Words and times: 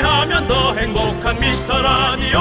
함께하면 0.00 0.48
더 0.48 0.74
행복한 0.74 1.38
미스터 1.38 1.80
라디오 1.80 2.38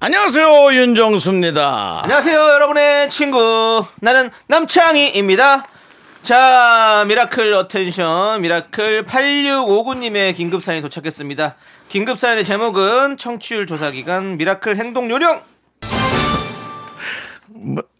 안녕하세요 0.00 0.74
윤정수입니다. 0.74 2.02
안녕하세요, 2.02 2.38
여러분의 2.38 3.08
친구. 3.08 3.84
나는 4.00 4.30
남창희입니다. 4.48 5.66
자, 6.22 7.04
미라클 7.08 7.54
attention, 7.54 8.42
미라클 8.42 9.04
8659님의 9.04 10.36
긴급사연이 10.36 10.82
도착했습니다. 10.82 11.56
긴급사연의 11.88 12.44
제목은 12.44 13.16
청취율 13.16 13.66
조사기간 13.66 14.36
미라클 14.36 14.76
행동 14.76 15.10
요령. 15.10 15.40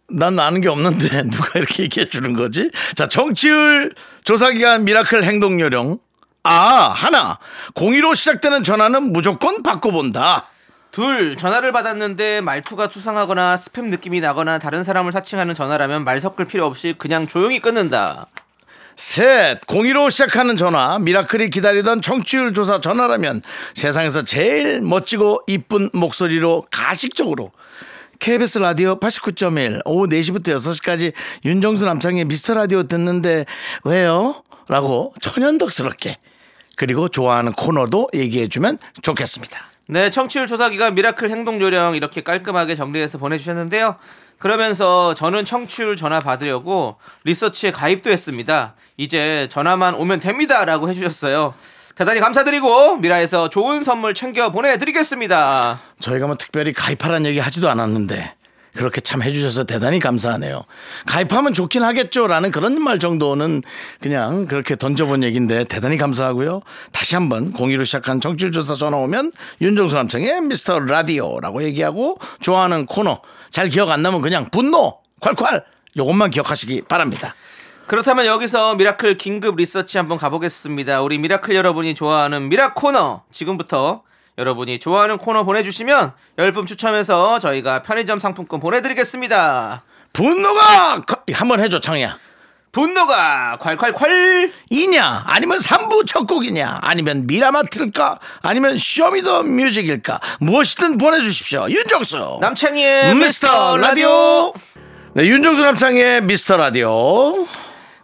난 0.09 0.37
아는 0.39 0.61
게 0.61 0.69
없는데 0.69 1.23
누가 1.31 1.59
이렇게 1.59 1.83
얘기해 1.83 2.09
주는 2.09 2.33
거지? 2.33 2.69
자 2.95 3.07
청취율 3.07 3.91
조사기간 4.23 4.83
미라클 4.85 5.23
행동 5.23 5.59
요령 5.59 5.99
아 6.43 6.93
하나 6.95 7.39
02로 7.73 8.15
시작되는 8.15 8.63
전화는 8.63 9.11
무조건 9.11 9.63
받고 9.63 10.00
본다. 10.00 10.45
둘, 10.91 11.35
전화를 11.35 11.73
받았는데 11.73 12.39
말투가 12.39 12.87
수상하거나 12.87 13.57
스팸 13.57 13.85
느낌이 13.85 14.21
나거나 14.21 14.59
다른 14.59 14.83
사람을 14.83 15.11
사칭하는 15.11 15.53
전화라면 15.53 16.05
말 16.05 16.21
섞을 16.21 16.45
필요 16.45 16.65
없이 16.65 16.95
그냥 16.97 17.27
조용히 17.27 17.59
끊는다. 17.59 18.27
셋, 18.95 19.59
02로 19.67 20.09
시작하는 20.09 20.55
전화, 20.55 20.97
미라클이 20.99 21.49
기다리던 21.49 22.01
청취율 22.01 22.53
조사 22.53 22.79
전화라면 22.79 23.41
세상에서 23.73 24.23
제일 24.23 24.79
멋지고 24.79 25.41
이쁜 25.47 25.89
목소리로 25.91 26.65
가식적으로 26.71 27.51
KBS 28.19 28.59
라디오 28.59 28.99
89.1 28.99 29.81
오후 29.85 30.07
4시부터 30.07 30.55
6시까지 30.55 31.13
윤정수 31.43 31.85
남창희의 31.85 32.25
미스터 32.25 32.53
라디오 32.53 32.83
듣는데 32.83 33.45
왜요? 33.83 34.43
라고 34.67 35.13
천연덕스럽게 35.21 36.17
그리고 36.75 37.07
좋아하는 37.07 37.53
코너도 37.53 38.09
얘기해주면 38.13 38.77
좋겠습니다. 39.01 39.59
네, 39.87 40.09
청취율 40.09 40.47
조사기간 40.47 40.91
미라클 40.91 41.29
행동 41.29 41.61
요령 41.61 41.95
이렇게 41.95 42.23
깔끔하게 42.23 42.75
정리해서 42.75 43.17
보내주셨는데요. 43.17 43.95
그러면서 44.39 45.13
저는 45.13 45.45
청취율 45.45 45.95
전화 45.95 46.19
받으려고 46.19 46.97
리서치에 47.23 47.71
가입도 47.71 48.09
했습니다. 48.09 48.75
이제 48.97 49.47
전화만 49.49 49.95
오면 49.95 50.19
됩니다라고 50.19 50.89
해주셨어요. 50.89 51.53
대단히 51.95 52.19
감사드리고 52.19 52.97
미라에서 52.97 53.49
좋은 53.49 53.85
선물 53.85 54.13
챙겨 54.13 54.51
보내드리겠습니다. 54.51 55.79
저희가 56.01 56.27
뭐 56.27 56.35
특별히 56.35 56.73
가입하라는 56.73 57.25
얘기 57.25 57.39
하지도 57.39 57.69
않았는데 57.69 58.33
그렇게 58.75 58.99
참 58.99 59.23
해주셔서 59.23 59.63
대단히 59.63 60.01
감사하네요. 60.01 60.65
가입하면 61.05 61.53
좋긴 61.53 61.83
하겠죠라는 61.83 62.51
그런 62.51 62.81
말 62.81 62.99
정도는 62.99 63.63
그냥 64.01 64.45
그렇게 64.47 64.75
던져본 64.75 65.23
얘기인데 65.23 65.63
대단히 65.63 65.97
감사하고요. 65.97 66.61
다시 66.91 67.15
한번 67.15 67.53
공이로 67.53 67.85
시작한 67.85 68.19
청취조사 68.19 68.75
전화 68.75 68.97
오면 68.97 69.31
윤정수 69.61 69.95
남창희의 69.95 70.41
미스터 70.41 70.79
라디오라고 70.79 71.63
얘기하고 71.63 72.17
좋아하는 72.41 72.85
코너 72.85 73.21
잘 73.49 73.69
기억 73.69 73.89
안 73.91 74.01
나면 74.01 74.19
그냥 74.19 74.45
분노 74.51 74.99
콸콸 75.21 75.63
요것만 75.95 76.31
기억하시기 76.31 76.81
바랍니다. 76.89 77.33
그렇다면 77.87 78.25
여기서 78.25 78.75
미라클 78.75 79.17
긴급 79.17 79.57
리서치 79.57 79.97
한번 79.97 80.17
가보겠습니다. 80.17 81.01
우리 81.01 81.19
미라클 81.19 81.55
여러분이 81.55 81.93
좋아하는 81.93 82.49
미라 82.49 82.73
코너 82.73 83.21
지금부터 83.31 84.01
여러분이 84.37 84.79
좋아하는 84.79 85.17
코너 85.17 85.43
보내주시면 85.43 86.13
10분 86.37 86.65
추첨해서 86.67 87.37
저희가 87.39 87.83
편의점 87.83 88.19
상품권 88.19 88.59
보내드리겠습니다. 88.59 89.83
분노가 90.13 91.01
거- 91.01 91.21
한번 91.33 91.59
해줘 91.59 91.79
창희야. 91.79 92.17
분노가 92.71 93.57
콸콸콸. 93.61 94.51
이냐? 94.71 95.23
아니면 95.27 95.59
3부 95.59 96.05
첫 96.05 96.25
곡이냐? 96.27 96.79
아니면 96.81 97.25
미라마트일까? 97.27 98.19
아니면 98.41 98.77
쇼미더 98.77 99.43
뮤직일까? 99.43 100.19
무엇이든 100.41 100.97
보내주십시오. 100.97 101.67
윤정수. 101.69 102.39
남창희의 102.41 103.15
미스터 103.15 103.77
라디오. 103.77 104.51
네, 105.13 105.23
윤정수 105.25 105.61
남창희의 105.63 106.23
미스터 106.23 106.57
라디오 106.57 107.47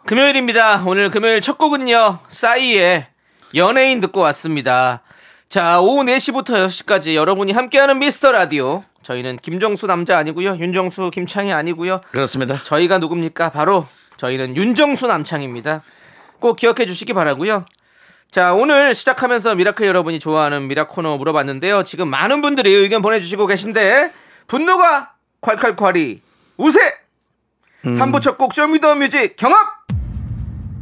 금요일입니다. 0.05 0.83
오늘 0.85 1.09
금요일 1.09 1.41
첫 1.41 1.57
곡은요. 1.57 2.19
싸이의 2.27 3.07
연예인 3.55 4.01
듣고 4.01 4.19
왔습니다. 4.21 5.01
자, 5.47 5.79
오후 5.79 6.03
4시부터 6.03 6.65
6시까지 6.67 7.15
여러분이 7.15 7.51
함께하는 7.51 7.99
미스터 7.99 8.31
라디오. 8.31 8.83
저희는 9.03 9.37
김정수 9.37 9.87
남자 9.87 10.17
아니고요. 10.17 10.57
윤정수 10.57 11.09
김창희 11.11 11.51
아니고요. 11.51 12.01
그렇습니다 12.11 12.61
저희가 12.63 12.99
누굽니까? 12.99 13.49
바로 13.49 13.87
저희는 14.17 14.55
윤정수 14.55 15.07
남창희입니다. 15.07 15.81
꼭 16.39 16.55
기억해 16.55 16.85
주시기 16.85 17.13
바라고요. 17.13 17.65
자, 18.29 18.53
오늘 18.53 18.95
시작하면서 18.95 19.55
미라클 19.55 19.85
여러분이 19.85 20.19
좋아하는 20.19 20.67
미라 20.67 20.87
코너 20.87 21.17
물어봤는데요. 21.17 21.83
지금 21.83 22.07
많은 22.09 22.41
분들이 22.41 22.71
의견 22.71 23.01
보내주시고 23.01 23.47
계신데 23.47 24.11
분노가 24.47 25.13
콸콸콸이 25.41 26.19
우세! 26.57 26.79
음. 27.87 27.93
3부 27.93 28.21
첫 28.21 28.37
곡 28.37 28.53
쇼미더뮤직 28.53 29.35
경합! 29.35 29.80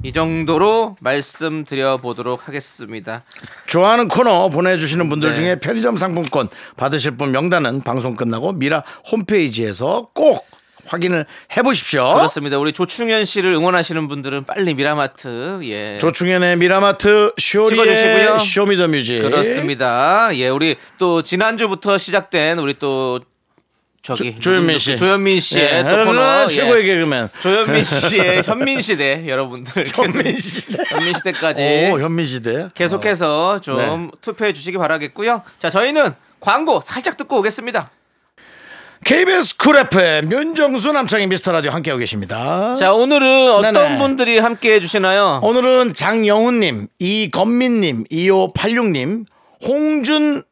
이 0.03 0.13
정도로 0.13 0.95
말씀드려 1.01 1.97
보도록 1.97 2.47
하겠습니다. 2.47 3.23
좋아하는 3.67 4.07
코너 4.07 4.49
보내주시는 4.49 5.09
분들 5.09 5.29
네. 5.29 5.35
중에 5.35 5.59
편의점 5.59 5.97
상품권 5.97 6.47
받으실 6.77 7.11
분 7.11 7.31
명단은 7.31 7.81
방송 7.81 8.15
끝나고 8.15 8.53
미라 8.53 8.83
홈페이지에서 9.11 10.09
꼭 10.13 10.47
확인을 10.85 11.25
해보십시오 11.55 12.13
그렇습니다. 12.15 12.57
우리 12.57 12.71
조충현 12.71 13.25
씨를 13.25 13.53
응원하시는 13.53 14.07
분들은 14.07 14.45
빨리 14.45 14.73
미라마트 14.73 15.59
예. 15.63 15.97
조충현의 15.99 16.57
미라마트 16.57 17.33
쇼리의 17.37 17.69
찍어주시고요. 17.69 18.39
쇼미더 18.39 18.87
뮤직 18.87 19.19
그렇습니다. 19.21 20.29
예, 20.35 20.47
우리 20.47 20.77
또 20.97 21.21
지난주부터 21.21 21.97
시작된 21.97 22.59
우리 22.59 22.73
또 22.79 23.19
저기 24.01 24.39
조현민 24.39 24.79
씨. 24.79 24.95
조현민 24.97 25.39
씨의 25.39 25.63
예, 25.79 25.83
또 25.83 26.05
코너 26.05 26.21
아, 26.21 26.45
예. 26.49 26.53
최고의 26.53 26.83
개그맨 26.85 27.29
조현민 27.41 27.83
씨의 27.85 28.43
현민 28.43 28.81
시대 28.81 29.27
여러분들 29.27 29.85
현민 29.93 30.33
시대. 30.33 30.83
현민 30.87 31.13
시대까지 31.15 31.61
오 31.93 31.99
현민 31.99 32.25
시대 32.25 32.69
계속해서 32.73 33.59
좀 33.61 33.75
네. 33.77 34.07
투표해 34.21 34.53
주시기 34.53 34.77
바라겠고요. 34.77 35.43
자, 35.59 35.69
저희는 35.69 36.13
광고 36.39 36.79
살짝 36.81 37.17
듣고 37.17 37.37
오겠습니다. 37.39 37.91
KBS 39.05 39.55
쿨 39.57 39.77
FM 39.77 40.31
윤정수 40.31 40.91
남창희 40.91 41.27
미스터 41.27 41.51
라디오 41.53 41.71
함께하고 41.71 41.99
계십니다. 41.99 42.75
자, 42.75 42.93
오늘은 42.93 43.51
어떤 43.51 43.73
네네. 43.73 43.97
분들이 43.97 44.39
함께 44.39 44.73
해 44.73 44.79
주시나요? 44.81 45.39
오늘은 45.41 45.93
장영훈님, 45.93 46.87
이건민님, 46.99 48.03
2586님, 48.11 49.25
홍준 49.65 50.43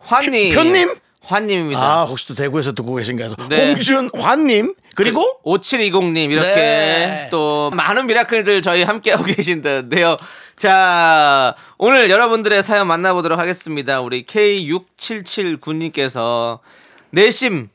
환님. 0.00 0.54
편님? 0.54 0.94
환님입니다. 1.24 1.80
아 1.80 2.04
혹시 2.04 2.26
또 2.28 2.34
대구에서 2.34 2.72
듣고 2.72 2.94
계신가요? 2.96 3.34
네. 3.48 3.72
홍준 3.72 4.10
환님 4.14 4.74
그리고 4.94 5.24
5720님 5.44 6.30
이렇게 6.30 6.54
네. 6.54 7.28
또 7.30 7.70
많은 7.74 8.06
미라클들 8.06 8.62
저희 8.62 8.82
함께하고 8.82 9.24
계신데요. 9.34 10.16
자 10.56 11.54
오늘 11.78 12.10
여러분들의 12.10 12.62
사연 12.62 12.86
만나보도록 12.86 13.38
하겠습니다. 13.38 14.00
우리 14.00 14.24
K6779님께서 14.24 16.60
내심 17.10 17.68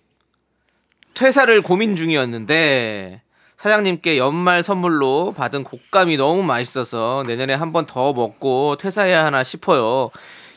퇴사를 1.13 1.62
고민 1.62 1.95
중이었는데 1.95 3.22
사장님께 3.57 4.18
연말 4.18 4.63
선물로 4.63 5.34
받은 5.36 5.66
곶감이 5.66 6.16
너무 6.16 6.44
맛있어서 6.44 7.24
내년에 7.28 7.54
한 7.54 7.74
번 7.74 7.86
더 7.86 8.13
먹고 8.13 8.78
퇴사해야 8.78 9.25
하나 9.25 9.44
싶어요. 9.44 10.10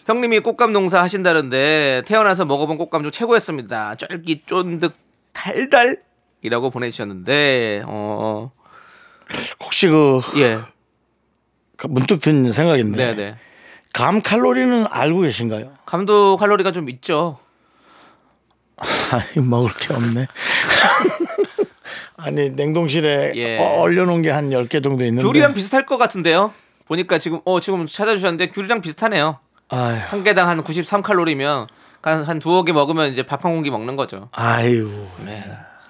형님이 0.06 0.40
꽃감 0.40 0.72
농사 0.72 1.00
하신다는데 1.02 2.02
태어나서 2.06 2.44
먹어본 2.44 2.76
꽃감 2.78 3.02
중 3.02 3.10
최고였습니다. 3.10 3.94
쫄깃 3.96 4.46
쫀득 4.46 4.92
달달이라고 5.32 6.70
보내주셨는데 6.70 7.82
어 7.86 8.50
혹시 9.62 9.86
그 9.88 10.20
예. 10.36 10.58
문득 11.88 12.20
든 12.20 12.50
생각인데 12.52 13.14
네네. 13.14 13.36
감 13.92 14.20
칼로리는 14.20 14.86
알고 14.90 15.20
계신가요? 15.20 15.72
감도 15.86 16.36
칼로리가 16.36 16.72
좀 16.72 16.88
있죠. 16.90 17.38
아니 19.12 19.46
먹을 19.46 19.72
게 19.74 19.94
없네. 19.94 20.26
아니 22.16 22.50
냉동실에 22.50 23.32
예. 23.36 23.58
어, 23.58 23.80
얼려놓은 23.80 24.22
게 24.22 24.30
한 24.30 24.50
10개 24.50 24.82
정도 24.82 25.04
있는데 25.04 25.22
귤이랑 25.22 25.54
비슷할 25.54 25.86
것 25.86 25.96
같은데요. 25.98 26.52
보니까 26.86 27.18
지금 27.18 27.40
어 27.44 27.60
지금 27.60 27.86
찾아주셨는데 27.86 28.48
귤이랑 28.50 28.80
비슷하네요. 28.80 29.38
아유, 29.74 29.98
한 30.08 30.22
개당 30.22 30.48
한 30.48 30.62
93칼로리면 30.62 31.66
한, 32.02 32.22
한 32.24 32.38
두어 32.38 32.62
개 32.62 32.72
먹으면 32.72 33.10
이제 33.10 33.22
밥 33.22 33.44
한 33.44 33.52
공기 33.52 33.70
먹는 33.70 33.96
거죠. 33.96 34.28
아유, 34.32 34.90
네. 35.24 35.44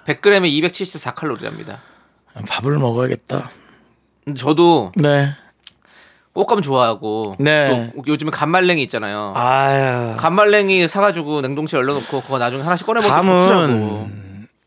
100g에 0.05 0.41
274칼로리랍니다. 0.61 1.77
밥을 2.47 2.77
먹어야겠다. 2.79 3.49
저도 4.37 4.91
네, 4.95 5.31
꽃감 6.33 6.61
좋아하고 6.61 7.35
네. 7.39 7.91
또 7.95 8.03
요즘에 8.07 8.31
감말랭이 8.31 8.81
있잖아요. 8.83 9.33
아유, 9.35 10.15
감말랭이 10.17 10.87
사가지고 10.87 11.41
냉동실에 11.41 11.79
얼려놓고 11.79 12.21
그거 12.21 12.37
나중에 12.39 12.63
하나씩 12.63 12.87
꺼내 12.87 13.01
감은 13.01 13.41
좋더라고. 13.41 14.09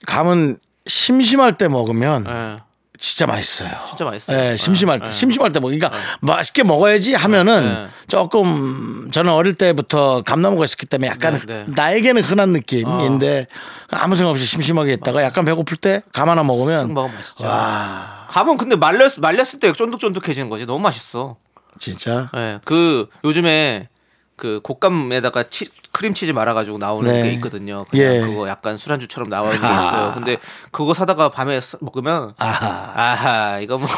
감은 0.06 0.58
심심할 0.86 1.54
때 1.54 1.68
먹으면 1.68 2.26
예, 2.28 2.56
진짜 3.06 3.24
맛있어요. 3.26 3.70
진짜 3.86 4.04
맛있어요. 4.04 4.36
예, 4.36 4.56
심심할 4.56 4.98
때, 4.98 5.06
예. 5.06 5.12
심심할 5.12 5.52
때 5.52 5.60
먹으니까 5.60 5.92
맛있게 6.20 6.64
먹어야지 6.64 7.14
하면은 7.14 7.64
네. 7.84 7.86
조금 8.08 9.08
저는 9.12 9.30
어릴 9.32 9.54
때부터 9.54 10.22
감나무가 10.22 10.64
있었기 10.64 10.86
때문에 10.86 11.08
약간 11.08 11.40
네, 11.46 11.64
네. 11.64 11.64
나에게는 11.68 12.24
흔한 12.24 12.50
느낌인데 12.50 13.46
아무 13.90 14.16
생각 14.16 14.32
없이 14.32 14.44
심심하게 14.44 14.94
있다가 14.94 15.22
약간 15.22 15.44
배고플 15.44 15.76
때 15.76 16.02
감 16.12 16.28
하나 16.28 16.42
쓱 16.42 16.46
먹으면 16.46 16.94
먹으면 16.94 17.14
맛있죠. 17.16 17.46
와 17.46 18.26
감은 18.28 18.56
근데 18.56 18.74
말렸 18.74 19.20
말렸을 19.20 19.60
때 19.60 19.72
쫀득쫀득해지는 19.72 20.48
거지. 20.50 20.66
너무 20.66 20.80
맛있어. 20.80 21.36
진짜 21.78 22.28
예, 22.36 22.58
그 22.64 23.08
요즘에 23.22 23.88
그 24.34 24.60
곶감에다가 24.62 25.44
치, 25.44 25.66
크림치즈 25.96 26.32
말아가지고 26.32 26.76
나오는 26.76 27.10
네. 27.10 27.22
게 27.22 27.32
있거든요. 27.32 27.87
그냥 27.88 28.14
예. 28.16 28.20
그거 28.20 28.46
약간 28.48 28.76
술안주처럼 28.76 29.31
나오는 29.31 29.58
게 29.58 29.64
아. 29.66 29.87
있어요. 29.87 30.12
근데 30.14 30.37
그거 30.70 30.93
사다가 30.93 31.31
밤에 31.31 31.58
써- 31.62 31.78
먹으면 31.81 32.34
아하 32.37 32.93
아하 32.94 33.60
이거 33.60 33.78
뭐 33.78 33.88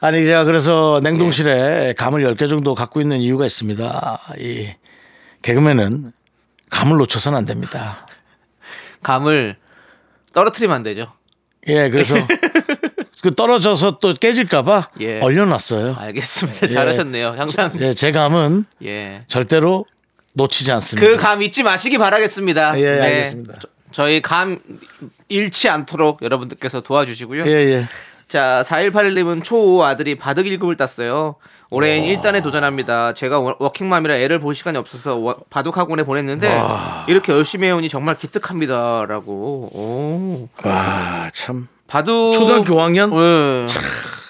아니 0.00 0.24
제가 0.24 0.42
그래서 0.42 1.00
예. 1.04 1.08
냉동실에 1.08 1.94
감을 1.96 2.24
10개 2.34 2.48
정도 2.48 2.74
갖고 2.74 3.00
있는 3.00 3.18
이유가 3.20 3.46
있습니다. 3.46 4.18
이 4.40 4.72
개그맨은 5.42 6.10
감을 6.70 6.96
놓쳐서는 6.96 7.38
안 7.38 7.46
됩니다. 7.46 8.08
감을 9.04 9.54
떨어뜨리면 10.34 10.74
안 10.74 10.82
되죠. 10.82 11.12
예, 11.68 11.88
그래서 11.90 12.16
그 13.22 13.32
떨어져서 13.36 13.98
또 14.00 14.14
깨질까봐 14.14 14.90
예. 15.00 15.20
얼려놨어요. 15.20 15.94
알겠습니다. 15.96 16.66
잘하셨네요. 16.66 17.34
항상 17.38 17.70
예, 17.78 17.94
제 17.94 18.10
감은 18.10 18.64
예. 18.84 19.22
절대로 19.28 19.84
놓치지 20.36 20.70
않습니다. 20.72 21.08
그 21.08 21.16
감 21.16 21.42
잊지 21.42 21.62
마시기 21.62 21.98
바라겠습니다. 21.98 22.72
네. 22.72 22.82
예, 22.82 23.00
알겠습니다. 23.00 23.54
저, 23.60 23.68
저희 23.90 24.20
감 24.20 24.58
잃지 25.28 25.68
않도록 25.68 26.22
여러분들께서 26.22 26.82
도와주시고요. 26.82 27.46
예, 27.46 27.50
예. 27.50 27.84
자, 28.28 28.62
4181님은 28.66 29.42
초5 29.42 29.82
아들이 29.82 30.14
바둑 30.16 30.46
1급을 30.46 30.76
땄어요. 30.76 31.36
올해는 31.70 32.06
1단에 32.08 32.42
도전합니다. 32.42 33.12
제가 33.14 33.38
워- 33.40 33.56
워킹맘이라 33.58 34.14
애를 34.16 34.38
볼 34.38 34.54
시간이 34.54 34.76
없어서 34.78 35.16
워- 35.16 35.36
바둑 35.50 35.78
학원에 35.78 36.02
보냈는데 36.04 36.48
이렇게 37.08 37.32
열심히 37.32 37.66
해오니 37.68 37.88
정말 37.88 38.16
기특합니다라고. 38.16 39.32
오. 39.72 40.48
와, 40.64 41.30
참. 41.32 41.68
바둑 41.88 42.34
초등학교 42.34 42.74
5학년? 42.76 43.12
예. 43.14 43.66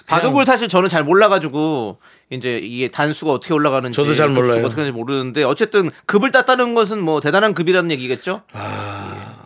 바둑을 0.06 0.46
사실 0.46 0.68
저는 0.68 0.88
잘 0.88 1.02
몰라가지고 1.04 1.98
이제 2.30 2.58
이게 2.58 2.88
단수가 2.90 3.32
어떻게 3.32 3.52
올라가는지 3.54 3.96
저도 3.96 4.14
잘 4.14 4.28
급수가 4.28 4.46
몰라요. 4.46 4.66
어떻게 4.66 4.80
하는지 4.82 4.96
모르는데 4.96 5.42
어쨌든 5.44 5.90
급을 6.06 6.30
땄다는 6.30 6.74
것은 6.74 7.00
뭐 7.00 7.20
대단한 7.20 7.54
급이라는 7.54 7.90
얘기겠죠? 7.92 8.42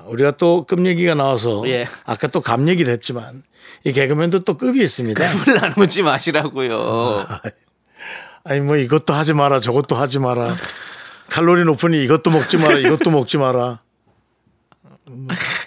우리가 0.06 0.32
또 0.32 0.64
급 0.66 0.84
얘기가 0.86 1.14
나와서 1.14 1.62
예. 1.68 1.86
아까 2.04 2.26
또 2.28 2.40
감 2.40 2.68
얘기를 2.68 2.92
했지만 2.92 3.42
이 3.84 3.92
개그맨도 3.92 4.40
또 4.40 4.56
급이 4.58 4.82
있습니다. 4.82 5.30
급을 5.30 5.54
나누지 5.60 6.02
마시라고요. 6.02 7.26
아니 8.44 8.60
뭐 8.60 8.76
이것도 8.76 9.12
하지 9.14 9.32
마라 9.34 9.60
저것도 9.60 9.94
하지 9.96 10.18
마라 10.18 10.56
칼로리 11.28 11.64
높으니 11.64 12.02
이것도 12.04 12.30
먹지 12.30 12.56
마라 12.56 12.78
이것도 12.78 13.10
먹지 13.10 13.38
마라 13.38 13.80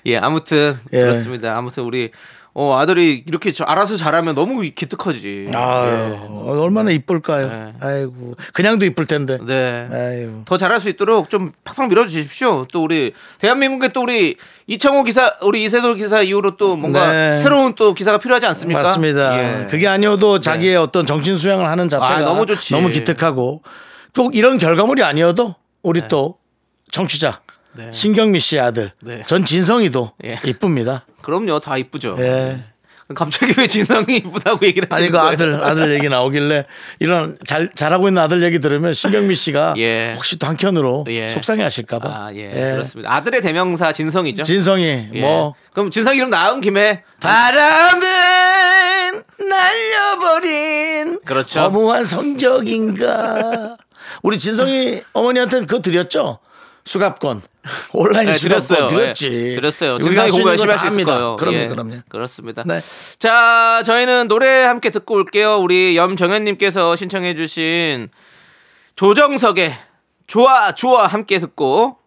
예, 0.05 0.17
아무튼 0.17 0.77
예. 0.93 1.01
그렇습니다. 1.01 1.57
아무튼 1.57 1.83
우리 1.83 2.11
어, 2.55 2.77
아들이 2.77 3.23
이렇게 3.27 3.51
저- 3.51 3.63
알아서 3.63 3.97
잘하면 3.97 4.35
너무 4.35 4.61
기특하지. 4.61 5.45
아유 5.55 6.43
얼마나 6.45 6.91
이쁠까요 6.91 7.47
네. 7.49 7.73
아이고 7.79 8.35
그냥도 8.53 8.85
이쁠 8.85 9.07
텐데 9.07 9.39
네. 9.43 9.87
아유 9.91 10.41
더 10.45 10.57
잘할 10.57 10.79
수 10.79 10.87
있도록 10.89 11.31
좀 11.31 11.51
팍팍 11.63 11.89
밀어 11.89 12.05
주십시오. 12.05 12.65
또 12.71 12.83
우리 12.83 13.11
대한민국에 13.39 13.91
또 13.91 14.01
우리 14.03 14.35
이창호 14.67 15.03
기사, 15.03 15.33
우리 15.41 15.63
이세돌 15.63 15.95
기사 15.95 16.21
이후로 16.21 16.57
또 16.57 16.75
뭔가 16.77 17.11
네. 17.11 17.39
새로운 17.39 17.73
또 17.73 17.95
기사가 17.95 18.19
필요하지 18.19 18.45
않습니까? 18.45 18.83
맞습니다 18.83 19.63
예. 19.63 19.67
그게 19.67 19.87
아니어도 19.87 20.39
자기의 20.39 20.75
어떤 20.77 21.07
정신 21.07 21.35
수양을 21.37 21.65
하는 21.67 21.89
자체가 21.89 22.17
아, 22.19 22.21
너무 22.21 22.45
좋지. 22.45 22.73
너무 22.73 22.89
기특하고 22.89 23.63
꼭 24.15 24.35
이런 24.35 24.59
결과물이 24.59 25.01
아니어도 25.03 25.55
우리 25.81 26.07
또 26.07 26.37
청취자 26.91 27.41
네. 27.75 27.91
신경미 27.91 28.39
씨의 28.39 28.61
아들 28.61 28.91
네. 29.01 29.23
전 29.27 29.45
진성이도 29.45 30.11
예. 30.25 30.39
이쁩니다 30.43 31.05
그럼요, 31.21 31.59
다 31.59 31.77
이쁘죠. 31.77 32.15
예. 32.19 32.63
갑자기 33.15 33.53
왜 33.57 33.67
진성이 33.67 34.17
이쁘다고 34.17 34.65
얘기를 34.65 34.87
하시는 34.89 35.05
아니 35.05 35.11
그 35.11 35.17
거예요? 35.17 35.33
아들 35.33 35.63
아들 35.63 35.93
얘기 35.93 36.09
나오길래 36.09 36.65
이런 36.99 37.37
잘 37.45 37.69
잘하고 37.75 38.07
있는 38.07 38.21
아들 38.21 38.41
얘기 38.43 38.59
들으면 38.59 38.93
신경미 38.93 39.35
씨가 39.35 39.75
예. 39.79 40.13
혹시 40.15 40.39
또 40.39 40.47
한켠으로 40.47 41.05
예. 41.09 41.29
속상해하실까봐 41.29 42.09
아, 42.09 42.31
예, 42.33 42.49
그렇습니다. 42.49 43.13
아들의 43.13 43.41
대명사 43.41 43.91
진성이죠. 43.91 44.43
진성이 44.43 45.09
예. 45.13 45.21
뭐 45.21 45.53
그럼 45.73 45.91
진성 45.91 46.15
이름 46.15 46.29
나온 46.29 46.61
김에 46.61 47.03
바람은 47.19 48.01
날려버린 49.49 51.19
그렇죠. 51.25 51.59
허무한 51.61 52.05
성적인가 52.05 53.75
우리 54.23 54.39
진성이 54.39 55.01
어머니한테는 55.13 55.67
그거 55.67 55.81
드렸죠 55.81 56.39
수갑권 56.85 57.41
온라인 57.93 58.27
네, 58.27 58.37
수갑권 58.37 58.67
드렸어요. 58.67 58.87
드렸지 58.87 59.27
예, 59.27 59.55
드렸어요. 59.55 59.95
우리가 59.95 60.27
공부 60.27 60.49
열심히 60.49 60.67
거할수 60.73 60.87
있을. 60.87 61.05
거예요. 61.05 61.35
그럼요 61.37 61.57
예, 61.57 61.67
그럼요 61.67 62.01
그렇습니다. 62.09 62.63
네. 62.65 62.81
자, 63.19 63.81
저희는 63.85 64.27
노래 64.27 64.63
함께 64.63 64.89
듣고 64.89 65.15
올게요. 65.15 65.57
우리 65.59 65.95
염정현님께서 65.95 66.95
신청해주신 66.95 68.09
조정석의 68.95 69.73
좋아 70.27 70.73
좋아 70.73 71.07
함께 71.07 71.39
듣고 71.39 71.97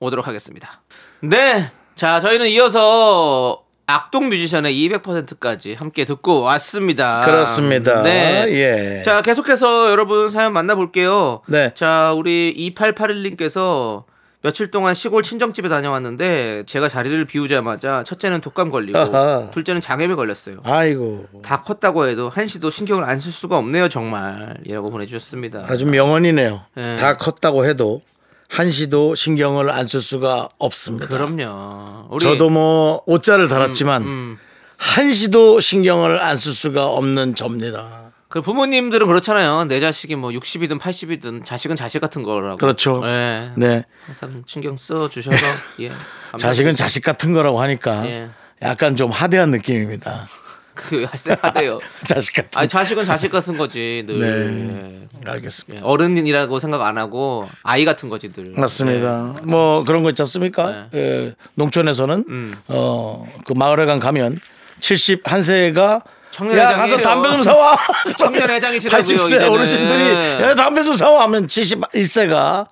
오도록 0.00 0.26
하겠습니다. 0.26 0.82
네, 1.20 1.70
자 1.94 2.20
저희는 2.20 2.48
이어서 2.48 3.62
악동 3.86 4.28
뮤지션의 4.28 4.74
200%까지 4.74 5.74
함께 5.74 6.04
듣고 6.04 6.42
왔습니다. 6.42 7.22
그렇습니다 7.24 8.02
네. 8.02 8.44
예. 8.48 9.02
자 9.02 9.22
계속해서 9.22 9.90
여러분 9.90 10.28
사연 10.30 10.52
만나볼게요. 10.52 11.42
네. 11.46 11.72
자 11.74 12.12
우리 12.14 12.52
2881님께서 12.76 14.04
며칠 14.46 14.68
동안 14.68 14.94
시골 14.94 15.24
친정집에 15.24 15.68
다녀왔는데 15.68 16.62
제가 16.68 16.88
자리를 16.88 17.24
비우자마자 17.24 18.04
첫째는 18.04 18.40
독감 18.40 18.70
걸리고 18.70 18.96
아하. 18.96 19.50
둘째는 19.50 19.80
장염에 19.80 20.14
걸렸어요. 20.14 20.58
아이고 20.62 21.26
다 21.42 21.62
컸다고 21.62 22.06
해도 22.06 22.28
한시도 22.28 22.70
신경을 22.70 23.02
안 23.02 23.18
쓸 23.18 23.32
수가 23.32 23.58
없네요 23.58 23.88
정말 23.88 24.56
이라고 24.64 24.90
보내주셨습니다. 24.92 25.64
아주 25.66 25.84
명언이네요. 25.86 26.60
네. 26.76 26.94
다 26.94 27.16
컸다고 27.16 27.64
해도 27.64 28.02
한시도 28.48 29.16
신경을 29.16 29.68
안 29.68 29.88
쓸 29.88 30.00
수가 30.00 30.48
없습니다. 30.58 31.08
그럼요. 31.08 32.06
우리 32.12 32.24
저도 32.24 32.48
뭐 32.48 33.02
옷자를 33.06 33.48
달았지만 33.48 34.02
음. 34.02 34.38
한시도 34.76 35.58
신경을 35.58 36.20
안 36.20 36.36
쓸 36.36 36.52
수가 36.52 36.86
없는 36.86 37.34
접니다. 37.34 38.12
그 38.36 38.42
부모님들은 38.42 39.06
그렇잖아요. 39.06 39.64
내 39.64 39.80
자식이 39.80 40.14
뭐 40.14 40.28
60이든 40.28 40.78
80이든 40.78 41.42
자식은 41.42 41.74
자식 41.74 42.00
같은 42.00 42.22
거라고. 42.22 42.56
그렇죠. 42.56 43.00
네. 43.02 43.50
네. 43.56 43.82
항상 44.04 44.42
신경 44.46 44.76
써 44.76 45.08
주셔서 45.08 45.38
예. 45.80 45.90
자식은 46.36 46.76
자식 46.76 47.02
같은 47.02 47.32
거라고 47.32 47.62
하니까 47.62 48.04
예. 48.04 48.28
약간 48.60 48.94
좀 48.94 49.10
하대한 49.10 49.50
느낌입니다. 49.52 50.28
그 50.74 51.06
하대요. 51.40 51.78
자식 52.06 52.34
같은. 52.34 52.50
아니 52.58 52.68
자식은 52.68 53.06
자식 53.06 53.32
같은 53.32 53.56
거지 53.56 54.04
늘. 54.06 54.18
네. 54.18 55.06
예. 55.24 55.30
알겠습니다. 55.30 55.80
예, 55.80 55.88
어른이라고 55.88 56.60
생각 56.60 56.82
안 56.82 56.98
하고 56.98 57.42
아이 57.62 57.86
같은 57.86 58.10
거지 58.10 58.30
늘. 58.30 58.52
맞습니다. 58.54 59.34
뭐 59.44 59.82
그런 59.84 60.02
거 60.02 60.10
있지 60.10 60.20
않습니까? 60.20 60.88
네. 60.92 60.98
예, 61.00 61.34
농촌에서는 61.54 62.24
음. 62.28 62.54
어그 62.66 63.54
마을에 63.54 63.86
간 63.86 63.98
가면 63.98 64.38
70한 64.80 65.42
세가 65.42 66.02
청년 66.36 66.58
야. 66.58 66.74
가서 66.74 66.98
담배 66.98 67.30
좀 67.30 67.42
사와. 67.42 67.76
청년 68.18 68.50
회장이시라고요, 68.50 69.00
80세 69.00 69.26
이제는. 69.26 69.48
어르신들이 69.48 70.02
야 70.42 70.54
담배 70.54 70.82
좀 70.84 70.94
사와 70.94 71.22
하면 71.24 71.46
71세가 71.46 72.66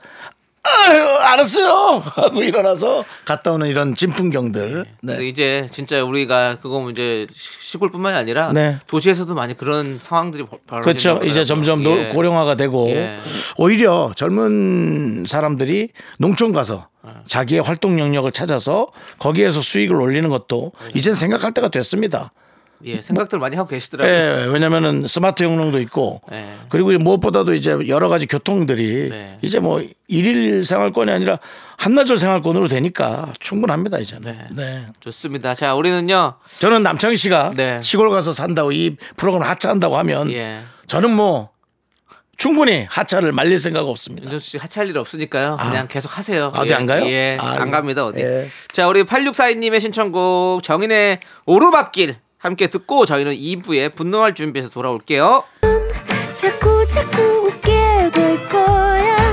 아유 0.66 1.02
알았어요 1.20 2.02
하고 2.04 2.42
일어나서 2.42 3.04
갔다 3.24 3.52
오는 3.52 3.66
이런 3.66 3.94
진풍경들. 3.94 4.84
근데 5.00 5.16
네. 5.18 5.28
이제 5.28 5.66
진짜 5.70 6.02
우리가 6.04 6.58
그거 6.60 6.90
이제 6.90 7.26
시- 7.30 7.70
시골뿐만이 7.72 8.16
아니라 8.16 8.52
네. 8.52 8.76
도시에서도 8.86 9.34
많이 9.34 9.56
그런 9.56 9.98
상황들이 10.00 10.44
벌- 10.66 10.82
그렇죠. 10.82 11.20
이제 11.24 11.44
점점 11.46 11.82
노- 11.82 11.98
예. 11.98 12.08
고령화가 12.10 12.54
되고 12.56 12.88
예. 12.90 13.18
오히려 13.56 14.12
젊은 14.16 15.24
사람들이 15.26 15.88
농촌 16.18 16.52
가서 16.52 16.88
예. 17.06 17.10
자기의 17.28 17.62
활동 17.62 17.98
영역을 17.98 18.30
찾아서 18.32 18.88
거기에서 19.18 19.60
수익을 19.62 19.96
올리는 19.96 20.28
것도 20.28 20.72
이젠 20.94 21.14
생각할 21.14 21.52
때가 21.52 21.68
됐습니다. 21.68 22.32
예, 22.84 23.02
생각들 23.02 23.38
많이 23.38 23.56
하고 23.56 23.68
계시더라고요. 23.68 24.14
예, 24.14 24.46
왜냐면은 24.52 25.06
스마트 25.06 25.42
용량도 25.42 25.80
있고 25.80 26.20
네. 26.30 26.56
그리고 26.68 26.92
무엇보다도 26.92 27.54
이제 27.54 27.76
여러 27.88 28.08
가지 28.08 28.26
교통들이 28.26 29.08
네. 29.10 29.38
이제 29.42 29.60
뭐 29.60 29.82
일일 30.08 30.64
생활권이 30.64 31.10
아니라 31.10 31.38
한나절 31.76 32.18
생활권으로 32.18 32.68
되니까 32.68 33.32
충분합니다 33.40 33.98
이제는. 33.98 34.22
네. 34.22 34.46
네. 34.50 34.86
좋습니다. 35.00 35.54
자, 35.54 35.74
우리는요. 35.74 36.34
저는 36.58 36.82
남창희 36.82 37.16
씨가 37.16 37.52
네. 37.56 37.80
시골 37.82 38.10
가서 38.10 38.32
산다고 38.32 38.72
이 38.72 38.96
프로그램 39.16 39.48
하차한다고 39.48 39.96
하면 39.98 40.30
예. 40.30 40.60
저는 40.86 41.10
뭐 41.10 41.54
충분히 42.36 42.86
하차를 42.90 43.32
말릴 43.32 43.58
생각 43.58 43.86
없습니다. 43.88 44.24
윤정수 44.24 44.50
씨 44.50 44.58
하차할 44.58 44.88
일 44.88 44.98
없으니까요. 44.98 45.56
그냥 45.60 45.86
계속 45.88 46.16
하세요. 46.18 46.50
아, 46.52 46.60
어디 46.60 46.70
예, 46.70 46.74
안 46.74 46.86
가요? 46.86 47.06
예, 47.06 47.38
아, 47.40 47.60
안 47.60 47.68
예. 47.68 47.70
갑니다 47.70 48.06
어디. 48.06 48.20
예. 48.20 48.46
자, 48.72 48.88
우리 48.88 49.04
8642님의 49.04 49.80
신청곡 49.80 50.62
정인의 50.62 51.20
오르막길 51.46 52.16
함께 52.44 52.66
듣고 52.66 53.06
저희는 53.06 53.34
2부에 53.34 53.94
분노할 53.94 54.34
준비해서 54.34 54.68
돌아올게요. 54.70 55.44
자꾸 56.40 56.86
자꾸 56.86 57.22
웃게 57.46 58.10
될 58.12 58.46
거야. 58.48 59.32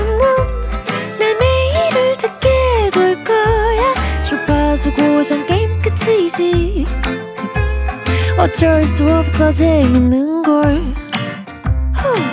넌내 1.18 1.34
매일을 1.38 2.16
듣게 2.16 2.48
될 2.90 3.22
거야. 3.22 4.22
주파수 4.22 4.90
고정 4.94 5.44
게임 5.46 5.78
끝이지. 5.82 6.86
어쩔 8.38 8.82
수 8.84 9.06
없어 9.06 9.52
재밌는 9.52 10.42
걸. 10.42 10.94
후. 11.94 12.32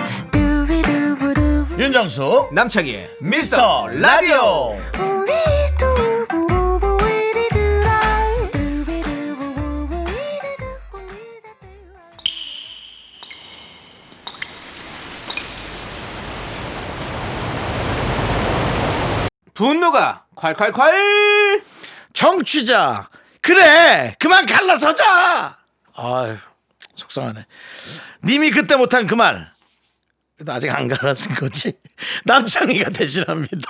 윤정수 1.78 2.50
남창희의 2.52 3.10
미스터 3.22 3.88
라디오 3.88 4.78
분노가 19.60 20.24
콸콸콸! 20.38 21.62
정취자 22.14 23.10
그래 23.42 24.16
그만 24.18 24.46
갈라서자. 24.46 25.58
아유 25.96 26.38
속상하네. 26.96 27.46
님이 28.24 28.52
그때 28.52 28.78
못한 28.78 29.06
그 29.06 29.16
말. 29.16 29.52
그래도 30.38 30.54
아직 30.54 30.70
안 30.70 30.88
갈라진 30.88 31.36
거지. 31.36 31.74
남창희가 32.24 32.92
대신합니다 32.92 33.70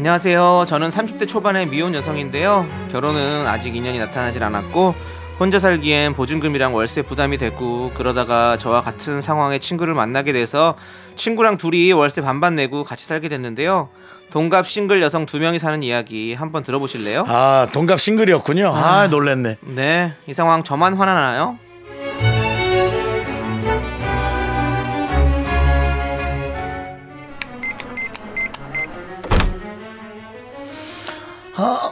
안녕하세요. 0.00 0.64
저는 0.66 0.88
30대 0.88 1.28
초반의 1.28 1.66
미혼 1.66 1.94
여성인데요. 1.94 2.66
결혼은 2.90 3.46
아직 3.46 3.76
인연이 3.76 3.98
나타나질 3.98 4.42
않았고 4.42 4.94
혼자 5.38 5.58
살기엔 5.58 6.14
보증금이랑 6.14 6.74
월세 6.74 7.02
부담이 7.02 7.36
되고 7.36 7.90
그러다가 7.92 8.56
저와 8.56 8.80
같은 8.80 9.20
상황의 9.20 9.60
친구를 9.60 9.92
만나게 9.92 10.32
돼서 10.32 10.74
친구랑 11.16 11.58
둘이 11.58 11.92
월세 11.92 12.22
반반 12.22 12.54
내고 12.54 12.82
같이 12.82 13.04
살게 13.04 13.28
됐는데요. 13.28 13.90
동갑 14.30 14.66
싱글 14.66 15.02
여성 15.02 15.26
두 15.26 15.38
명이 15.38 15.58
사는 15.58 15.82
이야기 15.82 16.32
한번 16.32 16.62
들어보실래요? 16.62 17.26
아 17.28 17.66
동갑 17.70 18.00
싱글이었군요 18.00 18.72
아 18.74 19.06
놀랬네 19.08 19.58
네, 19.74 20.14
이 20.26 20.32
상황 20.32 20.62
저만 20.62 20.94
화나나요? 20.94 21.58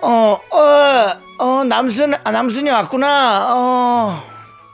어, 0.09 0.39
어, 0.57 1.45
어, 1.45 1.65
남순, 1.65 2.15
아, 2.25 2.31
남순이 2.31 2.71
왔구나. 2.71 3.55
어. 3.55 4.23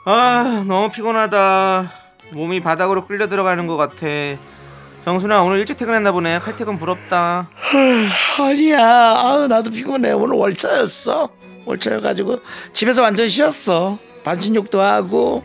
아, 0.05 0.65
너무 0.65 0.89
피곤하다. 0.91 1.91
몸이 2.33 2.61
바닥으로 2.61 3.05
끌려 3.09 3.29
들어가는 3.29 3.67
것 3.67 3.77
같아. 3.77 4.07
정순아 5.05 5.43
오늘 5.43 5.59
일찍 5.59 5.77
퇴근했나 5.77 6.13
보네. 6.13 6.39
칼퇴근 6.39 6.79
부럽다. 6.79 7.49
아니야. 8.39 8.87
아우, 9.17 9.49
나도 9.49 9.71
피곤해. 9.73 10.13
오늘 10.13 10.37
월차였어. 10.37 11.29
월차여가지고 11.65 12.39
집에서 12.73 13.03
완전 13.03 13.29
쉬었어. 13.29 13.99
반신욕도 14.23 14.81
하고 14.81 15.43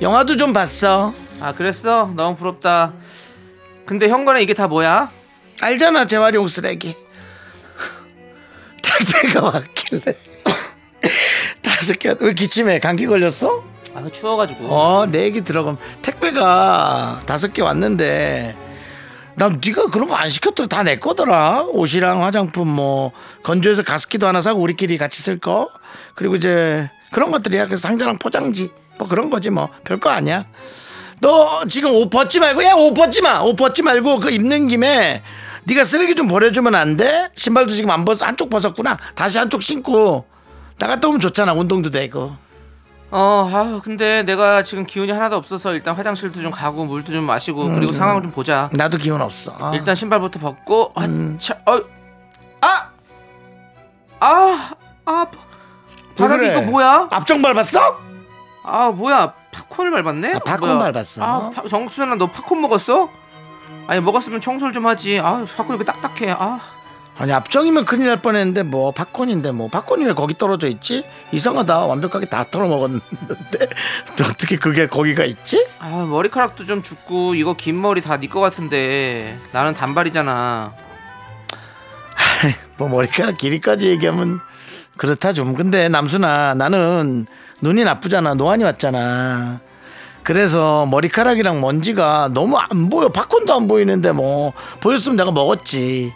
영화도 0.00 0.38
좀 0.38 0.54
봤어. 0.54 1.12
아 1.42 1.52
그랬어? 1.52 2.10
너무 2.16 2.36
부럽다. 2.36 2.94
근데 3.84 4.08
현관에 4.08 4.42
이게 4.42 4.54
다 4.54 4.66
뭐야? 4.66 5.10
알잖아, 5.60 6.06
재활용 6.06 6.48
쓰레기. 6.48 6.96
택배가 8.98 9.44
왔길래. 9.44 10.02
다섯 11.62 11.98
개. 11.98 12.14
왜 12.18 12.32
기침해? 12.32 12.78
감기 12.78 13.06
걸렸어? 13.06 13.64
아 13.94 14.04
추워가지고. 14.12 14.66
어, 14.68 15.06
내 15.06 15.22
얘기 15.24 15.40
들어가면 15.42 15.78
택배가 16.02 17.22
다섯 17.26 17.52
개 17.52 17.62
왔는데 17.62 18.56
난 19.36 19.60
네가 19.64 19.86
그런 19.88 20.08
거 20.08 20.14
안 20.16 20.30
시켰더라 20.30 20.66
다 20.68 20.82
내 20.82 20.98
거더라 20.98 21.64
옷이랑 21.70 22.22
화장품 22.24 22.68
뭐 22.68 23.12
건조해서 23.42 23.82
가습기도 23.82 24.26
하나 24.26 24.40
사고 24.42 24.60
우리끼리 24.60 24.98
같이 24.98 25.20
쓸 25.22 25.38
거 25.38 25.68
그리고 26.14 26.36
이제 26.36 26.90
그런 27.10 27.30
것들이야 27.30 27.68
그 27.68 27.76
상자랑 27.76 28.18
포장지 28.18 28.70
뭐 28.98 29.08
그런 29.08 29.30
거지 29.30 29.50
뭐 29.50 29.68
별거 29.84 30.10
아니야 30.10 30.46
너 31.20 31.64
지금 31.66 31.94
옷 31.94 32.10
벗지 32.10 32.40
말고 32.40 32.64
야 32.64 32.76
옷 32.76 32.92
벗지 32.94 33.22
마옷 33.22 33.56
벗지 33.56 33.82
말고 33.82 34.20
그 34.20 34.30
입는 34.30 34.68
김에 34.68 35.22
네가 35.66 35.84
쓰레기 35.84 36.14
좀 36.14 36.28
버려주면 36.28 36.74
안 36.74 36.96
돼? 36.96 37.28
신발도 37.34 37.72
지금 37.72 37.90
안 37.90 38.04
벗어 38.04 38.24
한쪽 38.26 38.50
벗었구나 38.50 38.96
다시 39.14 39.38
한쪽 39.38 39.62
신고 39.62 40.24
나갔다 40.78 41.08
오면 41.08 41.20
좋잖아 41.20 41.52
운동도 41.54 41.90
되고 41.90 42.34
어, 43.10 43.48
아 43.52 43.80
근데 43.82 44.22
내가 44.24 44.62
지금 44.62 44.84
기운이 44.84 45.10
하나도 45.12 45.36
없어서 45.36 45.74
일단 45.74 45.94
화장실도 45.94 46.40
좀 46.42 46.50
가고 46.50 46.84
물도 46.84 47.12
좀 47.12 47.24
마시고 47.24 47.68
그리고 47.74 47.92
상황을 47.92 48.22
좀 48.22 48.32
보자. 48.32 48.68
나도 48.72 48.98
기운 48.98 49.20
없어 49.20 49.56
아. 49.60 49.72
일단 49.74 49.94
신발부터 49.94 50.40
벗고 50.40 50.92
아 50.96 51.06
차 51.38 51.54
어, 51.66 51.80
아, 52.62 52.90
아, 54.20 54.70
아, 55.04 55.26
바닥에 56.16 56.40
왜 56.42 56.48
그래? 56.48 56.62
이거 56.62 56.70
뭐야? 56.70 57.08
앞정 57.10 57.42
밟았어? 57.42 57.98
아 58.64 58.90
뭐야 58.90 59.32
팝콘을 59.52 59.90
밟았네? 60.02 60.32
아, 60.34 60.38
팝콘 60.40 60.68
뭐야? 60.76 60.78
밟았어? 60.92 61.22
아 61.24 61.50
파- 61.50 61.68
정수연아 61.68 62.16
너 62.16 62.26
팝콘 62.26 62.60
먹었어? 62.60 63.08
아니 63.86 64.00
먹었으면 64.00 64.40
청소를 64.40 64.72
좀 64.72 64.86
하지. 64.86 65.18
아 65.20 65.44
팝콘 65.56 65.76
이렇게 65.76 65.84
딱딱해. 65.84 66.34
아 66.38 66.58
아니 67.18 67.32
앞정이면 67.32 67.86
큰일 67.86 68.08
날 68.08 68.20
뻔했는데 68.20 68.62
뭐 68.62 68.90
팝콘인데 68.92 69.52
뭐 69.52 69.68
팝콘이 69.68 70.04
왜 70.04 70.12
거기 70.12 70.36
떨어져 70.36 70.68
있지? 70.68 71.02
이상하다 71.32 71.86
완벽하게 71.86 72.26
다 72.26 72.44
털어 72.44 72.68
먹었는데 72.68 73.06
또 74.18 74.24
어떻게 74.24 74.56
그게 74.56 74.86
거기가 74.86 75.24
있지? 75.24 75.66
아 75.78 75.88
머리카락도 76.08 76.64
좀 76.66 76.82
죽고 76.82 77.34
이거 77.34 77.54
긴 77.54 77.80
머리 77.80 78.02
다 78.02 78.18
네 78.18 78.26
거 78.28 78.40
같은데 78.40 79.38
나는 79.52 79.72
단발이잖아. 79.72 80.74
뭐 82.78 82.88
머리카락 82.88 83.38
길이까지 83.38 83.88
얘기하면 83.88 84.40
그렇다 84.98 85.32
좀 85.32 85.54
근데 85.54 85.88
남순아 85.88 86.54
나는 86.54 87.26
눈이 87.62 87.84
나쁘잖아 87.84 88.34
노안이 88.34 88.64
왔잖아 88.64 89.60
그래서 90.26 90.86
머리카락이랑 90.86 91.60
먼지가 91.60 92.30
너무 92.34 92.58
안 92.58 92.88
보여. 92.90 93.08
팝콘도 93.08 93.54
안 93.54 93.68
보이는데 93.68 94.10
뭐. 94.10 94.52
보였으면 94.80 95.16
내가 95.16 95.30
먹었지. 95.30 96.12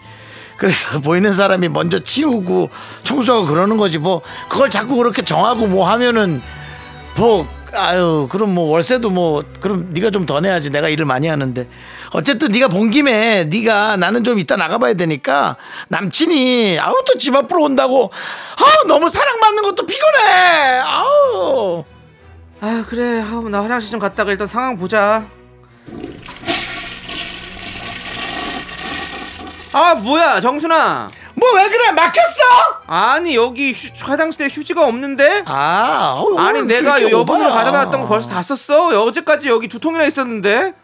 그래서 0.56 0.98
보이는 1.00 1.32
사람이 1.32 1.68
먼저 1.68 2.00
치우고 2.00 2.70
청소하고 3.04 3.46
그러는 3.46 3.76
거지 3.76 3.98
뭐. 3.98 4.20
그걸 4.48 4.68
자꾸 4.68 4.96
그렇게 4.96 5.22
정하고 5.22 5.68
뭐 5.68 5.88
하면은 5.90 6.42
뭐 7.16 7.46
아유 7.72 8.26
그럼 8.32 8.52
뭐 8.52 8.64
월세도 8.64 9.10
뭐 9.10 9.44
그럼 9.60 9.90
네가 9.92 10.10
좀 10.10 10.26
더 10.26 10.40
내야지. 10.40 10.70
내가 10.70 10.88
일을 10.88 11.04
많이 11.04 11.28
하는데. 11.28 11.68
어쨌든 12.10 12.50
네가 12.50 12.66
본 12.66 12.90
김에 12.90 13.44
네가 13.44 13.96
나는 13.96 14.24
좀 14.24 14.40
이따 14.40 14.56
나가봐야 14.56 14.94
되니까 14.94 15.54
남친이 15.86 16.80
아우 16.80 16.94
또 17.06 17.16
집 17.16 17.36
앞으로 17.36 17.62
온다고. 17.62 18.10
아우 18.56 18.88
너무 18.88 19.08
사랑받는 19.08 19.62
것도 19.62 19.86
피곤해. 19.86 20.80
아우 20.84 21.84
아 22.60 22.84
그래. 22.88 23.20
아, 23.22 23.40
나 23.50 23.62
화장실 23.62 23.90
좀 23.90 24.00
갔다가 24.00 24.30
일단 24.32 24.46
상황 24.46 24.76
보자. 24.76 25.26
아 29.72 29.94
뭐야 29.94 30.40
정순아. 30.40 31.10
뭐 31.34 31.52
왜 31.54 31.68
그래 31.70 31.90
막혔어 31.92 32.42
아니 32.86 33.34
여기 33.34 33.72
휴, 33.72 33.88
화장실에 34.04 34.48
휴지가 34.50 34.84
없는데? 34.86 35.44
아 35.46 36.14
어우, 36.18 36.36
아니 36.38 36.60
내가 36.62 36.98
이렇게 36.98 37.12
여분으로 37.16 37.48
오바야. 37.48 37.58
가져다 37.58 37.84
놨던 37.84 38.00
거 38.02 38.06
벌써 38.08 38.28
다 38.28 38.42
썼어. 38.42 38.88
어제까지 39.04 39.48
여기 39.48 39.68
두 39.68 39.78
통이나 39.78 40.04
있었는데. 40.04 40.74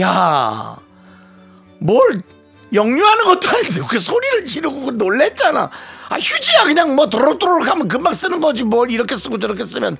야, 0.00 0.76
뭘 1.80 2.22
역류하는 2.72 3.24
것도 3.24 3.48
아닌데 3.48 3.80
그 3.88 3.98
소리를 3.98 4.46
지르고 4.46 4.92
놀랬잖아. 4.92 5.70
아 6.10 6.14
휴지야 6.16 6.64
그냥 6.64 6.94
뭐 6.94 7.08
도로도로 7.08 7.62
하면 7.64 7.88
금방 7.88 8.12
쓰는 8.12 8.40
거지 8.40 8.62
뭘 8.64 8.90
이렇게 8.90 9.16
쓰고 9.16 9.38
저렇게 9.38 9.64
쓰면 9.64 9.96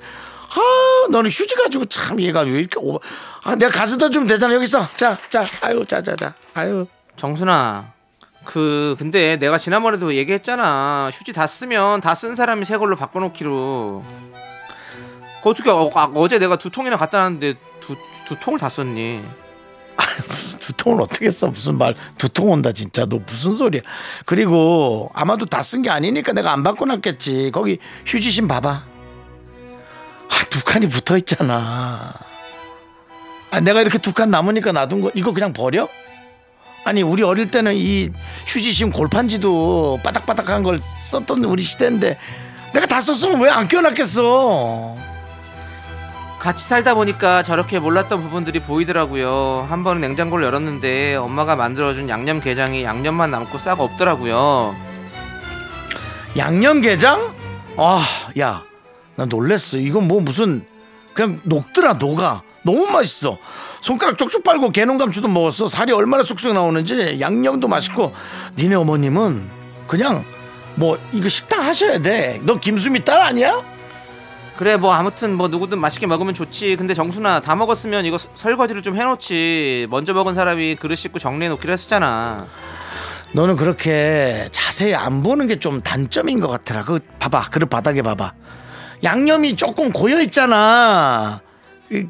아, 0.57 1.07
너는 1.11 1.31
휴지 1.31 1.55
가지고 1.57 1.85
참 1.87 2.21
얘가 2.21 2.41
왜 2.41 2.53
이렇게 2.61 2.79
오버. 2.79 3.01
아, 3.43 3.55
내가 3.57 3.71
가져다 3.73 4.09
주면 4.11 4.27
되잖아. 4.29 4.55
여기 4.55 4.65
있어. 4.65 4.87
자, 4.97 5.19
자, 5.29 5.45
아유, 5.61 5.85
자, 5.87 6.01
자, 6.03 6.15
자. 6.17 6.35
아유. 6.55 6.87
정순아 7.17 7.93
그 8.45 8.97
근데 8.99 9.37
내가 9.37 9.57
지난번에도 9.57 10.15
얘기했잖아 10.17 11.11
휴지 11.15 11.33
다 11.33 11.47
쓰면 11.47 12.01
다 12.01 12.15
쓴 12.15 12.35
사람이 12.35 12.65
새 12.65 12.77
걸로 12.77 12.97
바꿔놓기로 12.97 14.05
그 15.43 15.49
어떻게 15.49 15.71
어, 15.71 16.29
제 16.29 16.39
내가 16.41 16.57
두 16.57 16.71
통이나 16.71 16.97
갖다 16.97 17.19
놨는데 17.19 17.55
두, 17.81 17.95
두 18.27 18.37
통을 18.41 18.59
다 18.59 18.69
썼니 18.69 19.25
두 20.59 20.73
통을 20.73 21.01
어떻게 21.03 21.31
써? 21.31 21.47
무슨 21.47 21.79
말? 21.79 21.95
두 22.19 22.29
통 22.29 22.51
온다 22.51 22.73
진짜. 22.73 23.07
너 23.07 23.19
무슨 23.25 23.55
소리야? 23.55 23.83
그리고 24.27 25.11
아마도 25.15 25.47
다 25.47 25.61
쓴 25.63 25.83
게 25.83 25.91
아니니까 25.91 26.33
내가 26.33 26.53
안 26.53 26.63
바꿔놨겠지. 26.65 27.53
거기 27.55 27.79
휴지심 28.07 28.49
봐봐. 28.49 28.94
아, 30.31 30.45
두 30.50 30.64
칸이 30.64 30.88
붙어 30.88 31.16
있잖아. 31.16 32.12
아, 33.50 33.61
내가 33.61 33.81
이렇게 33.81 33.99
두 33.99 34.12
칸 34.12 34.31
남으니까 34.31 34.73
놔둔 34.73 35.00
거 35.00 35.11
이거 35.14 35.33
그냥 35.33 35.52
버려? 35.52 35.88
아니 36.85 37.02
우리 37.02 37.23
어릴 37.23 37.50
때는 37.50 37.73
이 37.75 38.11
휴지심 38.47 38.90
골판지도 38.90 40.00
바닥바닥한 40.04 40.62
걸 40.62 40.81
썼던 41.00 41.43
우리 41.45 41.62
시대인데 41.62 42.19
내가 42.75 42.87
다 42.87 43.00
썼으면 43.00 43.40
왜안 43.40 43.69
껴놨겠어? 43.69 44.97
같이 46.40 46.69
살다 46.69 46.93
보니까 46.95 47.43
저렇게 47.43 47.78
몰랐던 47.78 48.21
부분들이 48.21 48.61
보이더라고요 48.61 49.66
한 49.71 49.83
번은 49.83 50.02
냉장고를 50.02 50.45
열었는데 50.45 51.14
엄마가 51.14 51.57
만들어준 51.57 52.11
양념게장이 52.11 52.85
양념만 52.85 53.31
남고 53.31 53.57
싹 53.57 53.81
없더라고요 53.81 54.76
양념게장? 56.37 57.35
아, 57.78 58.04
야, 58.38 58.62
나 59.16 59.25
놀랬어. 59.25 59.76
이건 59.78 60.09
뭐 60.09 60.21
무슨 60.21 60.64
그냥 61.14 61.40
녹더라 61.44 61.94
녹아. 61.94 62.42
너무 62.64 62.87
맛있어. 62.90 63.38
손가락 63.83 64.16
쪽쪽 64.16 64.42
빨고 64.42 64.71
개농 64.71 64.97
감추도 64.99 65.28
먹었어. 65.28 65.68
살이 65.68 65.92
얼마나 65.92 66.25
쑥쑥 66.25 66.54
나오는지 66.54 67.18
양념도 67.21 67.68
맛있고. 67.68 68.12
니네 68.56 68.75
어머님은 68.76 69.50
그냥 69.87 70.25
뭐 70.76 70.99
이거 71.12 71.28
식당 71.28 71.61
하셔야 71.61 71.99
돼. 71.99 72.40
너 72.44 72.59
김수미 72.59 73.04
딸 73.04 73.21
아니야? 73.21 73.62
그래 74.56 74.76
뭐 74.76 74.92
아무튼 74.92 75.35
뭐 75.35 75.49
누구든 75.49 75.80
맛있게 75.80 76.06
먹으면 76.06 76.33
좋지 76.33 76.76
근데 76.76 76.94
정순아 76.94 77.40
다 77.40 77.56
먹었으면 77.56 78.04
이거 78.06 78.16
서- 78.18 78.28
설거지를 78.37 78.83
좀 78.83 78.94
해놓지 78.94 79.88
먼저 79.90 80.14
먹은 80.14 80.35
사람이 80.35 80.76
그릇 80.76 80.94
씻고 80.94 81.18
정리해 81.18 81.49
놓기로 81.49 81.73
했었잖아 81.73 82.47
너는 83.33 83.56
그렇게 83.56 84.47
자세히 84.52 84.94
안 84.94 85.25
보는 85.25 85.49
게 85.49 85.56
좀 85.56 85.80
단점인 85.80 86.38
것 86.38 86.47
같더라. 86.49 86.85
그 86.85 87.00
봐봐, 87.18 87.49
그릇 87.50 87.68
바닥에 87.68 88.00
봐봐. 88.02 88.33
양념이 89.05 89.57
조금 89.57 89.93
고여 89.93 90.21
있잖아. 90.23 91.41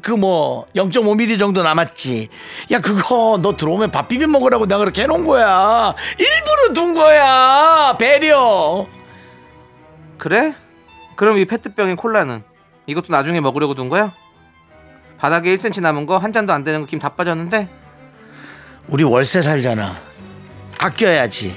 그뭐 0.01 0.67
0.5mm 0.75 1.37
정도 1.37 1.61
남았지. 1.61 2.29
야 2.71 2.79
그거 2.79 3.37
너 3.41 3.55
들어오면 3.55 3.91
밥 3.91 4.07
비벼 4.07 4.25
먹으라고 4.27 4.65
내가 4.65 4.79
그렇게 4.79 5.03
해놓은 5.03 5.25
거야. 5.25 5.93
일부러 6.17 6.73
둔 6.73 6.93
거야. 6.93 7.95
배려. 7.99 8.87
그래? 10.17 10.53
그럼 11.15 11.37
이 11.37 11.45
페트병인 11.45 11.97
콜라는 11.97 12.43
이것도 12.87 13.07
나중에 13.09 13.41
먹으려고 13.41 13.75
둔 13.75 13.89
거야? 13.89 14.13
바닥에 15.17 15.55
1cm 15.55 15.81
남은 15.81 16.05
거 16.05 16.17
한 16.17 16.31
잔도 16.33 16.53
안 16.53 16.63
되는 16.63 16.81
거 16.81 16.85
김 16.87 16.99
다 16.99 17.09
빠졌는데 17.09 17.69
우리 18.87 19.03
월세 19.03 19.41
살잖아. 19.41 19.93
아껴야지. 20.79 21.55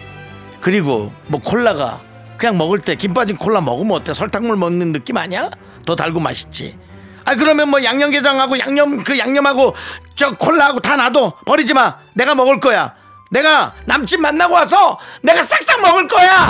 그리고 0.61 1.13
뭐 1.29 1.41
콜라가 1.41 2.01
그냥 2.39 2.57
먹을 2.57 2.79
때 2.79 2.95
김 2.95 3.13
빠진 3.15 3.37
콜라 3.37 3.61
먹으면 3.61 3.97
어때? 3.97 4.15
설탕물 4.15 4.57
먹는 4.57 4.93
느낌 4.93 5.17
아니야? 5.17 5.51
더 5.85 5.97
달고 5.97 6.21
맛있지. 6.21 6.79
아 7.25 7.35
그러면 7.35 7.69
뭐 7.69 7.83
양념게장하고 7.83 8.59
양념 8.61 9.03
그 9.05 9.19
양념하고 9.19 9.75
저 10.15 10.35
콜라하고 10.37 10.81
다 10.81 10.97
놔둬 10.97 11.33
버리지 11.45 11.75
마. 11.75 11.97
내가 12.15 12.35
먹을 12.35 12.61
거야. 12.61 12.95
내가 13.31 13.75
남친 13.85 14.23
만나고 14.23 14.55
와서 14.55 14.99
내가 15.23 15.43
싹싹 15.43 15.81
먹을 15.83 16.07
거야. 16.09 16.49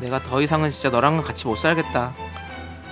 내가 0.00 0.22
더 0.22 0.40
이상은 0.40 0.70
진짜 0.70 0.90
너랑은 0.90 1.22
같이 1.22 1.46
못 1.46 1.56
살겠다 1.56 2.12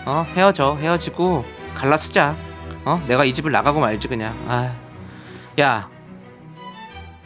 어 0.06 0.26
헤어져 0.34 0.78
헤어지고 0.80 1.44
갈라 1.74 1.96
쓰자 1.98 2.36
어 2.84 3.02
내가 3.06 3.24
이 3.24 3.34
집을 3.34 3.52
나가고 3.52 3.80
말지 3.80 4.08
그냥 4.08 4.34
아 4.48 4.72
야 5.60 5.86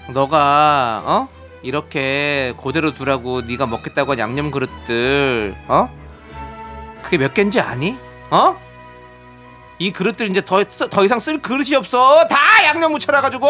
너가 0.08 1.02
어? 1.04 1.28
이렇게 1.62 2.54
그대로 2.62 2.92
두라고 2.92 3.40
네가 3.42 3.66
먹겠다고 3.66 4.12
한 4.12 4.18
양념 4.18 4.50
그릇들 4.50 5.56
어? 5.68 5.88
그게 7.02 7.18
몇 7.18 7.34
개인지 7.34 7.60
아니? 7.60 7.96
어? 8.30 8.56
이 9.78 9.92
그릇들 9.92 10.30
이제 10.30 10.44
더, 10.44 10.64
쓰- 10.68 10.88
더 10.88 11.04
이상 11.04 11.18
쓸 11.18 11.40
그릇이 11.42 11.74
없어. 11.74 12.26
다 12.28 12.36
양념 12.64 12.92
묻혀놔가지고. 12.92 13.46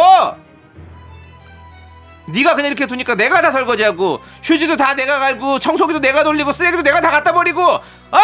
네가 2.29 2.55
그냥 2.57 2.73
이렇게 2.73 2.87
두니까 2.88 3.14
내가 3.14 3.40
다 3.40 3.53
설거지하고 3.53 4.21
휴지도 4.42 4.77
다 4.77 4.95
내가 4.95 5.21
갈고 5.21 5.61
청소기도 5.61 6.01
내가 6.01 6.25
돌리고 6.25 6.53
쓰레기도 6.53 6.83
내가 6.83 7.01
다 7.01 7.11
갖다 7.12 7.33
버리고 7.33 7.62
어? 7.62 7.81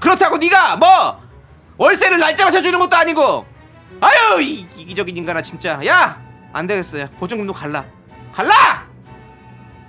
그렇다고 0.00 0.38
네가 0.38 0.76
뭐 0.78 1.20
월세를 1.78 2.18
날짜 2.18 2.44
맞춰 2.44 2.60
주는 2.60 2.76
것도 2.80 2.96
아니고 2.96 3.46
아유 4.02 4.42
이, 4.42 4.66
이기적인 4.76 5.16
인간아 5.16 5.40
진짜. 5.40 5.80
야 5.86 6.20
안 6.54 6.66
되겠어요. 6.66 7.06
보증금도 7.18 7.52
갈라. 7.54 7.84
갈라! 8.32 8.86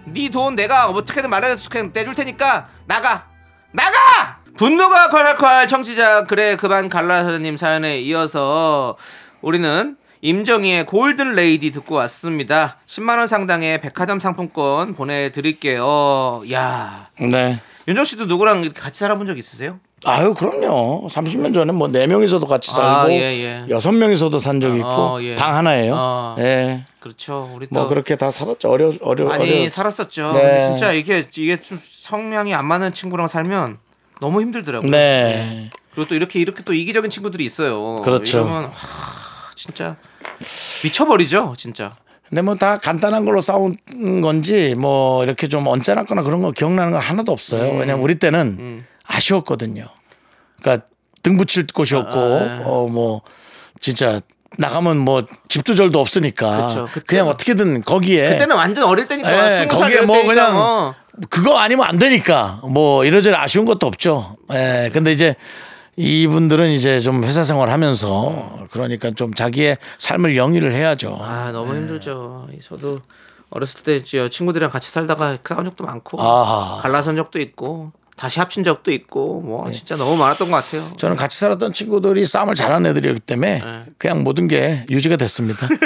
네 0.06 0.30
돈 0.30 0.56
내가 0.56 0.88
어떻게든 0.90 1.30
말해서 1.30 1.70
그냥 1.70 1.92
떼줄 1.92 2.16
테니까 2.16 2.70
나가. 2.86 3.28
나가! 3.72 4.40
분노가 4.58 5.10
콸콸콸 5.10 5.68
청취자. 5.68 6.24
그래 6.26 6.56
그만 6.56 6.88
갈라 6.88 7.24
사장님 7.24 7.58
사연에 7.58 8.00
이어서 8.00 8.96
우리는 9.42 9.98
임정희의 10.22 10.86
골든 10.86 11.34
레이디 11.34 11.72
듣고 11.72 11.96
왔습니다. 11.96 12.78
10만 12.86 13.18
원 13.18 13.28
상당의 13.28 13.82
백화점 13.82 14.20
상품권 14.22 14.94
보내드릴게요. 14.96 16.44
야. 16.54 17.10
네. 17.20 17.60
윤정 17.90 18.06
씨도 18.06 18.28
누구랑 18.28 18.72
같이 18.74 19.00
살아본 19.00 19.28
적 19.28 19.38
있으세요? 19.38 19.80
아유 20.06 20.34
그럼요. 20.34 21.08
30년 21.08 21.54
전에 21.54 21.72
뭐 21.72 21.88
네 21.88 22.08
명이서도 22.08 22.46
같이 22.48 22.72
살고 22.72 22.88
아, 22.90 23.10
예, 23.12 23.16
예. 23.16 23.66
여섯 23.70 23.92
명이서도 23.92 24.40
산 24.40 24.60
적이 24.60 24.78
있고 24.78 24.88
어, 24.88 25.22
예. 25.22 25.36
방 25.36 25.56
하나예요. 25.56 25.94
어. 25.96 26.36
예. 26.40 26.84
그렇죠 27.00 27.52
우리 27.56 27.68
또뭐 27.68 27.88
그렇게 27.88 28.16
다 28.16 28.32
살았죠. 28.32 28.70
어려 28.70 28.94
어려 29.02 29.26
많이 29.26 29.50
어려. 29.62 29.70
살았었죠 29.70 30.34
네. 30.34 30.42
근데 30.42 30.60
진짜 30.66 30.92
이게 30.94 31.26
이게 31.38 31.60
좀 31.60 31.78
성향이 31.82 32.54
안 32.54 32.66
맞는 32.66 32.94
친구랑 32.94 33.28
살면 33.28 33.78
너무 34.22 34.42
힘들더라고요 34.42 34.90
네. 34.90 35.70
그리고 35.94 36.08
또 36.08 36.16
이렇게 36.16 36.40
이렇게 36.40 36.64
또 36.64 36.74
이기적인 36.74 37.10
친구들이 37.12 37.44
있어요. 37.46 38.02
그렇죠. 38.02 38.40
이러면 38.40 38.64
하, 38.66 38.70
진짜 39.56 39.96
미쳐버리죠, 40.84 41.54
진짜. 41.58 41.94
근데 42.30 42.42
뭐 42.42 42.56
다 42.56 42.78
간단한 42.80 43.26
걸로 43.26 43.42
싸운 43.42 43.76
건지 44.22 44.74
뭐 44.76 45.24
이렇게 45.24 45.48
좀 45.48 45.68
언짢았거나 45.68 46.24
그런 46.24 46.42
거 46.42 46.50
기억나는 46.52 46.94
건 46.94 47.00
하나도 47.02 47.32
없어요. 47.32 47.74
음. 47.74 47.80
왜냐면 47.80 48.02
우리 48.04 48.16
때는 48.16 48.84
아쉬웠거든요. 49.06 49.86
그러니까 50.62 50.86
등 51.22 51.38
붙일 51.38 51.68
곳이 51.74 51.96
없고 51.96 52.20
아, 52.20 52.62
어뭐 52.66 53.22
진짜 53.80 54.20
나가면 54.58 54.98
뭐 54.98 55.24
집도 55.48 55.76
절도 55.76 56.00
없으니까 56.00 56.68
그쵸. 56.68 56.88
그냥 57.08 57.28
어떻게든 57.28 57.82
거기에 57.82 58.30
그때는 58.30 58.56
완전 58.56 58.86
어릴 58.86 59.08
때니까 59.08 59.62
예, 59.62 59.68
거기에 59.68 60.02
뭐 60.02 60.16
때니까, 60.18 60.34
그냥 60.34 60.58
어. 60.58 60.96
그거 61.30 61.58
아니면 61.58 61.86
안 61.86 61.98
되니까 61.98 62.62
뭐 62.64 63.06
이러저러 63.06 63.38
아쉬운 63.38 63.66
것도 63.66 63.88
없죠. 63.88 64.38
예. 64.54 64.90
근데 64.94 65.12
이제 65.12 65.36
이분들은 65.96 66.72
이제 66.72 67.00
좀 67.00 67.24
회사 67.24 67.44
생활하면서 67.44 68.68
그러니까 68.72 69.12
좀 69.12 69.34
자기의 69.34 69.78
삶을 69.98 70.36
영위를 70.36 70.74
해야죠. 70.74 71.18
아 71.22 71.52
너무 71.52 71.76
힘들죠. 71.76 72.48
저도 72.64 73.00
어렸을 73.52 73.84
때저 73.84 74.30
친구들이랑 74.30 74.72
같이 74.72 74.90
살다가 74.90 75.38
싸운 75.44 75.66
적도 75.66 75.84
많고 75.84 76.22
아하. 76.22 76.82
갈라선 76.82 77.16
적도 77.16 77.40
있고 77.40 77.92
다시 78.16 78.40
합친 78.40 78.64
적도 78.64 78.92
있고 78.92 79.42
뭐 79.42 79.70
진짜 79.72 79.96
너무 79.96 80.16
많았던 80.18 80.50
것 80.52 80.58
같아요. 80.58 80.94
저는 80.98 81.16
같이 81.16 81.40
살았던 81.40 81.74
친구들이 81.74 82.26
싸움을 82.26 82.56
잘하는 82.56 82.90
애들이었기 82.92 83.22
때문에 83.22 83.60
네. 83.64 83.84
그냥 83.98 84.24
모든 84.24 84.48
게 84.48 84.86
유지가 84.90 85.16
됐습니다. 85.18 85.68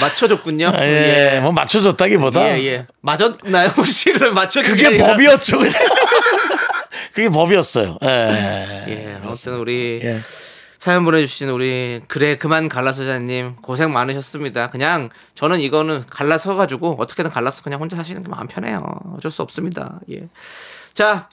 맞춰줬군요. 0.00 0.68
아, 0.68 0.84
예, 0.86 1.40
뭐 1.42 1.50
맞춰줬다기보다 1.52 2.56
예, 2.58 2.64
예. 2.64 2.86
맞았나요 3.00 3.68
혹시 3.76 4.12
그럼 4.14 4.34
맞춰준 4.34 4.76
게 4.76 4.84
그게? 4.90 4.96
법이었죠. 4.96 5.58
그게 7.12 7.28
법이었어요. 7.28 7.98
예. 8.04 8.84
예, 8.88 9.18
아무튼 9.22 9.54
우리 9.56 10.00
예. 10.02 10.18
사연 10.78 11.04
보내주신 11.04 11.48
우리 11.48 12.00
그래 12.06 12.36
그만 12.36 12.68
갈라서자님 12.68 13.56
고생 13.56 13.92
많으셨습니다. 13.92 14.70
그냥 14.70 15.10
저는 15.34 15.58
이거는 15.60 16.04
갈라서 16.08 16.54
가지고 16.54 16.96
어떻게든 17.00 17.30
갈라서 17.30 17.62
그냥 17.64 17.80
혼자 17.80 17.96
사시는 17.96 18.22
게 18.22 18.28
마음 18.28 18.46
편해요. 18.46 18.84
어쩔 19.16 19.30
수 19.30 19.42
없습니다. 19.42 19.98
예. 20.12 20.28
자 20.94 21.28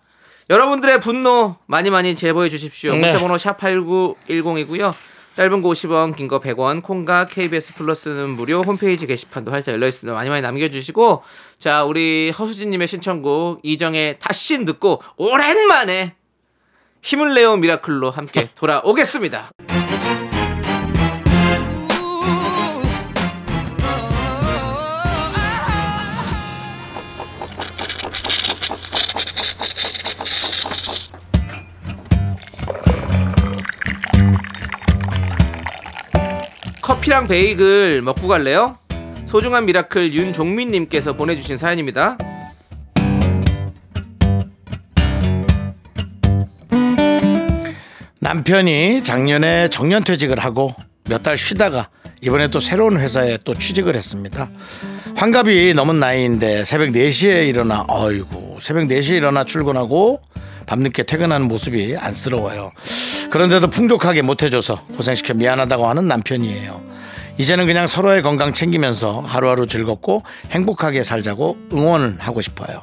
여러분들의 0.50 1.00
분노 1.00 1.58
많이 1.68 1.92
많이 1.92 2.16
제보해 2.16 2.50
주십시오. 2.50 2.94
네. 2.94 3.02
문자번호 3.02 3.38
샵 3.38 3.58
#8910이고요. 3.60 4.94
짧은 5.36 5.62
거 5.62 5.70
50원, 5.70 6.16
긴 6.16 6.28
거 6.30 6.40
100원, 6.40 6.82
콩과 6.82 7.28
KBS 7.28 7.74
플러스는 7.76 8.30
무료 8.30 8.62
홈페이지 8.62 9.06
게시판도 9.06 9.52
활짝 9.52 9.74
열려 9.74 9.86
있으니 9.88 10.12
많이 10.12 10.30
많이 10.30 10.42
남겨주시고 10.42 11.24
자 11.60 11.84
우리 11.84 12.32
허수진님의 12.32 12.88
신청곡 12.88 13.60
이정의 13.62 14.18
다신 14.20 14.66
듣고 14.66 15.04
오랜만에 15.18 16.16
힘을 17.06 17.36
내요 17.36 17.56
미라클로 17.56 18.10
함께 18.10 18.50
돌아오겠습니다. 18.56 19.52
커피랑 36.82 37.28
베이글 37.28 38.02
먹고 38.02 38.28
갈래요? 38.28 38.80
소중한 39.28 39.68
미라클 39.68 40.12
윤종민님께서 40.12 41.13
보내주신 41.13 41.58
사연입니다. 41.58 42.18
남편이 48.36 49.04
작년에 49.04 49.69
정년퇴직을 49.69 50.39
하고 50.39 50.76
몇 51.08 51.24
달 51.24 51.38
쉬다가 51.38 51.88
이번에 52.21 52.50
또 52.50 52.60
새로운 52.60 53.00
회사에 53.00 53.38
또 53.45 53.54
취직을 53.56 53.95
했습니다. 53.95 54.50
환갑이 55.15 55.74
넘은 55.74 56.00
나이인데 56.00 56.65
새벽 56.65 56.89
4시에 56.89 57.48
일어나 57.48 57.86
어이구 57.88 58.58
새벽 58.62 58.88
4시에 58.88 59.15
일어나 59.17 59.43
출근하고 59.45 60.21
밤늦게 60.65 61.04
퇴근하는 61.04 61.48
모습이 61.48 61.95
안쓰러워요. 61.98 62.71
그런데도 63.30 63.69
풍족하게 63.69 64.21
못해줘서 64.24 64.84
고생시켜 64.98 65.34
미안하다고 65.36 65.88
하는 65.88 66.08
남편이에요. 66.08 66.82
이제는 67.38 67.65
그냥 67.67 67.88
서로의 67.88 68.21
건강 68.21 68.54
챙기면서 68.54 69.21
하루하루 69.21 69.67
즐겁고 69.67 70.24
행복하게 70.52 71.04
살자고 71.04 71.58
응원을 71.71 72.17
하고 72.19 72.41
싶어요. 72.41 72.82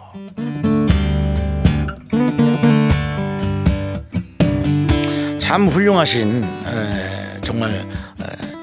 참 5.53 5.69
훌륭하신 5.69 6.45
에, 6.45 7.41
정말 7.43 7.73
에, 7.73 7.83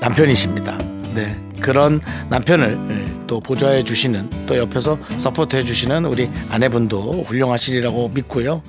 남편이십니다. 0.01 0.75
네 1.13 1.39
그런 1.59 2.01
남편을 2.29 2.65
에, 2.89 3.27
또 3.27 3.39
보좌해 3.39 3.83
주시는 3.83 4.47
또 4.47 4.57
옆에서 4.57 4.97
support 5.19 5.55
해 5.55 5.63
주시는 5.63 6.05
우리 6.05 6.31
아내분도 6.49 7.25
훌륭하시리라고 7.27 8.09
믿고요. 8.15 8.63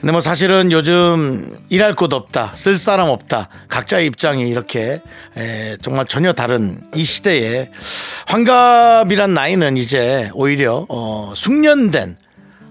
근데 0.00 0.12
뭐 0.12 0.20
사실은 0.20 0.70
요즘 0.70 1.58
일할 1.70 1.96
곳 1.96 2.12
없다, 2.12 2.52
쓸 2.54 2.76
사람 2.76 3.08
없다, 3.08 3.48
각자의 3.68 4.06
입장이 4.06 4.48
이렇게 4.48 5.00
에, 5.36 5.76
정말 5.82 6.06
전혀 6.06 6.32
다른 6.32 6.80
이 6.94 7.02
시대에 7.02 7.72
환갑이란 8.28 9.34
나이는 9.34 9.76
이제 9.76 10.30
오히려 10.34 10.86
어, 10.88 11.32
숙련된 11.34 12.16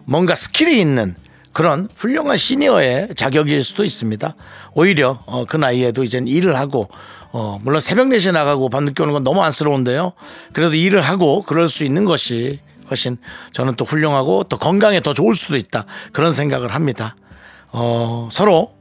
뭔가 0.05 0.35
skill이 0.35 0.79
있는 0.79 1.15
그런 1.53 1.89
훌륭한 1.95 2.37
시니어의 2.37 3.09
자격일 3.15 3.63
수도 3.63 3.83
있습니다. 3.83 4.35
오히려 4.73 5.19
어, 5.25 5.45
그 5.45 5.57
나이에도 5.57 6.03
이제 6.03 6.21
일을 6.23 6.55
하고 6.55 6.89
어, 7.31 7.59
물론 7.63 7.79
새벽 7.81 8.07
4시에 8.07 8.31
나가고 8.31 8.69
밤늦게 8.69 9.03
오는 9.03 9.13
건 9.13 9.23
너무 9.23 9.41
안쓰러운데요. 9.41 10.13
그래도 10.53 10.75
일을 10.75 11.01
하고 11.01 11.43
그럴 11.43 11.69
수 11.69 11.83
있는 11.83 12.05
것이 12.05 12.59
훨씬 12.89 13.17
저는 13.51 13.75
또 13.75 13.85
훌륭하고 13.85 14.43
또 14.43 14.57
건강에 14.57 14.99
더 14.99 15.13
좋을 15.13 15.35
수도 15.35 15.57
있다. 15.57 15.85
그런 16.11 16.33
생각을 16.33 16.73
합니다. 16.73 17.15
어, 17.71 18.29
서로 18.31 18.73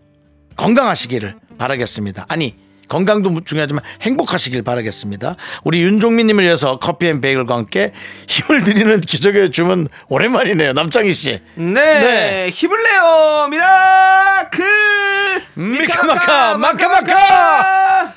건강하시기를 0.57 1.37
바라겠습니다. 1.59 2.27
아니 2.29 2.57
건강도 2.89 3.41
중요하지만 3.45 3.83
행복하시길 4.03 4.63
바라겠습니다. 4.63 5.37
우리 5.65 5.83
윤종민님을 5.83 6.45
위해서 6.45 6.79
커피 6.79 7.07
앤 7.07 7.21
베이글과 7.21 7.55
함께 7.55 7.93
힘을 8.29 8.65
드리는 8.65 9.01
기적의 9.01 9.51
주문 9.53 9.89
오랜만이네요. 10.09 10.73
남창희 10.73 11.13
씨. 11.13 11.41
네, 11.55 11.75
네. 11.75 12.51
힘을 12.53 12.79
내요 12.83 13.49
미라클 13.51 14.65
미카마카 15.55 16.59
마카마카 16.59 18.09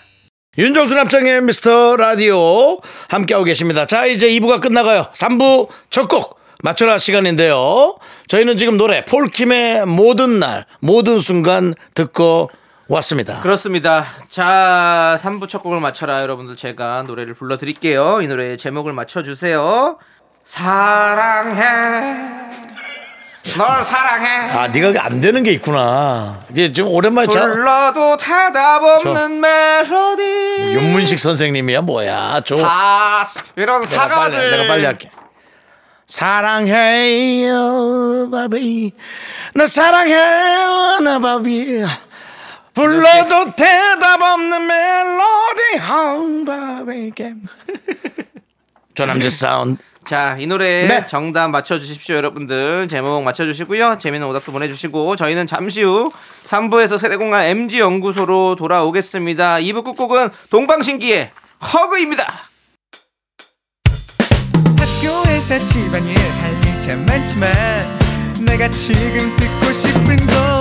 윤정수 0.57 0.95
남창희의 0.95 1.41
미스터 1.41 1.95
라디오 1.95 2.79
함께하고 3.07 3.45
계십니다. 3.45 3.85
자 3.85 4.05
이제 4.05 4.27
2부가 4.29 4.59
끝나가요. 4.61 5.07
3부 5.13 5.69
첫 5.89 6.07
곡 6.09 6.39
맞춰라 6.63 6.99
시간인데요. 6.99 7.97
저희는 8.27 8.57
지금 8.57 8.77
노래 8.77 9.03
폴킴의 9.05 9.85
모든 9.87 10.39
날 10.39 10.65
모든 10.79 11.19
순간 11.19 11.73
듣고 11.95 12.49
왔습니다. 12.95 13.39
그렇습니다. 13.41 14.03
자, 14.29 15.15
3부 15.19 15.47
첫 15.47 15.63
곡을 15.63 15.79
맞춰라. 15.79 16.21
여러분들 16.23 16.57
제가 16.57 17.03
노래를 17.03 17.33
불러드릴게요. 17.33 18.21
이 18.21 18.27
노래의 18.27 18.57
제목을 18.57 18.91
맞춰주세요. 18.91 19.97
사랑해. 20.43 21.61
널 23.57 23.83
사랑해. 23.83 24.27
아 24.51 24.67
네가 24.67 25.03
안 25.03 25.19
되는 25.21 25.41
게 25.43 25.51
있구나. 25.53 26.41
이게 26.51 26.73
지금 26.73 26.89
오랜만에 26.91 27.31
자 27.31 27.47
불러도 27.47 28.17
대답 28.17 28.83
없는 28.83 29.39
멜로디. 29.39 30.23
윤문식 30.73 31.17
선생님이야 31.17 31.81
뭐야? 31.81 32.41
저 32.45 32.57
사, 32.57 33.25
이런 33.55 33.81
내가 33.85 34.07
빨리, 34.07 34.31
사과들. 34.31 34.51
내가 34.51 34.67
빨리 34.67 34.85
할게. 34.85 35.09
사랑해요, 36.07 37.49
바비. 38.31 38.91
너 39.55 39.65
사랑해요, 39.65 40.99
나 40.99 41.19
바비. 41.19 41.83
불러도 42.73 43.51
대답 43.55 44.21
없는 44.21 44.67
멜로디, 44.67 45.77
한 45.79 46.45
바비. 46.45 47.11
조남재 48.95 49.29
사운드. 49.29 49.81
자, 50.05 50.35
이 50.39 50.47
노래 50.47 50.87
네. 50.87 51.05
정답 51.05 51.49
맞춰주십시오, 51.49 52.15
여러분들. 52.15 52.87
제목 52.89 53.23
맞춰주시고요. 53.23 53.97
재미있는 53.97 54.27
오답도 54.29 54.51
보내주시고, 54.51 55.15
저희는 55.15 55.47
잠시 55.47 55.83
후 55.83 56.11
3부에서 56.43 56.97
세대공간 56.97 57.45
MG연구소로 57.45 58.55
돌아오겠습니다. 58.55 59.57
2부 59.57 59.83
끝곡은 59.83 60.29
동방신기의 60.49 61.31
허그입니다. 61.73 62.33
학교에서 64.77 65.65
집안일 65.67 66.17
할일참 66.17 67.05
많지만 67.05 67.99
내가 68.45 68.69
지금 68.69 69.35
듣고 69.37 69.73
싶은 69.73 70.17
건 70.27 70.60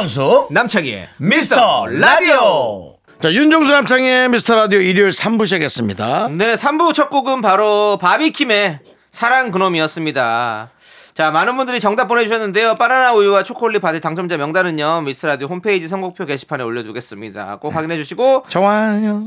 윤정수. 0.00 0.48
남창희의 0.50 1.08
미스터 1.18 1.86
라디오. 1.86 2.96
자, 3.20 3.30
윤정수 3.30 3.70
남창의 3.70 4.30
미스터 4.30 4.54
라디오 4.54 4.80
일요일 4.80 5.10
3부 5.10 5.44
시작했습니다. 5.44 6.28
네, 6.30 6.54
3부 6.54 6.94
첫 6.94 7.10
곡은 7.10 7.42
바로 7.42 7.98
바비킴의 7.98 8.78
사랑 9.10 9.50
그놈이었습니다. 9.50 10.70
자, 11.12 11.30
많은 11.30 11.56
분들이 11.56 11.80
정답 11.80 12.08
보내주셨는데요. 12.08 12.76
바나나 12.76 13.12
우유와 13.12 13.42
초콜릿 13.42 13.82
받을 13.82 14.00
당첨자 14.00 14.38
명단은요, 14.38 15.02
미스라디오 15.02 15.48
홈페이지 15.48 15.86
선곡표 15.86 16.24
게시판에 16.24 16.64
올려두겠습니다. 16.64 17.56
꼭 17.56 17.74
확인해주시고, 17.74 18.46
좋아요. 18.48 19.24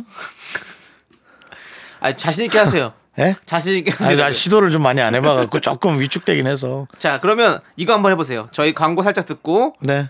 아, 2.00 2.16
자신있게 2.18 2.58
하세요. 2.58 2.94
예? 3.20 3.36
자신있게 3.46 3.92
하세요. 3.92 4.18
나 4.18 4.32
시도를 4.32 4.72
좀 4.72 4.82
많이 4.82 5.02
안 5.02 5.14
해봐갖고 5.14 5.60
조금 5.60 6.00
위축되긴 6.00 6.48
해서. 6.48 6.88
자, 6.98 7.20
그러면 7.20 7.60
이거 7.76 7.94
한번 7.94 8.12
해보세요. 8.12 8.48
저희 8.52 8.74
광고 8.74 9.04
살짝 9.04 9.28
듣고, 9.28 9.76
네. 9.80 10.10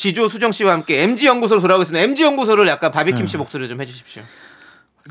지조 0.00 0.28
수정 0.28 0.50
씨와 0.50 0.72
함께 0.72 1.02
MG연구소로 1.02 1.60
돌아오겠습니다. 1.60 2.02
MG연구소를 2.02 2.66
약간 2.68 2.90
바비킴 2.90 3.26
씨 3.26 3.36
목소리로 3.36 3.68
좀 3.68 3.82
해주십시오. 3.82 4.22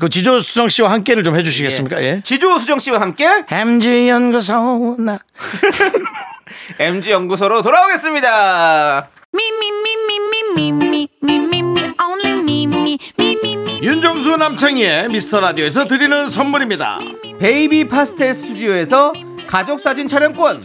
그 0.00 0.08
지조 0.08 0.40
수정 0.40 0.68
씨와 0.68 0.90
함께를 0.90 1.22
좀 1.22 1.36
해주시겠습니까? 1.36 2.02
예. 2.02 2.20
지조 2.24 2.58
수정 2.58 2.80
씨와 2.80 3.00
함께 3.00 3.28
MG 3.48 4.08
연구소 4.08 4.96
나 4.98 5.20
MG연구소로 6.80 7.62
돌아오겠습니다. 7.62 9.08
Me, 9.32 9.44
me, 9.46 9.68
me, 9.68 9.92
me, 10.08 10.16
me, 10.16 10.68
me, 10.68 10.86
me, 10.88 11.08
me, 11.22 11.36
me, 11.36 11.58
me, 11.60 11.92
only 12.02 12.40
me, 12.40 12.64
me, 12.64 12.98
me, 13.16 13.36
me, 13.44 13.52
me. 13.52 13.80
윤정수 13.84 14.38
남창희의 14.38 15.08
미스터 15.10 15.38
라디오에서 15.38 15.86
드리는 15.86 16.28
선물입니다. 16.28 16.98
베이비 17.38 17.86
파스텔 17.86 18.34
스튜디오에서 18.34 19.12
가족 19.46 19.80
사진 19.80 20.08
촬영권, 20.08 20.64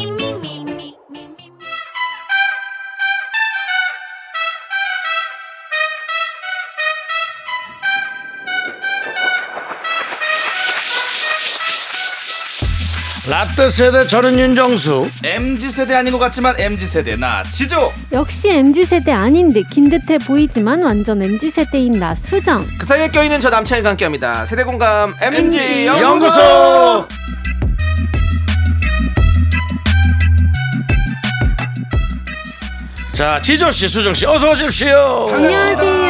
라떼 13.41 13.71
세대 13.71 14.05
저는 14.05 14.37
윤정수. 14.37 15.09
MZ 15.23 15.71
세대 15.71 15.95
아닌 15.95 16.13
것 16.13 16.19
같지만 16.19 16.53
MZ 16.59 16.85
세대 16.85 17.15
나 17.15 17.41
지조. 17.41 17.91
역시 18.11 18.49
MZ세대 18.51 19.11
아닌 19.11 19.49
듯긴 19.49 19.89
듯해 19.89 20.19
보이지만 20.19 20.83
완전 20.83 21.23
MZ세대인 21.23 21.93
나 21.93 22.13
수정. 22.13 22.67
그 22.77 22.85
사이에 22.85 23.07
껴있는 23.09 23.39
저 23.39 23.49
남창희가 23.49 23.89
함께합니다. 23.89 24.45
세대 24.45 24.63
공감 24.63 25.15
MG 25.19 25.87
연구소 25.87 26.39
연구소 26.39 27.07
자 33.15 33.41
지조 33.41 33.71
씨 33.71 33.87
수정 33.87 34.13
씨 34.13 34.27
어서 34.27 34.51
오십시오. 34.51 35.29
안녕하세요 35.33 36.00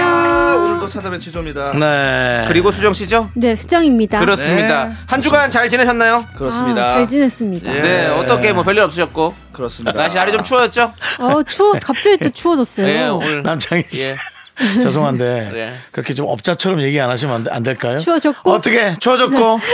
오늘도 0.61 0.87
찾아뵌 0.87 1.19
지조입니다. 1.19 1.71
네 1.77 2.45
그리고 2.47 2.71
수정 2.71 2.93
씨죠? 2.93 3.29
네 3.33 3.55
수정입니다 3.55 4.19
그렇습니다 4.19 4.85
네. 4.87 4.93
한 5.07 5.21
주간 5.21 5.49
잘 5.49 5.67
지내셨나요? 5.69 6.25
그렇습니다. 6.35 6.81
아, 6.81 6.93
잘 6.95 7.07
지냈습니다 7.07 7.75
예. 7.75 7.81
네 7.81 8.07
어떻게 8.07 8.53
뭐 8.53 8.63
별일 8.63 8.81
없으셨고 8.81 9.33
그렇습니다. 9.51 9.97
날씨 9.97 10.15
날이 10.15 10.31
좀 10.31 10.43
추워졌죠? 10.43 10.93
어 11.19 11.43
추워 11.43 11.73
갑자기 11.81 12.17
또 12.17 12.29
추워졌어요 12.29 12.85
네 12.85 13.07
오늘 13.07 13.43
남창희 13.43 13.83
씨 13.89 14.07
예. 14.07 14.15
죄송한데 14.81 15.49
네. 15.53 15.73
그렇게 15.91 16.13
좀 16.13 16.27
업자처럼 16.27 16.81
얘기 16.81 16.99
안 17.01 17.09
하시면 17.09 17.33
안, 17.35 17.43
돼- 17.43 17.49
안 17.51 17.63
될까요? 17.63 17.97
추워졌고? 17.97 18.51
어떻게 18.51 18.93
추워졌고 18.99 19.59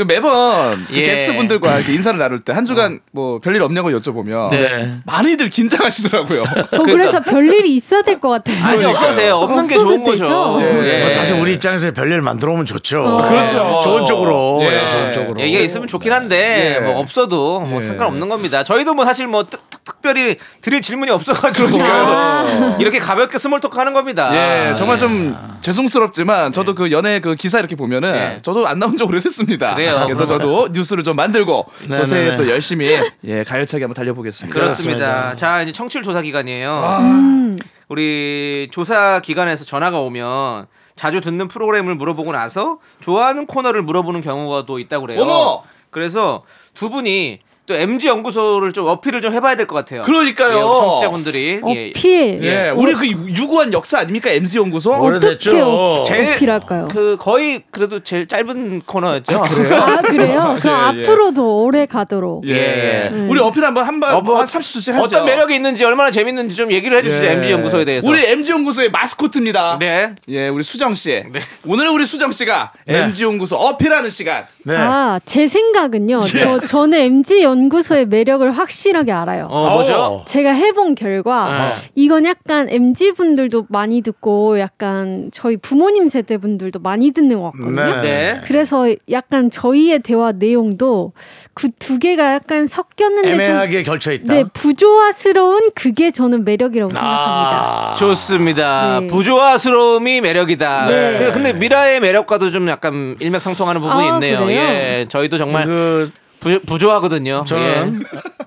그 0.00 0.04
매번 0.06 0.70
그 0.90 0.96
예. 0.96 1.02
게스트분들과 1.02 1.76
이렇게 1.76 1.92
인사를 1.92 2.18
나눌 2.18 2.40
때 2.40 2.50
한 2.54 2.64
주간 2.64 3.00
뭐 3.12 3.38
별일 3.38 3.60
없냐고 3.62 3.90
여쭤보면 3.90 4.50
네. 4.50 4.94
많이들 5.04 5.50
긴장하시더라고요. 5.50 6.42
저 6.72 6.82
그래서 6.84 7.20
별일이 7.20 7.74
있어야 7.76 8.00
될 8.02 8.18
것 8.18 8.30
같아요 8.30 8.64
아니 8.64 8.84
없어도 8.84 9.16
돼요 9.16 9.36
없는 9.36 9.66
게 9.66 9.74
좋은 9.74 10.02
거죠. 10.02 10.58
예. 10.62 11.00
뭐 11.00 11.10
사실 11.10 11.36
우리 11.36 11.52
입장에서 11.54 11.92
별일 11.92 12.22
만들어 12.22 12.52
오면 12.54 12.64
좋죠. 12.64 13.02
어. 13.02 13.28
그렇죠. 13.28 13.80
좋은 13.84 14.06
쪽으로. 14.06 14.58
예. 14.62 14.86
예, 14.86 14.90
좋은 14.90 15.12
쪽으로. 15.12 15.40
얘기가 15.40 15.60
있으면 15.62 15.86
좋긴 15.86 16.12
한데 16.12 16.76
예. 16.76 16.80
뭐 16.80 16.98
없어도 16.98 17.60
뭐 17.60 17.82
예. 17.82 17.86
상관없는 17.86 18.28
겁니다. 18.30 18.62
저희도 18.64 18.94
뭐 18.94 19.04
사실 19.04 19.26
뭐 19.26 19.44
특, 19.84 20.00
특별히 20.00 20.36
드릴 20.60 20.80
질문이 20.80 21.10
없어가지고 21.10 21.68
그러니까요. 21.68 22.76
이렇게 22.80 22.98
가볍게 22.98 23.38
small 23.38 23.60
talk 23.60 23.78
하는 23.78 23.92
겁니다. 23.92 24.30
예, 24.34 24.74
정말 24.74 24.98
좀 24.98 25.36
죄송스럽지만 25.60 26.52
저도 26.52 26.74
그 26.74 26.90
연예 26.90 27.20
그 27.20 27.34
기사 27.34 27.58
이렇게 27.58 27.76
보면은 27.76 28.14
예. 28.14 28.38
저도 28.42 28.66
안 28.66 28.78
나온 28.78 28.96
지 28.96 29.04
오래됐습니다. 29.04 29.74
그래요. 29.74 30.06
래서 30.08 30.26
저도 30.26 30.68
뉴스를 30.72 31.04
좀 31.04 31.16
만들고 31.16 31.66
네, 31.88 31.96
또 31.98 32.04
새해 32.04 32.30
네, 32.30 32.34
또 32.34 32.44
네. 32.44 32.50
열심히 32.50 32.98
예 33.24 33.44
가열차게 33.44 33.84
한번 33.84 33.94
달려보겠습니다. 33.94 34.58
그렇습니다. 34.58 34.98
그렇습니다. 34.98 35.36
자 35.36 35.62
이제 35.62 35.72
청취율 35.72 36.02
조사 36.02 36.22
기간이에요. 36.22 36.98
음. 37.00 37.58
우리 37.88 38.68
조사 38.70 39.20
기관에서 39.20 39.64
전화가 39.64 40.00
오면 40.00 40.66
자주 40.96 41.20
듣는 41.20 41.48
프로그램을 41.48 41.94
물어보고 41.96 42.32
나서 42.32 42.78
좋아하는 43.00 43.46
코너를 43.46 43.82
물어보는 43.82 44.20
경우가 44.20 44.64
또 44.66 44.78
있다고 44.78 45.06
그래요. 45.06 45.22
어머! 45.22 45.62
그래서 45.90 46.44
두 46.74 46.88
분이 46.88 47.40
또 47.70 47.76
MG 47.76 48.08
연구소를 48.08 48.72
좀 48.72 48.88
어필을 48.88 49.22
좀 49.22 49.32
해봐야 49.32 49.54
될 49.54 49.66
것 49.68 49.76
같아요. 49.76 50.02
그러니까요. 50.02 50.56
예, 50.56 50.60
청취자분들이 50.60 51.60
예. 51.68 51.90
어필 51.90 52.40
예, 52.42 52.70
우리 52.74 52.94
그 52.94 53.06
유구한 53.06 53.72
역사 53.72 54.00
아닙니까 54.00 54.28
MZ 54.30 54.58
연구소? 54.58 54.90
어떻게 54.92 55.50
어, 55.60 56.02
제일- 56.04 56.32
어필할까요? 56.34 56.88
그 56.90 57.16
거의 57.20 57.62
그래도 57.70 58.00
제일 58.00 58.26
짧은 58.26 58.82
코너였죠. 58.86 59.36
아 59.38 60.00
그래요? 60.02 60.56
그럼 60.60 60.94
예, 60.94 60.98
예. 60.98 61.02
앞으로도 61.02 61.62
오래 61.62 61.86
가도록 61.86 62.48
예. 62.48 62.54
예. 62.56 63.08
음. 63.12 63.28
우리 63.30 63.38
어필 63.38 63.64
한번 63.64 63.84
한번 63.86 64.14
어, 64.16 64.20
뭐, 64.20 64.36
한 64.38 64.46
30초씩 64.46 64.92
하죠. 64.94 65.02
어떤 65.04 65.26
매력이 65.26 65.54
있는지 65.54 65.84
얼마나 65.84 66.10
재밌는지 66.10 66.56
좀 66.56 66.72
얘기를 66.72 66.98
해주시죠 66.98 67.24
예. 67.24 67.30
MG 67.32 67.52
연구소에 67.52 67.84
대해서. 67.84 68.08
우리 68.08 68.24
MG 68.26 68.50
연구소의 68.52 68.90
마스코트입니다. 68.90 69.76
네. 69.78 70.10
예, 70.28 70.48
우리 70.48 70.64
수정 70.64 70.94
씨. 70.96 71.22
오늘 71.66 71.88
우리 71.88 72.04
수정 72.06 72.32
씨가 72.32 72.72
네. 72.86 72.98
MG 73.04 73.22
연구소 73.24 73.54
어필하는 73.54 74.10
시간. 74.10 74.44
네. 74.64 74.74
아, 74.76 75.20
제 75.24 75.46
생각은요. 75.46 76.20
저 76.26 76.58
저는 76.60 76.98
MG 76.98 77.42
연 77.42 77.59
구소의 77.68 78.06
매력을 78.06 78.50
확실하게 78.50 79.12
알아요. 79.12 79.46
어 79.50 79.70
뭐죠? 79.70 79.94
어. 79.94 80.24
제가 80.26 80.52
해본 80.52 80.94
결과 80.94 81.64
네. 81.66 81.88
이건 81.94 82.24
약간 82.24 82.68
MZ 82.70 83.12
분들도 83.12 83.66
많이 83.68 84.00
듣고 84.02 84.58
약간 84.60 85.30
저희 85.32 85.56
부모님 85.56 86.08
세대 86.08 86.38
분들도 86.38 86.78
많이 86.78 87.10
듣는 87.10 87.40
것 87.40 87.50
같거든요. 87.52 87.96
네. 87.96 88.02
네. 88.02 88.40
그래서 88.44 88.86
약간 89.10 89.50
저희의 89.50 89.98
대화 90.00 90.32
내용도 90.32 91.12
그 91.54 91.68
두 91.80 91.98
개가 91.98 92.34
약간 92.34 92.66
섞였는데 92.66 93.30
좀 93.32 93.40
애매하게 93.40 93.82
걸쳐 93.82 94.12
있다. 94.12 94.32
네, 94.32 94.44
부조화스러운 94.52 95.70
그게 95.74 96.10
저는 96.10 96.44
매력이라고 96.44 96.92
생각합니다. 96.92 97.90
아. 97.90 97.94
좋습니다. 97.94 99.00
네. 99.00 99.06
부조화스러움이 99.06 100.20
매력이다. 100.20 100.86
네. 100.86 101.18
근데, 101.18 101.32
근데 101.32 101.52
미라의 101.54 102.00
매력과도 102.00 102.50
좀 102.50 102.68
약간 102.68 103.16
일맥상통하는 103.18 103.80
부분이 103.80 104.08
아, 104.08 104.14
있네요. 104.14 104.40
그래요? 104.44 104.60
예, 104.60 105.06
저희도 105.08 105.38
정말 105.38 105.66
그 105.66 106.10
부, 106.40 106.58
부조하거든요. 106.60 107.44
저는 107.46 108.02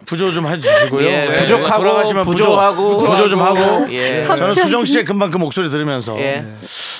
부조 0.05 0.31
좀 0.33 0.47
해주시고요. 0.47 1.05
예, 1.05 1.25
네. 1.29 1.37
부족하고 1.41 1.81
돌아가시면 1.83 2.23
부조, 2.25 2.37
부조하고 2.43 2.97
부조 2.97 3.29
좀 3.29 3.41
하고. 3.41 3.87
예. 3.93 4.25
저는 4.25 4.39
갑자기. 4.45 4.61
수정 4.61 4.83
씨의 4.85 5.05
금방 5.05 5.29
그 5.31 5.37
목소리 5.37 5.69
들으면서 5.69 6.17
예. 6.19 6.45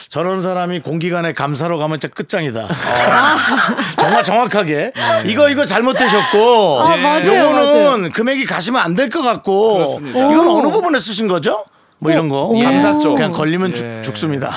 저런 0.09 0.41
사람이 0.41 0.81
공기관에 0.81 1.33
감사로 1.33 1.77
가면 1.79 1.99
진짜 1.99 2.13
끝장이다. 2.13 2.67
정말 3.99 4.23
정확하게 4.23 4.91
이거 5.25 5.49
이거 5.49 5.65
잘못되셨고 5.65 6.81
아, 6.81 6.95
맞아요, 6.95 7.25
요거는 7.27 7.53
맞아요. 7.99 8.09
금액이 8.13 8.45
가시면 8.45 8.81
안 8.81 8.93
될 8.95 9.09
것 9.09 9.21
같고 9.23 9.73
그렇습니다. 9.75 10.19
이건 10.31 10.47
오. 10.47 10.59
어느 10.59 10.67
부분에 10.71 10.99
쓰신 10.99 11.27
거죠? 11.27 11.65
뭐 12.03 12.11
이런 12.11 12.29
거 12.29 12.43
오. 12.47 12.59
감사 12.61 12.97
쪽. 12.97 13.15
그냥 13.15 13.31
걸리면 13.31 13.71
예. 13.71 13.73
죽, 13.73 14.03
죽습니다. 14.03 14.51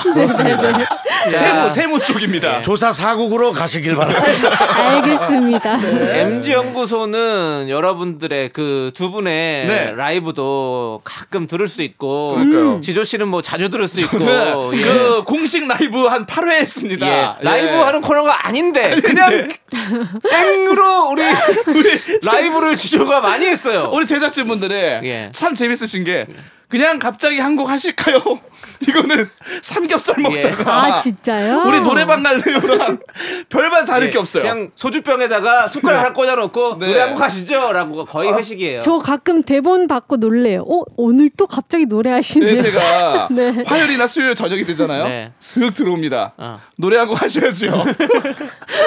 세무 1.31 1.69
세무 1.69 1.99
쪽입니다. 2.03 2.61
조사 2.61 2.91
사국으로 2.91 3.51
가시길 3.53 3.95
바랍니다. 3.95 4.49
알겠습니다. 4.91 5.77
네. 5.77 6.21
MG 6.21 6.51
연구소는 6.51 7.67
여러분들의 7.69 8.49
그 8.53 8.91
두 8.93 9.11
분의 9.11 9.67
네. 9.67 9.93
라이브도 9.95 11.01
가끔 11.03 11.47
들을 11.47 11.67
수 11.67 11.81
있고 11.83 12.35
그러니까요. 12.35 12.81
지조 12.81 13.03
씨는 13.03 13.27
뭐 13.27 13.41
자주 13.41 13.69
들을 13.69 13.87
수 13.87 13.99
있고 14.01 14.19
저는 14.19 14.77
예. 14.77 14.81
그 14.83 15.23
공식 15.25 15.67
라이브 15.67 16.05
한 16.05 16.25
8회 16.25 16.49
했습니다. 16.49 17.07
예. 17.07 17.35
라이브 17.41 17.67
예. 17.67 17.71
하는 17.77 18.01
코너가 18.01 18.47
아닌데 18.47 18.95
그냥 19.03 19.47
생으로 20.29 21.09
우리 21.11 21.21
우리 21.77 22.01
라이브를 22.23 22.75
지조가 22.75 23.21
많이 23.21 23.45
했어요. 23.45 23.89
우리 23.93 24.05
제작진분들이 24.05 24.73
예. 24.75 25.29
참 25.31 25.53
재밌으신 25.53 26.03
게 26.03 26.25
그냥 26.69 26.99
갑자기 26.99 27.39
한 27.39 27.55
곡 27.57 27.69
하실까요? 27.69 28.21
이거는 28.87 29.29
삼겹살 29.63 30.15
먹다가 30.19 30.83
아, 30.97 30.99
진짜요? 31.01 31.63
우리 31.65 31.79
노래방 31.81 32.21
갈래요랑 32.21 32.99
별반 33.49 33.85
다를 33.85 34.07
예, 34.07 34.11
게 34.11 34.17
없어요. 34.19 34.43
그냥 34.43 34.71
소주병에다가 34.75 35.67
숟가락 35.69 35.99
하나 36.03 36.13
꽂아놓고 36.13 36.77
네. 36.79 36.87
노래 36.87 36.99
한 36.99 37.09
곡 37.15 37.21
하시죠?라고 37.21 38.05
거의 38.05 38.31
회식이에요. 38.33 38.79
저 38.81 38.99
가끔 38.99 39.41
대본 39.43 39.87
받고 39.87 40.17
놀래요. 40.17 40.61
어, 40.69 40.83
오늘 40.97 41.29
또 41.35 41.47
갑자기 41.47 41.85
노래하시네요. 41.85 42.53
네, 42.55 42.57
제가 42.61 43.29
네. 43.33 43.63
화요일이나 43.65 44.05
수요일 44.05 44.35
저녁이 44.35 44.65
되잖아요. 44.65 45.07
네. 45.07 45.31
슥 45.39 45.73
들어옵니다. 45.73 46.33
어. 46.37 46.59
노래 46.75 46.97
한 46.97 47.07
곡 47.07 47.21
하셔야죠. 47.21 47.71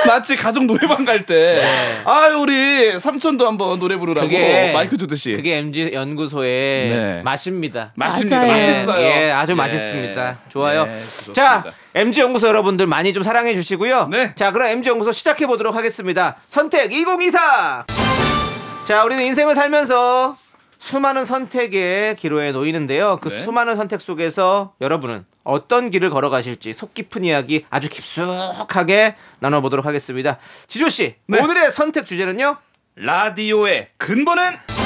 마치 0.06 0.36
가족 0.36 0.64
노래방 0.66 1.04
갈 1.04 1.24
때, 1.26 1.62
아 2.04 2.28
우리 2.40 2.98
삼촌도 3.00 3.46
한번 3.46 3.78
노래 3.78 3.96
부르라고 3.96 4.28
그게 4.28 4.72
마이크 4.72 4.96
주듯이. 4.96 5.32
그게 5.32 5.56
MG 5.58 5.90
연구소의 5.92 6.88
네. 6.90 7.22
맛입니다. 7.24 7.69
맛있습니다. 7.94 8.36
맞아요. 8.38 8.52
맛있어요. 8.52 9.00
예, 9.04 9.30
아주 9.30 9.52
예. 9.52 9.56
맛있습니다. 9.56 10.38
좋아요. 10.48 10.88
예. 10.88 11.32
자, 11.32 11.64
MG 11.94 12.20
연구소 12.20 12.48
여러분들 12.48 12.86
많이 12.86 13.12
좀 13.12 13.22
사랑해 13.22 13.54
주시고요. 13.54 14.08
네. 14.08 14.34
자, 14.34 14.52
그럼 14.52 14.68
MG 14.68 14.90
연구소 14.90 15.12
시작해 15.12 15.46
보도록 15.46 15.74
하겠습니다. 15.74 16.36
선택 16.46 16.92
2024. 16.92 17.86
자, 18.86 19.04
우리는 19.04 19.22
인생을 19.24 19.54
살면서 19.54 20.36
수많은 20.78 21.24
선택의 21.26 22.16
기로에 22.16 22.52
놓이는데요. 22.52 23.18
그 23.20 23.28
네. 23.28 23.38
수많은 23.38 23.76
선택 23.76 24.00
속에서 24.00 24.72
여러분은 24.80 25.26
어떤 25.44 25.90
길을 25.90 26.10
걸어가실지 26.10 26.72
속 26.72 26.94
깊은 26.94 27.22
이야기 27.24 27.66
아주 27.70 27.88
깊숙하게 27.88 29.16
나눠보도록 29.40 29.84
하겠습니다. 29.84 30.38
지조 30.66 30.88
씨, 30.88 31.16
네. 31.26 31.38
오늘의 31.38 31.70
선택 31.70 32.06
주제는요? 32.06 32.56
라디오의 32.96 33.90
근본은 33.98 34.79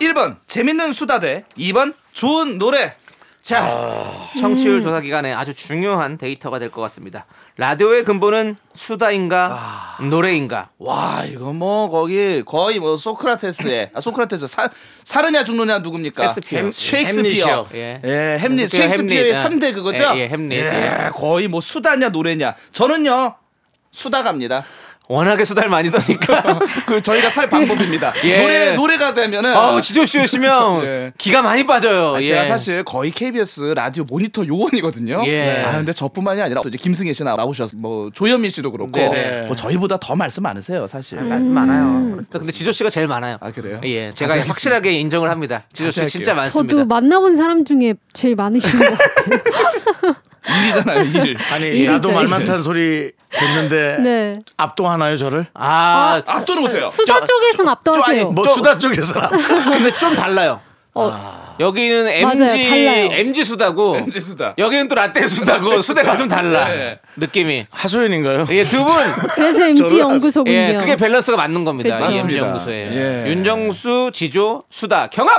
1번 0.00 0.36
재밌는 0.46 0.92
수다 0.92 1.18
대 1.18 1.44
2번 1.58 1.94
좋은 2.12 2.58
노래 2.58 2.94
자, 3.42 4.10
청취율 4.40 4.82
조사 4.82 5.00
기간에 5.00 5.32
아주 5.32 5.54
중요한 5.54 6.18
데이터가 6.18 6.58
될 6.58 6.68
것 6.72 6.80
같습니다. 6.82 7.26
라디오의 7.58 8.02
근본은 8.02 8.56
수다인가 8.74 9.96
노래인가? 10.10 10.70
와 10.78 11.22
이거 11.24 11.52
뭐 11.52 11.88
거기 11.88 12.42
거의 12.44 12.80
뭐 12.80 12.96
소크라테스의 12.96 13.90
아 13.94 14.00
소크라테스 14.00 14.48
사, 14.48 14.68
사느냐 15.04 15.44
죽느냐 15.44 15.78
누굽니까 15.78 16.28
셰익스피어. 16.30 16.58
햄- 16.58 16.72
셰익스피어 16.72 17.22
햄릿이요. 17.22 17.68
예. 17.74 18.00
예, 18.04 18.36
햄릿 18.40 18.68
셰익스피어 18.68 18.88
셰익스피어의 18.88 19.34
햄릿. 19.34 19.60
3대 19.62 19.74
그거죠 19.74 20.02
예, 20.16 20.22
예, 20.22 20.28
햄릿. 20.28 20.60
예, 20.64 21.10
거의 21.14 21.46
뭐 21.46 21.60
수다냐 21.60 22.08
노래냐 22.08 22.56
저는요 22.72 23.36
수다 23.92 24.24
갑니다 24.24 24.64
워낙에 25.08 25.44
수다를 25.44 25.70
많이 25.70 25.90
더니까. 25.90 26.58
그 26.86 27.00
저희가 27.00 27.30
살 27.30 27.48
방법입니다 27.48 28.12
예. 28.24 28.40
노래 28.40 28.72
노래가 28.74 29.14
되면은 29.14 29.54
아우, 29.54 29.80
지조 29.80 30.04
씨 30.04 30.18
오시면 30.18 30.82
예. 30.86 31.12
기가 31.16 31.42
많이 31.42 31.64
빠져요. 31.66 32.14
아, 32.16 32.20
예. 32.20 32.24
제가 32.24 32.44
사실 32.46 32.84
거의 32.84 33.10
KBS 33.10 33.72
라디오 33.76 34.04
모니터 34.04 34.46
요원이거든요. 34.46 35.22
예. 35.26 35.62
아 35.64 35.72
근데 35.76 35.92
저뿐만이 35.92 36.42
아니라 36.42 36.62
또 36.62 36.68
이제 36.68 36.78
김승혜 36.78 37.12
씨 37.12 37.22
나오셨, 37.24 37.76
뭐 37.78 38.10
조현민 38.12 38.50
씨도 38.50 38.70
그렇고, 38.72 38.90
네네. 38.92 39.46
뭐 39.46 39.56
저희보다 39.56 39.98
더 39.98 40.14
말씀 40.16 40.42
많으세요, 40.42 40.86
사실. 40.86 41.20
말씀 41.20 41.52
많아요. 41.52 42.18
근데 42.30 42.52
지조 42.52 42.72
씨가 42.72 42.90
제일 42.90 43.06
많아요. 43.06 43.36
아 43.40 43.50
그래요? 43.52 43.80
예, 43.84 44.10
제가. 44.10 44.40
확실하게 44.46 44.92
인정을 44.92 45.30
합니다. 45.30 45.62
지조 45.72 45.90
씨. 45.90 46.06
진짜 46.08 46.34
많습니다. 46.34 46.70
저도 46.70 46.84
만나본 46.86 47.36
사람 47.36 47.64
중에 47.64 47.94
제일 48.12 48.34
많으신 48.36 48.78
것 48.78 48.84
같아요. 48.90 50.14
일이잖아요, 50.48 51.02
일. 51.26 51.36
아니 51.52 51.66
일이죠, 51.68 51.92
나도 51.92 52.12
말 52.12 52.24
일. 52.24 52.28
많다는 52.30 52.62
소리 52.62 53.10
듣는데 53.30 53.98
네. 54.02 54.40
압도하나요 54.56 55.16
저를? 55.16 55.46
아, 55.54 56.22
압도는 56.26 56.62
못해요. 56.62 56.88
수다 56.90 57.24
쪽에선 57.24 57.68
압도하세요. 57.68 58.30
뭐 58.30 58.44
좀- 58.44 58.54
수다 58.56 58.78
쪽에서 58.78 59.14
근데 59.70 59.90
좀 59.96 60.14
달라요. 60.14 60.60
여기는 61.58 62.06
MG 62.08 62.24
맞아요, 62.38 62.68
달라요. 62.68 63.08
MG 63.12 63.44
수다고 63.44 63.96
MG 63.96 64.20
수다. 64.20 64.54
여기는 64.58 64.88
또 64.88 64.94
라떼 64.94 65.26
수다고 65.26 65.80
수다가 65.80 66.16
좀 66.16 66.28
달라. 66.28 66.68
네. 66.68 66.98
느낌이. 67.16 67.66
하소연인가요? 67.70 68.46
예, 68.50 68.64
두 68.64 68.84
분. 68.84 68.94
그래서 69.34 69.64
MG 69.66 69.98
연구소군요. 69.98 70.54
예, 70.54 70.76
그게 70.78 70.96
밸런스가 70.96 71.36
맞는 71.36 71.64
겁니다. 71.64 71.90
이 71.98 72.02
MG 72.04 72.06
맞습니다. 72.18 72.46
연구소에. 72.46 73.24
예. 73.26 73.30
윤정수, 73.30 74.10
지조, 74.12 74.64
수다 74.70 75.08
경합. 75.08 75.38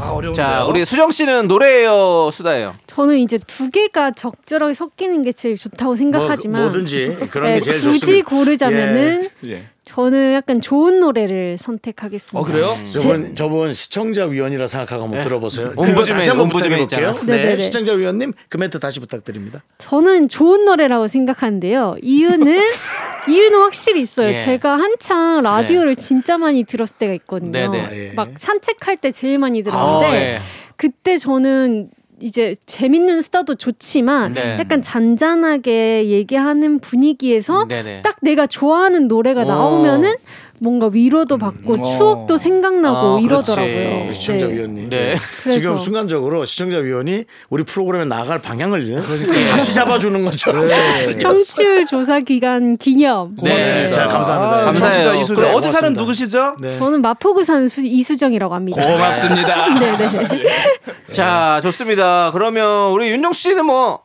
아 0.00 0.10
어려운데요. 0.12 0.32
자, 0.32 0.64
우리 0.64 0.84
수정 0.84 1.10
씨는 1.10 1.48
노래예요, 1.48 2.30
수다예요. 2.32 2.74
저는 2.86 3.18
이제 3.18 3.38
두 3.46 3.70
개가 3.70 4.12
적절하게 4.12 4.74
섞이는 4.74 5.22
게 5.24 5.32
제일 5.32 5.56
좋다고 5.56 5.96
생각하지만 5.96 6.62
뭐, 6.62 6.70
든지 6.70 7.16
그런 7.30 7.50
네, 7.52 7.54
게 7.58 7.60
제일 7.60 7.80
굳이 7.80 8.00
좋습니다. 8.00 8.28
고르자면은 8.28 9.28
예. 9.48 9.64
저는 9.88 10.34
약간 10.34 10.60
좋은 10.60 11.00
노래를 11.00 11.56
선택하겠습니다. 11.56 12.38
어 12.38 12.42
그래요? 12.44 12.76
저분 12.92 13.34
저분 13.34 13.72
시청자 13.72 14.26
위원이라 14.26 14.66
생각하고 14.66 15.04
한번 15.04 15.22
들어보세요. 15.22 15.68
옴부즈맨, 15.76 15.94
그거 15.94 16.04
다시 16.04 16.28
한번 16.28 16.44
옴부즈맨 16.44 16.78
부탁해볼게요. 16.80 17.10
있잖아. 17.10 17.26
네, 17.26 17.42
네네네. 17.44 17.62
시청자 17.62 17.92
위원님 17.94 18.32
그 18.50 18.58
멘트 18.58 18.78
다시 18.80 19.00
부탁드립니다. 19.00 19.62
저는 19.78 20.28
좋은 20.28 20.66
노래라고 20.66 21.08
생각하는데요. 21.08 21.96
이유는 22.02 22.60
이유는 23.28 23.58
확실히 23.60 24.02
있어요. 24.02 24.34
예. 24.34 24.38
제가 24.38 24.78
한창 24.78 25.40
라디오를 25.42 25.96
진짜 25.96 26.36
많이 26.36 26.64
들었을 26.64 26.96
때가 26.98 27.14
있거든요. 27.14 27.50
네네. 27.52 27.80
아, 27.80 27.88
예. 27.92 28.12
막 28.14 28.28
산책할 28.38 28.98
때 28.98 29.10
제일 29.10 29.38
많이 29.38 29.62
들었는데 29.62 30.06
아, 30.06 30.14
예. 30.14 30.40
그때 30.76 31.16
저는 31.16 31.88
이제 32.20 32.54
재밌는 32.66 33.22
수다도 33.22 33.54
좋지만 33.54 34.34
네. 34.34 34.58
약간 34.58 34.82
잔잔하게 34.82 36.08
얘기하는 36.08 36.78
분위기에서 36.80 37.66
네네. 37.66 38.02
딱 38.02 38.16
내가 38.22 38.46
좋아하는 38.46 39.08
노래가 39.08 39.44
나오면은 39.44 40.14
뭔가 40.60 40.88
위로도 40.92 41.38
받고 41.38 41.74
어. 41.74 41.84
추억도 41.96 42.36
생각나고 42.36 43.16
아, 43.16 43.20
이러더라고요. 43.20 44.04
우리 44.06 44.14
시청자 44.14 44.46
네. 44.46 44.54
위원님. 44.54 44.88
네. 44.90 45.16
그래서- 45.42 45.58
지금 45.58 45.78
순간적으로 45.78 46.44
시청자 46.46 46.78
위원이 46.78 47.24
우리 47.50 47.64
프로그램에 47.64 48.04
나갈 48.04 48.40
방향을 48.40 49.02
다시 49.48 49.74
잡아주는 49.74 50.24
것처럼 50.24 50.68
청취율 51.20 51.86
조사 51.86 52.20
기간 52.20 52.76
기념. 52.76 53.36
네. 53.42 53.90
잘 53.90 54.08
감사합니다. 54.08 54.56
아, 54.60 54.64
감사해요. 54.64 55.02
청취자 55.04 55.14
이수정. 55.20 55.36
그래, 55.36 55.48
어디 55.52 55.70
사는 55.70 55.94
고맙습니다. 55.94 56.00
누구시죠? 56.00 56.56
네. 56.60 56.78
저는 56.78 57.02
마포구 57.02 57.44
사는 57.44 57.68
수- 57.68 57.82
이수정이라고 57.82 58.54
합니다. 58.54 58.84
고맙습니다. 58.84 59.78
네네. 59.78 60.42
자, 61.12 61.60
좋습니다. 61.62 62.30
그러면 62.32 62.90
우리 62.92 63.08
윤정 63.10 63.32
씨는 63.32 63.64
뭐 63.66 64.00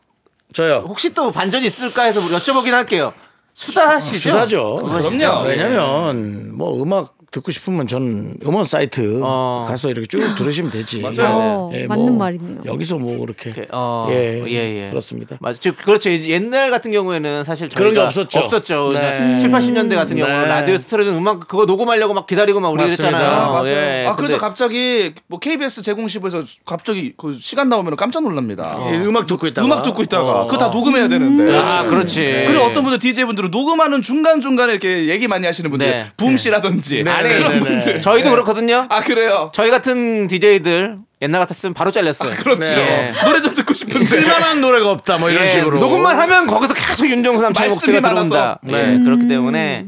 저요. 0.54 0.86
혹시 0.88 1.14
또 1.14 1.32
반전이 1.32 1.66
있을까 1.66 2.04
해서 2.04 2.20
우리 2.20 2.30
여쭤보긴 2.36 2.72
할게요. 2.72 3.12
수다시죠? 3.54 4.20
수다죠. 4.20 4.80
그럼요. 4.84 5.46
왜냐면 5.48 6.56
뭐 6.56 6.82
음악 6.82 7.16
듣고 7.34 7.52
싶으면 7.52 7.88
전 7.88 8.36
음원 8.46 8.64
사이트 8.64 9.20
어. 9.24 9.66
가서 9.68 9.90
이렇게 9.90 10.06
쭉 10.08 10.36
들으시면 10.38 10.70
되지. 10.72 11.04
어, 11.20 11.70
예, 11.74 11.88
맞는 11.88 12.18
말이네요. 12.18 12.62
여기서 12.66 12.98
뭐 13.00 13.18
그렇게 13.20 13.68
어, 13.72 14.08
예, 14.12 14.44
예, 14.48 14.86
예. 14.86 14.90
그렇습니다. 14.92 15.38
맞아. 15.42 15.60
즉 15.60 15.76
그렇죠. 15.78 16.12
옛날 16.12 16.70
같은 16.70 16.92
경우에는 16.92 17.44
사실 17.44 17.70
그런 17.70 17.94
게 17.94 18.00
없었죠. 18.00 18.40
없었죠. 18.40 18.92
네. 18.94 19.40
7, 19.42 19.50
80년대 19.50 19.96
같은 19.96 20.16
경우는 20.16 20.42
네. 20.44 20.48
라디오에서 20.48 20.88
틀어준 20.88 21.16
음악 21.16 21.48
그거 21.48 21.66
녹음하려고 21.66 22.14
막 22.14 22.28
기다리고 22.28 22.60
막 22.60 22.70
우리. 22.70 22.84
그랬잖아요. 22.84 23.26
아, 23.26 23.52
맞아요. 23.52 23.68
예, 23.68 24.06
아 24.08 24.16
그래서 24.16 24.34
근데 24.34 24.38
갑자기 24.38 25.14
뭐 25.28 25.40
KBS 25.40 25.82
제공시부에서 25.82 26.44
갑자기 26.66 27.14
그 27.18 27.38
시간 27.40 27.68
나오면 27.70 27.96
깜짝 27.96 28.22
놀랍니다. 28.22 28.78
예, 28.92 28.98
음악 28.98 29.26
듣고 29.26 29.48
있다가 29.48 29.66
음악 29.66 29.84
듣고 29.84 30.04
있다가 30.04 30.42
어. 30.42 30.46
그거 30.46 30.58
다 30.58 30.68
녹음해야 30.68 31.08
되는데. 31.08 31.58
아, 31.58 31.84
그렇지. 31.86 32.46
그리고 32.48 32.64
어떤 32.66 32.84
분들 32.84 33.00
DJ 33.00 33.26
분들은 33.26 33.50
녹음하는 33.50 34.02
중간 34.04 34.40
중간에 34.40 34.74
이렇게 34.74 35.08
얘기 35.10 35.28
많이 35.28 35.48
하시는 35.48 35.70
분들, 35.70 35.88
네. 35.88 36.08
부음 36.18 36.38
씨라든지 36.38 37.04
네, 37.04 37.23
아니 37.26 37.34
네, 37.34 37.38
그런 37.40 37.52
네, 37.54 37.60
네. 37.60 37.66
분들. 37.70 38.02
저희도 38.02 38.30
네. 38.30 38.36
그렇거든요. 38.36 38.86
아 38.90 39.02
그래요. 39.02 39.52
저희 39.54 39.70
같은 39.72 40.28
DJ들 40.28 40.98
옛날 41.22 41.40
같았으면 41.42 41.74
바로 41.74 41.90
잘렸어요. 41.92 42.32
그렇죠. 42.36 42.66
예. 42.78 43.14
노래 43.26 43.40
좀 43.42 43.54
듣고 43.54 43.74
싶은데. 43.74 44.00
쓸만한 44.04 44.60
노래가 44.62 44.90
없다 44.92 45.18
뭐 45.20 45.30
이런 45.30 45.44
예, 45.44 45.48
식으로 45.48 45.80
녹음만 45.80 46.20
하면 46.20 46.48
거기서 46.48 46.74
계속 46.74 47.08
윤정수 47.10 47.42
남창 47.42 47.68
말씀이 47.68 47.94
목소리가 47.94 48.08
많아서. 48.14 48.30
들어온다. 48.30 48.60
네, 48.64 49.00
그렇기 49.04 49.28
때문에 49.28 49.86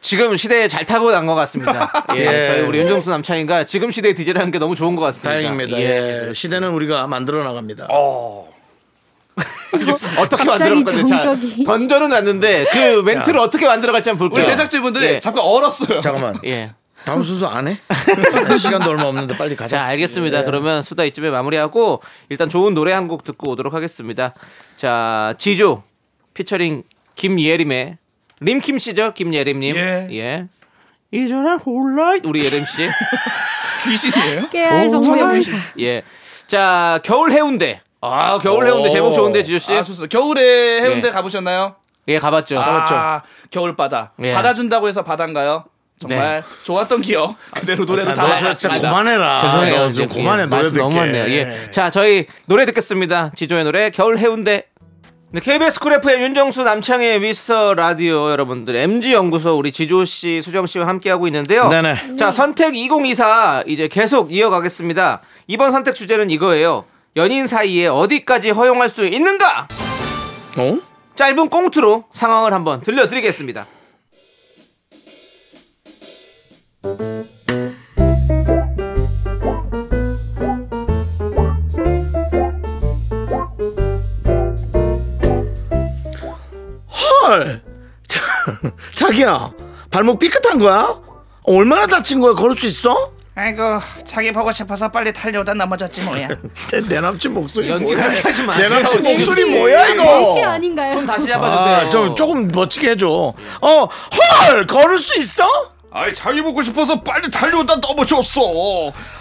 지금 0.00 0.36
시대에 0.36 0.68
잘 0.68 0.84
타고 0.86 1.10
난 1.10 1.26
것 1.26 1.34
같습니다. 1.34 1.92
예, 2.16 2.20
예. 2.20 2.46
저희 2.46 2.60
우리 2.62 2.78
윤정수 2.78 3.10
남창이가 3.10 3.64
지금 3.64 3.90
시대에 3.90 4.14
DJ를 4.14 4.40
하는 4.40 4.50
게 4.50 4.58
너무 4.58 4.74
좋은 4.74 4.96
것 4.96 5.02
같습니다. 5.02 5.30
다행입니다. 5.30 5.76
예. 5.78 6.28
예. 6.28 6.32
시대는 6.32 6.70
우리가 6.70 7.06
만들어 7.08 7.42
나갑니다. 7.44 7.86
어 7.90 8.47
떻게 9.70 9.84
갑자기 10.44 10.46
만들어 10.46 10.74
건데 10.84 11.04
자, 11.04 11.20
정적이. 11.20 11.64
던져는 11.64 12.08
놨는데 12.10 12.66
그 12.72 13.02
멘트를 13.02 13.38
어떻게 13.40 13.66
만들어갈지 13.66 14.08
한번 14.10 14.28
볼게요. 14.28 14.44
우리 14.44 14.50
제작진분들이 14.50 15.04
예. 15.06 15.20
잠깐 15.20 15.44
얼었어요. 15.44 16.00
잠깐만. 16.00 16.38
예. 16.44 16.72
다음 17.04 17.22
순서 17.22 17.46
안 17.46 17.68
해? 17.68 17.78
시간도 18.58 18.90
얼마 18.90 19.04
없는데 19.04 19.36
빨리 19.38 19.56
가자. 19.56 19.78
자, 19.78 19.84
알겠습니다. 19.84 20.44
그러면 20.44 20.82
수다 20.82 21.04
이쯤에 21.04 21.30
마무리하고 21.30 22.02
일단 22.28 22.48
좋은 22.48 22.74
노래 22.74 22.92
한 22.92 23.08
곡 23.08 23.24
듣고 23.24 23.50
오도록 23.50 23.72
하겠습니다. 23.72 24.34
자, 24.76 25.34
지조 25.38 25.82
피처링 26.34 26.82
김예림의 27.14 27.96
림킴 28.40 28.78
씨죠? 28.78 29.14
김예림 29.14 29.60
님. 29.60 29.76
예. 29.76 30.46
이전에 31.10 31.54
홀라 31.64 32.18
우리 32.24 32.44
예림 32.44 32.64
씨. 32.66 32.88
귀신이에요? 33.84 34.50
깨알 34.50 34.90
정말 34.90 35.40
예. 35.78 36.02
자, 36.46 37.00
겨울 37.02 37.32
해운대. 37.32 37.80
아, 38.00 38.38
겨울 38.38 38.66
해운대 38.66 38.90
제목 38.90 39.12
좋은데 39.12 39.42
지조 39.42 39.58
씨. 39.58 39.72
아 39.72 39.82
좋습니다. 39.82 40.16
겨울에 40.16 40.82
해운대 40.82 41.08
예. 41.08 41.12
가보셨나요? 41.12 41.74
예, 42.08 42.18
가봤죠. 42.18 42.58
아, 42.60 43.22
겨울 43.50 43.76
바다. 43.76 44.12
예. 44.22 44.32
받아준다고 44.32 44.88
해서 44.88 45.02
바다인가요? 45.02 45.64
정말 45.98 46.42
좋았던 46.64 47.00
기억. 47.02 47.34
그대로 47.54 47.84
노래도 47.84 48.14
다너저 48.14 48.54
진짜 48.54 48.68
나갔습니다. 48.68 48.88
그만해라. 48.88 49.40
죄송해요. 49.40 49.78
너좀 49.88 50.02
예, 50.02 50.06
그만해 50.06 50.46
노래 50.46 50.62
듣게. 50.64 50.78
너무 50.78 50.94
많네요. 50.96 51.24
예. 51.24 51.70
자, 51.72 51.90
저희 51.90 52.26
노래 52.46 52.64
듣겠습니다. 52.66 53.32
지조의 53.34 53.64
노래 53.64 53.90
겨울 53.90 54.18
해운대. 54.18 54.64
네, 55.30 55.40
KBS 55.40 55.80
쿨 55.80 55.92
FM 55.94 56.22
윤정수 56.22 56.62
남창의 56.62 57.20
미스터 57.20 57.74
라디오 57.74 58.30
여러분들 58.30 58.74
MZ 58.76 59.12
연구소 59.12 59.58
우리 59.58 59.72
지조 59.72 60.06
씨, 60.06 60.40
수정 60.40 60.64
씨와 60.66 60.86
함께 60.86 61.10
하고 61.10 61.26
있는데요. 61.26 61.68
네네. 61.68 62.16
자, 62.16 62.30
선택 62.30 62.74
2024 62.76 63.64
이제 63.66 63.88
계속 63.88 64.32
이어가겠습니다. 64.32 65.20
이번 65.48 65.72
선택 65.72 65.94
주제는 65.94 66.30
이거예요. 66.30 66.84
연인 67.16 67.46
사이에 67.46 67.86
어디까지 67.88 68.50
허용할 68.50 68.88
수 68.88 69.06
있는가? 69.06 69.68
어? 70.58 70.78
짧은 71.16 71.48
꽁트로 71.48 72.04
상황을 72.12 72.52
한번 72.52 72.80
들려드리겠습니다. 72.80 73.66
헐. 86.86 87.62
자기야 88.96 89.52
발목 89.90 90.18
삐끗한 90.18 90.58
거야? 90.58 91.00
얼마나 91.44 91.86
다친 91.86 92.20
거야? 92.20 92.34
걸을 92.34 92.56
수 92.56 92.66
있어? 92.66 93.12
아이고 93.38 93.78
자기 94.04 94.32
보고 94.32 94.50
싶어서 94.50 94.88
빨리 94.88 95.12
달려오다 95.12 95.54
넘어졌지 95.54 96.00
뭐야. 96.02 96.26
내, 96.72 96.80
내 96.88 97.00
남친 97.00 97.32
목소리 97.32 97.70
연기 97.70 97.84
뭐야? 97.84 98.02
그렇게 98.02 98.20
하지 98.20 98.42
마세요. 98.42 98.68
내 98.68 98.74
남친 98.74 99.00
지금. 99.02 99.16
목소리 99.18 99.44
뭐야 99.56 99.88
이거? 99.90 100.02
날씨 100.04 100.42
아닌가요? 100.42 100.92
손 100.94 101.06
다시 101.06 101.26
잡아주세요. 101.28 101.76
아, 101.76 101.88
좀 101.88 102.16
조금 102.16 102.48
멋지게 102.48 102.90
해줘. 102.90 103.06
어, 103.60 103.88
헐, 104.50 104.66
걸을 104.66 104.98
수 104.98 105.16
있어? 105.20 105.44
아이 105.98 106.12
자기 106.12 106.40
보고 106.42 106.62
싶어서 106.62 107.00
빨리 107.00 107.28
달려오다 107.28 107.76
넘어졌어. 107.76 108.40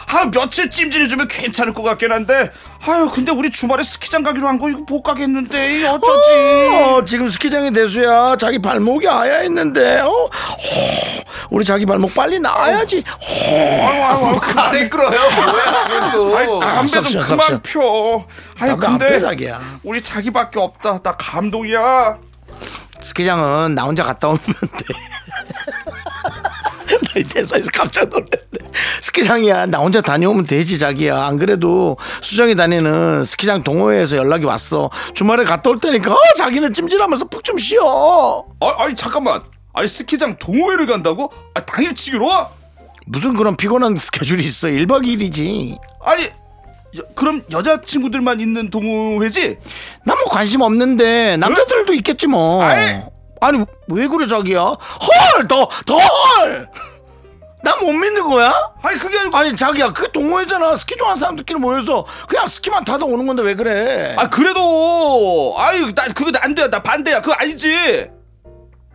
아 0.09 0.25
며칠 0.31 0.69
찜질해주면 0.69 1.27
괜찮을 1.27 1.73
것 1.73 1.81
같긴 1.81 2.11
한데. 2.11 2.51
아유 2.85 3.09
근데 3.11 3.31
우리 3.31 3.49
주말에 3.49 3.81
스키장 3.81 4.21
가기로 4.21 4.47
한 4.47 4.59
거 4.59 4.69
이거 4.69 4.79
못 4.87 5.01
가겠는데 5.01 5.85
어쩌지? 5.87 6.31
어, 6.71 7.03
지금 7.03 7.29
스키장이 7.29 7.71
대수야. 7.71 8.35
자기 8.37 8.59
발목이 8.61 9.07
아야 9.07 9.39
했는데. 9.39 10.01
어, 10.01 10.09
호, 10.09 10.29
우리 11.49 11.65
자기 11.65 11.85
발목 11.87 12.13
빨리 12.13 12.39
나아야지. 12.39 13.03
가래 14.41 14.87
끌어요. 14.87 15.09
뭐야, 15.09 15.87
그것도. 16.11 16.59
담배 16.59 16.87
좀 16.89 17.03
썩션, 17.03 17.23
그만. 17.23 17.61
펴. 17.63 18.25
아유 18.59 18.77
근데 18.77 19.07
펴, 19.13 19.19
자기야. 19.19 19.59
우리 19.83 20.01
자기밖에 20.03 20.59
없다. 20.59 20.99
나 21.01 21.15
감동이야. 21.17 22.17
스키장은 23.01 23.73
나 23.75 23.83
혼자 23.83 24.03
갔다 24.03 24.27
오면 24.27 24.39
돼. 24.39 24.93
나이 27.17 27.23
대사에서 27.23 27.69
깜짝 27.73 28.07
놀랐네. 28.09 28.71
스키장이야. 29.01 29.65
나 29.67 29.79
혼자 29.79 30.01
다녀오면 30.01 30.45
되지, 30.45 30.77
자기야. 30.77 31.25
안 31.25 31.37
그래도 31.39 31.97
수정이 32.21 32.55
다니는 32.55 33.25
스키장 33.25 33.63
동호회에서 33.63 34.17
연락이 34.17 34.45
왔어. 34.45 34.91
주말에 35.15 35.43
갔다 35.43 35.69
올 35.71 35.79
테니까, 35.79 36.13
어, 36.13 36.17
자기는 36.35 36.73
찜질하면서 36.73 37.25
푹 37.25 37.43
좀 37.43 37.57
쉬어. 37.57 38.45
아, 38.59 38.73
아니 38.83 38.93
잠깐만. 38.95 39.41
아니 39.73 39.87
스키장 39.87 40.37
동호회를 40.37 40.85
간다고? 40.85 41.31
아 41.55 41.61
당일치기로 41.65 42.25
와? 42.25 42.49
무슨 43.07 43.35
그런 43.35 43.55
피곤한 43.57 43.95
스케줄이 43.97 44.43
있어. 44.43 44.67
1박 44.67 45.03
2일이지. 45.05 45.77
아니 46.03 46.23
여- 46.25 47.03
그럼 47.15 47.41
여자 47.51 47.81
친구들만 47.81 48.39
있는 48.39 48.69
동호회지? 48.69 49.57
난뭐 50.05 50.25
관심 50.29 50.61
없는데 50.61 51.37
남자들도 51.37 51.93
있겠지 51.93 52.27
뭐. 52.27 52.63
아이. 52.63 53.01
아니 53.39 53.63
왜 53.89 54.07
그래 54.07 54.25
자기야? 54.27 54.61
헐, 54.61 55.47
더, 55.47 55.69
더 55.85 55.95
헐. 55.97 56.67
난 57.67 57.77
못 57.85 57.91
믿는 57.91 58.29
거야? 58.29 58.53
아니 58.81 58.97
그게 58.97 59.19
아니고 59.19 59.35
아니 59.37 59.53
자기야 59.55 59.91
그 59.91 60.09
동호회잖아. 60.11 60.77
스키 60.77 60.95
좋아하는 60.95 61.19
사람들끼리 61.19 61.59
모여서 61.59 62.05
그냥 62.29 62.47
스키만 62.47 62.85
타다 62.85 63.05
오는 63.05 63.27
건데 63.27 63.43
왜 63.43 63.55
그래? 63.55 64.15
아 64.17 64.29
그래도 64.29 65.53
아유 65.57 65.93
나 65.93 66.05
그거 66.07 66.31
안 66.39 66.55
돼. 66.55 66.69
나 66.69 66.81
반대야. 66.81 67.19
그거 67.21 67.33
아니지. 67.33 68.09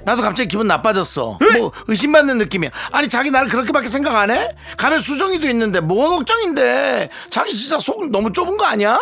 나도 0.05 0.23
갑자기 0.23 0.49
기분 0.49 0.67
나빠졌어. 0.67 1.39
뭐 1.59 1.73
의심받는 1.87 2.39
느낌이야. 2.39 2.71
아니 2.93 3.09
자기 3.11 3.31
나를 3.31 3.49
그렇게밖에 3.51 3.89
생각 3.89 4.17
안 4.17 4.31
해? 4.31 4.49
가면 4.79 5.01
수정이도 5.01 5.47
있는데 5.49 5.81
뭐가 5.81 6.17
걱정인데? 6.17 7.11
자기 7.31 7.55
진짜 7.55 7.79
속 7.79 8.11
너무 8.11 8.33
좁은 8.33 8.57
거 8.57 8.65
아니야? 8.65 8.99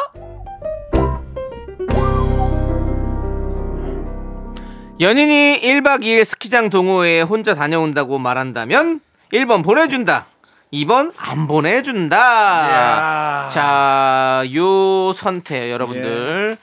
연인이 5.01 5.61
1박 5.63 6.03
2일 6.03 6.25
스키장 6.25 6.69
동호회에 6.69 7.23
혼자 7.23 7.55
다녀온다고 7.55 8.19
말한다면 8.19 9.01
1번 9.33 9.65
보내준다. 9.65 10.27
2번 10.73 11.13
안 11.17 11.49
보내준다. 11.49 13.49
자, 13.51 14.45
요 14.55 15.13
선택 15.13 15.71
여러분들. 15.71 16.57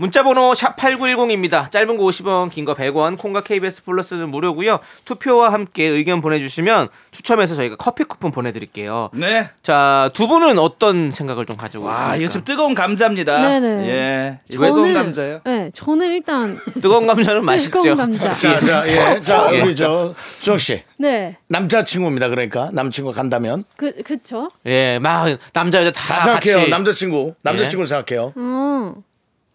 문자번호 0.00 0.54
샵 0.54 0.76
8910입니다. 0.76 1.70
짧은 1.70 1.98
거 1.98 2.04
50원, 2.04 2.50
긴 2.50 2.64
거 2.64 2.72
100원, 2.72 3.18
콩과 3.18 3.42
KBS 3.42 3.84
플러스는 3.84 4.30
무료고요. 4.30 4.78
투표와 5.04 5.52
함께 5.52 5.84
의견 5.84 6.22
보내주시면 6.22 6.88
추첨해서 7.10 7.54
저희가 7.54 7.76
커피 7.76 8.04
쿠폰 8.04 8.30
보내드릴게요. 8.30 9.10
네. 9.12 9.50
자, 9.62 10.10
두 10.14 10.26
분은 10.26 10.58
어떤 10.58 11.10
생각을 11.10 11.44
좀 11.44 11.56
가지고 11.56 11.90
있습니까? 11.90 12.10
아 12.12 12.16
이거 12.16 12.28
지금 12.28 12.44
뜨거운 12.44 12.74
감자입니다. 12.74 13.42
네네. 13.42 13.88
예. 13.88 14.40
왜 14.56 14.68
뜨거운 14.68 14.94
감자예요? 14.94 15.40
네, 15.44 15.70
저는 15.74 16.06
일단 16.12 16.58
뜨거운 16.80 17.06
감자는 17.06 17.44
맛있죠. 17.44 17.78
뜨거운 17.80 17.96
감자. 17.98 18.38
자, 18.38 18.58
자, 18.60 18.88
예, 18.88 19.20
자 19.24 19.42
우리 19.48 19.76
저 19.76 20.14
수정 20.38 20.56
씨 20.56 20.82
네, 20.98 21.36
남자친구입니다. 21.48 22.28
그러니까 22.30 22.70
남친구 22.72 23.12
간다면 23.12 23.64
그 23.76 23.92
그쵸. 24.02 24.48
예, 24.64 24.98
막 24.98 25.26
남자 25.52 25.80
여자 25.84 25.90
다 25.92 26.14
다 26.14 26.22
생각해요. 26.22 26.56
같이 26.58 26.70
남자친구, 26.70 27.34
남자친구를 27.42 27.86
생각해요. 27.86 28.32
음, 28.38 28.94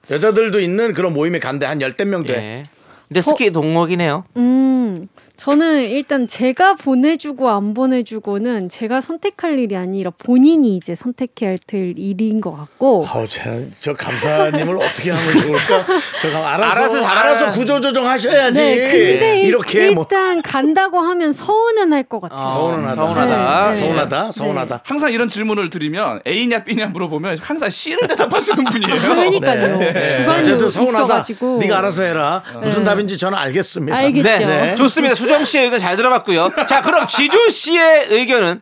여자들도 0.10 0.60
있는 0.60 0.93
그런 0.93 1.14
모임에 1.14 1.39
간대 1.39 1.66
한 1.66 1.82
열댓 1.82 2.06
명 2.06 2.24
돼. 2.24 2.34
예. 2.34 2.64
근데 3.08 3.22
스키 3.22 3.51
동호기네요. 3.51 4.26
음, 4.38 5.08
저는 5.38 5.84
일단 5.90 6.28
제가 6.28 6.76
보내주고 6.76 7.50
안 7.50 7.74
보내주고는 7.74 8.70
제가 8.70 9.02
선택할 9.02 9.60
일이 9.60 9.76
아니라 9.76 10.12
본인이 10.18 10.76
이제 10.78 10.96
선택해야 10.96 11.58
될 11.68 11.94
일인 11.98 12.40
것 12.42 12.56
같고. 12.56 13.06
아우, 13.08 13.28
저, 13.28 13.42
저 13.80 13.94
감사님을 13.94 14.78
어떻게 14.82 15.12
하면 15.12 15.38
좋을까? 15.38 15.86
저 16.22 16.32
감- 16.32 16.44
알아서 16.46 16.74
알아서 16.74 17.06
알아서. 17.06 17.52
구조조정 17.52 18.08
하셔야지. 18.08 18.62
네, 18.62 18.76
근데 18.78 19.40
일- 19.42 19.48
이렇게 19.48 19.92
뭐 19.92 20.04
일단 20.10 20.42
간다고 20.42 21.00
하면 21.00 21.34
서운은 21.34 21.92
할 21.94 22.06
것 22.06 22.22
같아요. 22.22 22.48
서운하다. 22.48 22.94
서운하다. 22.96 23.66
네, 23.66 23.74
네. 23.74 23.80
서운하다. 23.80 24.32
서운하다. 24.32 24.82
항상 24.86 25.12
이런 25.12 25.28
질문을 25.28 25.70
드리면 25.72 26.22
A냐 26.28 26.64
B냐 26.64 26.88
물어보면 26.88 27.38
항상 27.42 27.70
C를 27.70 28.08
대답하시는 28.08 28.64
분이에요. 28.64 29.02
그러니까요. 29.02 29.80
주관이 30.20 30.40
어쨌든 30.42 30.70
서운하다. 30.70 30.98
있어가지고. 31.06 31.58
네가 31.58 31.80
알아서 31.80 32.04
해라. 32.04 32.44
무슨 32.64 32.84
답인지 32.84 33.18
저는 33.18 33.38
알겠습니다. 33.38 33.98
알겠죠. 33.98 34.30
네. 34.30 34.38
네. 34.46 34.76
좋습니다. 34.76 35.16
수정 35.26 35.46
씨의 35.46 35.64
의견 35.66 35.80
잘 35.80 35.98
들어봤고요. 35.98 36.52
자, 36.68 36.82
그럼 36.82 37.08
지조 37.08 37.50
씨의 37.50 38.08
의견은 38.10 38.62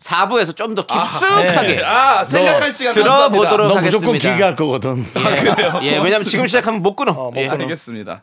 4부에서 0.00 0.54
좀 0.56 0.74
더 0.74 0.86
깊숙하게 0.86 1.82
아 1.84 2.24
생각할 2.24 2.70
시간 2.70 2.94
들어보도록 2.94 3.68
너 3.68 3.74
무조건 3.80 4.08
하겠습니다. 4.14 4.28
길게 4.28 4.42
할 4.44 4.54
거거든. 4.56 5.04
예, 5.82 5.98
왜냐면 5.98 6.20
지금 6.20 6.46
시작하면 6.46 6.82
못 6.82 6.94
끊어. 6.94 7.12
못 7.12 7.36
예. 7.36 7.48
끊어. 7.48 7.62
알겠습니다. 7.64 8.22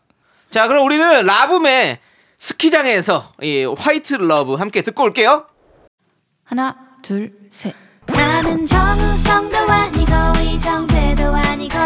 자, 0.49 0.67
그럼 0.67 0.85
우리는 0.85 1.25
라붐의 1.25 1.99
스키장에서 2.37 3.31
이 3.41 3.65
White 3.77 4.13
Love 4.15 4.53
함께 4.55 4.81
듣고 4.83 5.03
올게요. 5.03 5.45
하나, 6.45 6.75
둘, 7.01 7.33
셋. 7.51 7.73
나는 8.07 8.65
정우성도 8.65 9.57
아니고 9.57 10.11
이정재도 10.43 11.23
아니고 11.35 11.77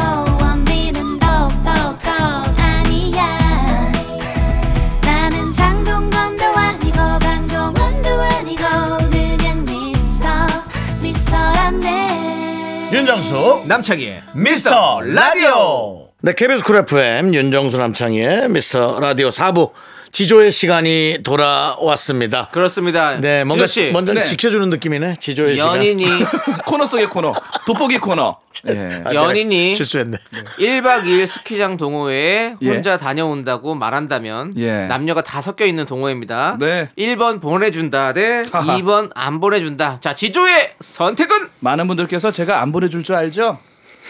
윤정수 12.91 13.65
남창희의 13.67 14.21
미스터 14.33 15.01
라디오. 15.01 16.09
네, 16.21 16.33
KBS 16.33 16.63
쿨 16.63 16.77
FM 16.77 17.33
윤정수 17.35 17.77
남창희의 17.77 18.49
미스터 18.49 18.99
라디오 18.99 19.29
4부 19.29 19.69
지조의 20.11 20.51
시간이 20.51 21.19
돌아왔습니다. 21.23 22.47
그렇습니다. 22.51 23.19
네, 23.19 23.43
뭔가 23.43 23.67
씨. 23.67 23.89
먼저 23.91 24.13
네. 24.13 24.23
지켜주는 24.25 24.69
느낌이네. 24.69 25.15
지조의 25.19 25.57
연인이 25.57 26.05
코너 26.65 26.85
속의 26.85 27.07
코너, 27.07 27.33
돋보기 27.65 27.99
코너. 27.99 28.37
예. 28.67 28.71
시간. 28.73 29.07
아, 29.07 29.13
연인이 29.13 29.75
실수했네. 29.75 30.17
1박 30.59 31.03
2일 31.03 31.27
스키장 31.27 31.77
동호회에 31.77 32.55
예. 32.61 32.69
혼자 32.69 32.97
다녀온다고 32.97 33.75
말한다면 33.75 34.53
예. 34.57 34.87
남녀가 34.87 35.21
다 35.21 35.41
섞여 35.41 35.65
있는 35.65 35.85
동호회입니다. 35.85 36.57
네. 36.59 36.89
1번 36.97 37.39
보내준다 37.39 38.13
대 38.13 38.43
하하. 38.51 38.77
2번 38.77 39.11
안 39.15 39.39
보내준다. 39.39 39.99
자, 40.01 40.13
지조의 40.15 40.73
선택은? 40.81 41.47
많은 41.59 41.87
분들께서 41.87 42.31
제가 42.31 42.61
안 42.61 42.71
보내줄 42.71 43.03
줄 43.03 43.15
알죠? 43.15 43.59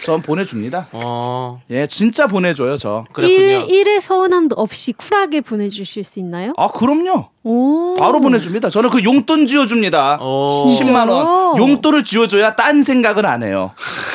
전 0.02 0.22
보내줍니다. 0.22 0.86
어, 0.92 1.60
예, 1.70 1.86
진짜 1.86 2.26
보내줘요 2.26 2.76
저. 2.76 3.04
그렇군요. 3.12 3.38
일, 3.38 3.70
일의 3.70 4.00
서운함도 4.00 4.54
없이 4.56 4.92
쿨하게 4.92 5.42
보내주실 5.42 6.04
수 6.04 6.18
있나요? 6.18 6.52
아 6.56 6.68
그럼요. 6.68 7.26
오. 7.42 7.96
바로 7.98 8.20
보내줍니다. 8.20 8.70
저는 8.70 8.90
그 8.90 9.04
용돈 9.04 9.46
지어줍니다. 9.46 10.18
오. 10.22 10.66
10만 10.68 11.08
원. 11.10 11.58
용돈을 11.58 12.04
지어줘야 12.04 12.54
딴 12.54 12.82
생각은 12.82 13.24
안 13.26 13.42
해요. 13.42 13.72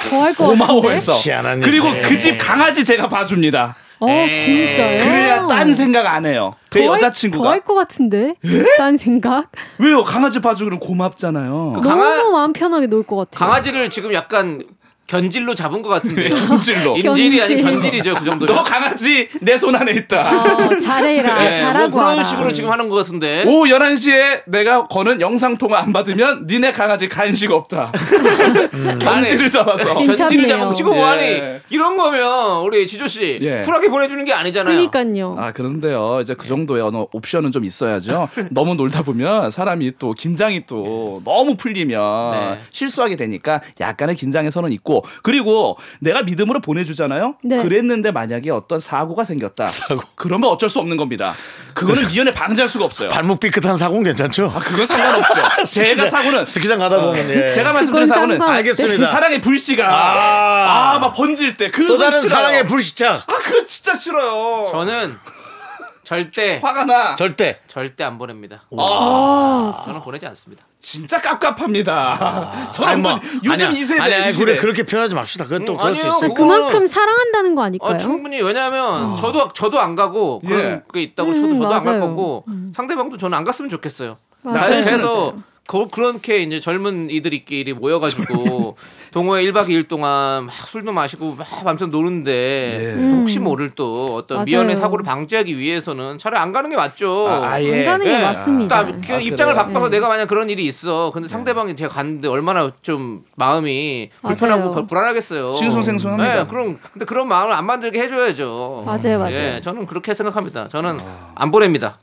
더할 0.09 0.33
것. 0.33 0.47
고마워해서. 0.47 1.13
희한한 1.13 1.61
그리고 1.61 1.87
인생. 1.87 2.01
그 2.01 2.19
집 2.19 2.37
강아지 2.37 2.83
제가 2.83 3.07
봐줍니다. 3.07 3.75
어, 3.99 4.07
진짜요? 4.31 4.97
그래야 5.03 5.47
딴 5.47 5.73
생각 5.73 6.05
안 6.05 6.25
해요. 6.25 6.53
제 6.69 6.85
여자친구가. 6.85 7.43
더할 7.43 7.61
것 7.61 7.75
같은데. 7.75 8.35
예? 8.45 8.65
딴 8.77 8.97
생각. 8.97 9.47
왜요? 9.79 10.03
강아지 10.03 10.41
봐주기는 10.41 10.79
고맙잖아요. 10.79 11.73
그 11.75 11.81
강아- 11.87 12.17
너무 12.17 12.31
마음 12.31 12.51
편하게 12.51 12.87
놀 12.87 13.03
것 13.03 13.15
같아요. 13.15 13.47
강아지를 13.49 13.89
지금 13.89 14.13
약간 14.13 14.61
견질로 15.07 15.53
잡은 15.55 15.81
것 15.81 15.89
같은데. 15.89 16.29
견질로. 16.29 16.97
인질이 16.97 17.41
아닌 17.41 17.57
견질. 17.57 17.63
견질이죠 17.81 18.13
그 18.15 18.25
정도. 18.25 18.45
너 18.45 18.63
강아지 18.63 19.27
내 19.41 19.55
손 19.57 19.75
안에 19.75 19.91
있다. 19.93 20.65
어, 20.65 20.79
잘해라. 20.79 21.45
예, 21.45 21.49
뭐 21.63 21.71
잘하고 21.73 21.91
그런 21.91 22.07
와라. 22.09 22.23
식으로 22.23 22.51
지금 22.51 22.71
하는 22.71 22.89
것 22.89 22.95
같은데. 22.97 23.43
오후 23.47 23.65
11시에 23.69 24.43
내가 24.47 24.87
거는 24.87 25.21
영상 25.21 25.57
통화 25.57 25.79
안 25.79 25.93
받으면 25.93 26.45
니네 26.47 26.71
강아지 26.71 27.07
간식 27.07 27.51
없다. 27.51 27.91
간지를 29.01 29.49
잡아서. 29.49 29.93
괜찮네요. 29.95 30.15
견질을 30.17 30.47
잡고 30.47 30.73
지금 30.73 30.91
예. 30.93 30.95
뭐하니? 30.95 31.41
이런 31.69 31.97
거면 31.97 32.61
우리 32.63 32.85
지조 32.87 33.07
씨 33.07 33.39
예. 33.41 33.61
쿨하게 33.61 33.89
보내주는 33.89 34.23
게 34.25 34.33
아니잖아요. 34.33 34.89
그러니까요. 34.89 35.35
아 35.39 35.51
그런데요 35.51 36.19
이제 36.21 36.33
그 36.35 36.47
정도의 36.47 36.81
어느 36.81 36.97
옵션은 37.11 37.51
좀 37.51 37.63
있어야죠 37.65 38.29
너무 38.51 38.75
놀다 38.75 39.01
보면 39.03 39.51
사람이 39.51 39.93
또 39.99 40.13
긴장이 40.13 40.65
또 40.67 41.21
너무 41.25 41.55
풀리면 41.55 42.31
네. 42.31 42.59
실수하게 42.71 43.15
되니까 43.15 43.61
약간의 43.79 44.15
긴장의 44.15 44.51
선은 44.51 44.71
있고 44.73 44.94
그리고 45.23 45.77
내가 45.99 46.21
믿음으로 46.23 46.59
보내주잖아요 46.61 47.35
네. 47.43 47.61
그랬는데 47.61 48.11
만약에 48.11 48.49
어떤 48.51 48.79
사고가 48.79 49.23
생겼다 49.23 49.67
그러면 50.15 50.49
어쩔 50.49 50.69
수 50.69 50.79
없는 50.79 50.97
겁니다 50.97 51.33
그거는 51.73 52.07
미연에 52.09 52.31
방지할 52.33 52.69
수가 52.69 52.85
없어요 52.85 53.09
발목 53.09 53.39
삐끗한 53.39 53.77
사고는 53.77 54.03
괜찮죠? 54.03 54.51
아 54.55 54.59
그건 54.59 54.85
상관없죠 54.85 55.33
제가 55.65 56.03
스키장- 56.03 56.09
사고는 56.09 56.45
스키장 56.45 56.79
가다 56.79 56.99
보면 57.01 57.29
예. 57.29 57.51
제가 57.51 57.73
말씀드린 57.73 58.07
사고는. 58.07 58.41
알겠습니다. 58.41 58.97
그 58.97 59.05
사랑의 59.11 59.41
불씨가 59.41 59.85
아. 59.87 60.95
아막 60.95 61.13
번질 61.15 61.57
때 61.57 61.69
그 61.71 61.85
또 61.87 61.97
다른 61.97 62.19
사랑의 62.21 62.65
불시착 62.67 63.23
아 63.29 63.33
그거 63.43 63.63
진짜 63.65 63.93
싫어요 63.95 64.67
저는 64.71 65.17
절대 66.05 66.59
화가 66.63 66.85
나 66.85 67.15
절대 67.15 67.59
절대 67.67 68.03
안 68.03 68.17
보냅니다. 68.17 68.63
어, 68.71 69.81
저는 69.85 70.01
보내지 70.01 70.25
않습니다. 70.27 70.63
진짜 70.79 71.19
깝깝합니다. 71.19 72.69
저는 72.71 72.89
아니, 72.89 73.01
뭐, 73.01 73.11
뭐 73.15 73.19
요즘. 73.43 73.71
이 73.71 73.83
세대 73.83 74.01
아니, 74.01 74.13
아니, 74.13 74.29
이 74.33 74.37
그래, 74.37 74.53
시대. 74.53 74.55
그렇게 74.61 74.83
표현하지 74.83 75.15
맙시다. 75.15 75.45
그건 75.45 75.65
또 75.65 75.73
음, 75.73 75.77
그럴 75.77 75.95
수 75.95 76.01
아니요, 76.05 76.15
있어요. 76.17 76.29
그거- 76.33 76.43
그만큼 76.47 76.87
사랑한다는 76.87 77.55
거 77.55 77.63
아닐까요? 77.63 77.91
어, 77.93 77.97
충분히 77.97 78.39
왜냐하면 78.41 79.15
저도 79.15 79.49
저도 79.53 79.79
안 79.79 79.95
가고 79.95 80.39
그런 80.41 80.59
예. 80.63 80.83
게 80.93 81.01
있다고 81.01 81.29
음, 81.31 81.33
저도 81.33 81.53
저도 81.55 81.73
안 81.73 81.83
갈 81.83 81.97
맞아요. 81.99 82.09
거고 82.09 82.45
상대방도 82.75 83.17
저는 83.17 83.37
안 83.37 83.43
갔으면 83.43 83.69
좋겠어요. 83.69 84.17
맞아요. 84.43 84.67
그래서 84.67 85.33
그, 85.67 85.87
그렇게 85.87 86.43
이제 86.43 86.59
젊은 86.59 87.09
이들끼리 87.09 87.73
모여가지고 87.73 88.75
동호회 89.11 89.43
1박 89.45 89.67
2일 89.67 89.87
동안 89.87 90.45
막 90.45 90.53
술도 90.53 90.93
마시고 90.93 91.35
막 91.35 91.47
밤새 91.63 91.87
노는데 91.87 92.31
예. 92.97 93.09
또 93.09 93.15
혹시 93.17 93.39
모를 93.39 93.71
또 93.71 94.15
어떤 94.15 94.37
맞아요. 94.39 94.45
미연의 94.45 94.75
사고를 94.75 95.03
방지하기 95.03 95.57
위해서는 95.57 96.19
차라리 96.19 96.39
안 96.41 96.51
가는 96.51 96.69
게 96.69 96.75
맞죠. 96.75 97.27
아, 97.27 97.53
아 97.53 97.63
예. 97.63 97.79
안 97.79 97.85
가는 97.85 98.05
게 98.05 98.13
예. 98.13 98.21
맞습니다. 98.21 98.85
그러니까 98.85 99.15
아, 99.15 99.19
입장을 99.19 99.53
그래요? 99.53 99.65
바꿔서 99.65 99.89
네. 99.89 99.97
내가 99.97 100.07
만약 100.07 100.27
그런 100.27 100.49
일이 100.51 100.65
있어. 100.65 101.09
근데 101.11 101.27
상대방이 101.27 101.75
제가 101.75 101.91
갔는데 101.93 102.27
얼마나 102.27 102.69
좀 102.83 103.23
마음이 103.35 104.11
불편하고 104.21 104.59
맞아요. 104.59 104.71
불- 104.75 104.87
불안하겠어요. 104.87 105.55
싱숭생숭합니다. 105.55 106.43
네, 106.43 106.47
그럼 106.47 106.77
근데 106.93 107.05
그런 107.05 107.27
마음을 107.27 107.55
안 107.55 107.65
만들게 107.65 107.99
해줘야죠. 108.01 108.83
맞아요, 108.85 109.17
맞아요. 109.17 109.33
예, 109.35 109.61
저는 109.63 109.87
그렇게 109.87 110.13
생각합니다. 110.13 110.67
저는 110.67 110.99
안 111.33 111.49
보냅니다. 111.49 111.97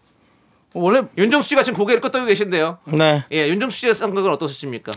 원래 0.75 1.03
윤정수 1.19 1.49
씨가 1.51 1.63
지금 1.63 1.79
고개를 1.79 2.01
끄덕이고 2.01 2.27
계신데요. 2.29 2.79
네. 2.87 3.25
예, 3.33 3.49
윤정수 3.49 3.77
씨의 3.79 3.95
생각은 3.95 4.31
어떠십니까? 4.31 4.93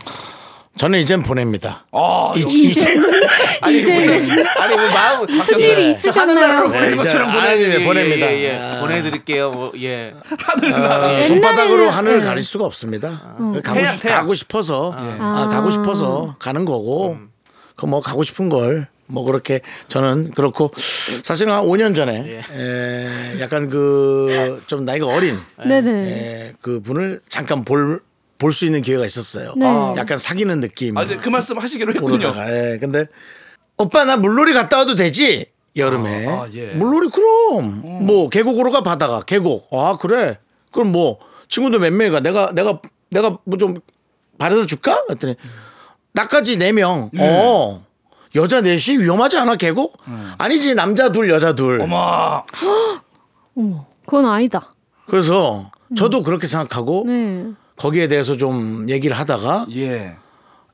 저는 0.78 0.98
이젠 0.98 1.22
보냅니다. 1.22 1.86
아, 1.92 2.34
이- 2.36 2.40
이제 2.40 2.84
아니, 3.62 3.80
이제 3.80 3.92
무슨- 3.92 4.46
아니 4.46 4.76
뭐 4.76 4.88
마음 4.90 5.26
무슨 5.26 5.58
일이 5.58 5.90
있으셨나요? 5.92 6.68
네, 6.68 6.74
보낸 6.74 6.88
이제 6.92 6.96
것처럼 6.96 7.32
보내드리 7.32 7.78
네, 7.78 7.84
보냅니다. 7.84 8.26
예, 8.26 8.42
예. 8.44 8.58
아. 8.58 8.80
보내드릴게요. 8.82 9.50
뭐, 9.52 9.72
예. 9.80 10.12
어, 10.14 11.22
손바닥으로 11.24 11.86
옛날에는- 11.86 11.90
하늘을 11.90 12.20
네. 12.20 12.26
가릴 12.26 12.42
수가 12.42 12.66
없습니다. 12.66 13.36
음. 13.40 13.62
가고, 13.62 13.78
태양, 13.80 13.94
싶, 13.96 14.02
태양. 14.02 14.20
가고 14.20 14.34
싶어서 14.34 14.92
아, 14.94 15.16
아. 15.18 15.48
가고 15.48 15.70
싶어서 15.70 16.36
가는 16.38 16.64
거고 16.66 17.18
그뭐 17.76 18.00
가고 18.02 18.22
싶은 18.22 18.50
걸 18.50 18.86
뭐 19.08 19.24
그렇게 19.24 19.60
저는 19.88 20.32
그렇고 20.32 20.72
사실은 21.22 21.52
한 21.52 21.62
5년 21.64 21.94
전에 21.94 22.42
에, 22.52 23.40
약간 23.40 23.68
그 23.68 24.60
좀 24.66 24.84
나이가 24.84 25.06
어린. 25.06 25.38
에, 26.06 26.52
그 26.60 26.80
분을 26.80 27.20
잠깐 27.28 27.64
볼 27.64 28.00
볼 28.38 28.52
수 28.52 28.66
있는 28.66 28.82
기회가 28.82 29.06
있었어요. 29.06 29.54
네. 29.56 29.64
약간 29.96 30.18
사귀는 30.18 30.60
느낌. 30.60 30.94
아, 30.98 31.02
이제 31.04 31.16
그 31.16 31.30
말씀 31.30 31.56
하시기로 31.58 31.94
했군요. 31.94 32.14
오르다가 32.16 32.50
예. 32.50 32.76
근데 32.78 33.06
오빠 33.78 34.04
나 34.04 34.18
물놀이 34.18 34.52
갔다 34.52 34.76
와도 34.76 34.94
되지 34.94 35.46
여름에 35.74 36.26
아, 36.26 36.42
아, 36.42 36.48
예. 36.52 36.66
물놀이 36.74 37.08
그럼 37.10 37.80
뭐 38.04 38.28
계곡으로 38.28 38.70
가 38.72 38.82
바다가 38.82 39.22
계곡 39.22 39.68
아 39.72 39.96
그래 39.98 40.38
그럼 40.70 40.92
뭐 40.92 41.18
친구들 41.48 41.78
몇 41.78 41.90
명이 41.94 42.10
가 42.10 42.20
내가 42.20 42.52
내가 42.54 42.80
내가 43.10 43.38
뭐 43.44 43.56
좀 43.58 43.76
바래다 44.38 44.66
줄까 44.66 45.02
그랬더니 45.06 45.34
나까지 46.12 46.58
네명어 46.58 47.84
여자 48.34 48.60
넷이 48.60 48.98
위험하지 48.98 49.38
않아 49.38 49.56
계곡 49.56 49.96
아니지 50.38 50.74
남자 50.74 51.10
둘 51.10 51.30
여자 51.30 51.54
둘 51.54 51.80
어머, 51.80 52.44
어머, 53.56 53.86
그건 54.04 54.26
아니다. 54.26 54.70
그래서 55.06 55.70
저도 55.96 56.22
그렇게 56.22 56.46
생각하고 56.46 57.04
네. 57.06 57.46
거기에 57.76 58.08
대해서 58.08 58.36
좀 58.36 58.88
얘기를 58.90 59.16
하다가 59.16 59.66
예. 59.74 60.16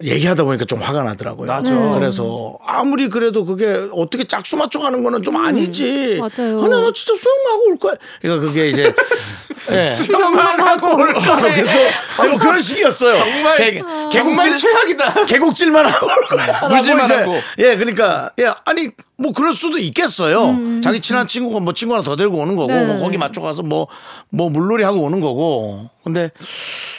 얘기하다 0.03 0.45
보니까 0.45 0.65
좀 0.65 0.81
화가 0.81 1.03
나더라고요. 1.03 1.47
나죠. 1.47 1.75
네. 1.75 1.91
그래서 1.95 2.57
아무리 2.67 3.09
그래도 3.09 3.45
그게 3.45 3.87
어떻게 3.93 4.25
짝수 4.25 4.57
맞춰 4.57 4.79
가는 4.81 5.03
거는 5.03 5.23
좀 5.23 5.37
아니지. 5.37 6.19
맞아요. 6.21 6.61
아니 6.63 6.69
나 6.71 6.91
진짜 6.95 7.15
수영하고 7.17 7.71
올 7.71 7.79
거야. 7.79 7.95
그러니까 8.21 8.47
그게 8.47 8.69
이제 8.71 8.93
예. 9.71 9.83
수영만 9.85 10.59
하고 10.61 10.97
그래서 10.97 11.79
아니 12.19 12.31
뭐 12.31 12.39
그런 12.39 12.61
식이었어요. 12.61 13.19
정말- 13.19 13.57
개, 13.57 13.79
정말 13.79 14.09
계곡질 14.11 14.57
최악이다. 14.57 15.25
계곡질만 15.27 15.87
하고 15.87 16.07
올 16.07 16.29
거야. 16.37 16.69
물질만 16.69 17.11
하고. 17.11 17.35
예, 17.59 17.77
그러니까 17.77 18.31
예, 18.39 18.53
아니 18.65 18.89
뭐 19.23 19.33
그럴 19.33 19.53
수도 19.53 19.79
있겠어요. 19.79 20.81
자기 20.83 21.01
친한 21.01 21.27
친구가 21.27 21.61
뭐 21.61 21.73
친구 21.73 21.95
하나 21.95 22.03
더 22.03 22.17
데리고 22.17 22.39
오는 22.39 22.57
거고 22.57 22.73
네. 22.73 22.85
뭐 22.85 22.99
거기 22.99 23.17
맞춰 23.19 23.41
가서 23.41 23.63
뭐 23.63 23.87
뭐 24.35 24.49
물놀이 24.49 24.83
하고 24.83 25.03
오는 25.03 25.21
거고. 25.21 25.91
근데 26.03 26.31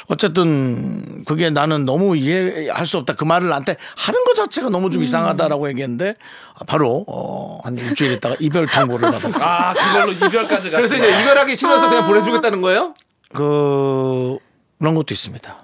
어쨌든 0.07 1.23
그게 1.25 1.49
나는 1.49 1.83
너무 1.85 2.15
이해할 2.15 2.85
수 2.85 2.97
없다. 2.97 3.13
그 3.15 3.23
말을 3.23 3.49
나한테 3.49 3.75
하는 3.97 4.23
것 4.23 4.35
자체가 4.35 4.69
너무 4.69 4.91
좀 4.91 5.03
이상하다라고 5.03 5.67
얘기했는데 5.69 6.15
바로 6.67 7.03
어, 7.07 7.59
한 7.63 7.77
일주일 7.77 8.11
있다가 8.13 8.35
이별 8.39 8.67
통보를 8.67 9.11
받았어요. 9.11 9.43
아, 9.43 9.73
그걸로 9.73 10.11
이별까지 10.11 10.69
갔어요. 10.69 10.87
그래서 10.87 10.95
이제 10.95 11.21
이별하기 11.21 11.55
싫어서 11.55 11.89
그냥 11.89 12.07
보내주겠다는 12.07 12.61
거예요? 12.61 12.93
그 13.33 14.37
그런 14.83 14.95
것도 14.95 15.13
있습니다. 15.13 15.63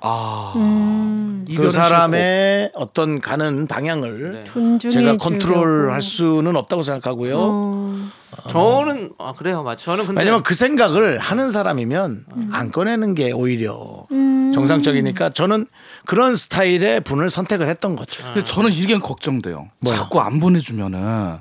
음, 0.56 1.44
그 1.46 1.52
이별은 1.52 1.72
사람의 1.72 2.72
어떤 2.74 3.20
가는 3.20 3.68
방향을 3.68 4.46
네. 4.46 4.90
제가. 4.90 5.18
컨트롤할 5.18 6.02
수는 6.02 6.56
없다고 6.56 6.84
생각하고요. 6.84 7.38
어, 7.38 8.10
저는 8.48 9.12
아 9.18 9.34
그래요, 9.34 9.62
맞. 9.64 9.78
저는 9.78 10.06
근데 10.06 10.22
왜냐면 10.22 10.42
그 10.42 10.56
생각을 10.56 11.18
하는 11.18 11.52
사람이면 11.52 12.28
안 12.54 12.72
꺼내는 12.72 13.14
게 13.14 13.34
오히려 13.34 14.06
정상적이니까 14.54 15.32
저는 15.32 15.68
그런 16.06 16.38
스타일의 16.38 17.02
분을 17.02 17.30
선택을 17.30 17.68
했던 17.68 17.98
거죠. 17.98 18.24
근데 18.24 18.46
저는 18.46 18.72
이게 18.72 18.98
걱정돼요. 18.98 19.68
뭐요? 19.80 19.98
자꾸 19.98 20.22
안 20.22 20.40
보내주면은 20.40 21.40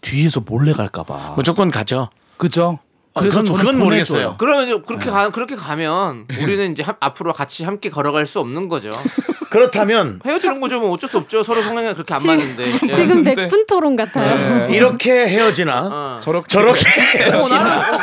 뒤에서 0.00 0.40
몰래 0.40 0.72
갈까봐. 0.72 1.34
무조건 1.36 1.70
가죠. 1.70 2.08
그죠? 2.38 2.78
아, 3.18 3.22
그건- 3.22 3.44
저는 3.46 3.60
그건 3.60 3.78
보내줘요. 3.78 3.84
모르겠어요. 3.84 4.34
그러면 4.38 4.64
이제 4.64 4.82
그렇게 4.86 5.10
가 5.10 5.30
그렇게 5.30 5.56
가면 5.56 6.26
우리는 6.40 6.72
이제 6.72 6.82
하- 6.82 6.96
앞으로 7.00 7.32
같이 7.32 7.64
함께 7.64 7.90
걸어갈 7.90 8.26
수 8.26 8.40
없는 8.40 8.68
거죠. 8.68 8.90
그렇다면 9.50 10.20
헤어지는 10.26 10.60
거죠. 10.60 10.80
뭐 10.80 10.90
어쩔 10.92 11.08
수 11.08 11.18
없죠. 11.18 11.42
서로 11.42 11.62
성향이 11.62 11.92
그렇게 11.94 12.14
안 12.14 12.22
맞는데. 12.24 12.72
예. 12.72 12.72
지금 12.94 13.08
근데- 13.08 13.34
백분 13.34 13.66
토론 13.66 13.96
같아요. 13.96 14.68
이렇게 14.68 15.10
헤어지나 15.26 15.88
어. 15.90 16.18
저렇게 16.20 16.46
저렇게 16.48 16.80
어, 16.80 17.30
헤어지나 17.32 17.62
나는 17.62 17.94
어, 17.94 17.98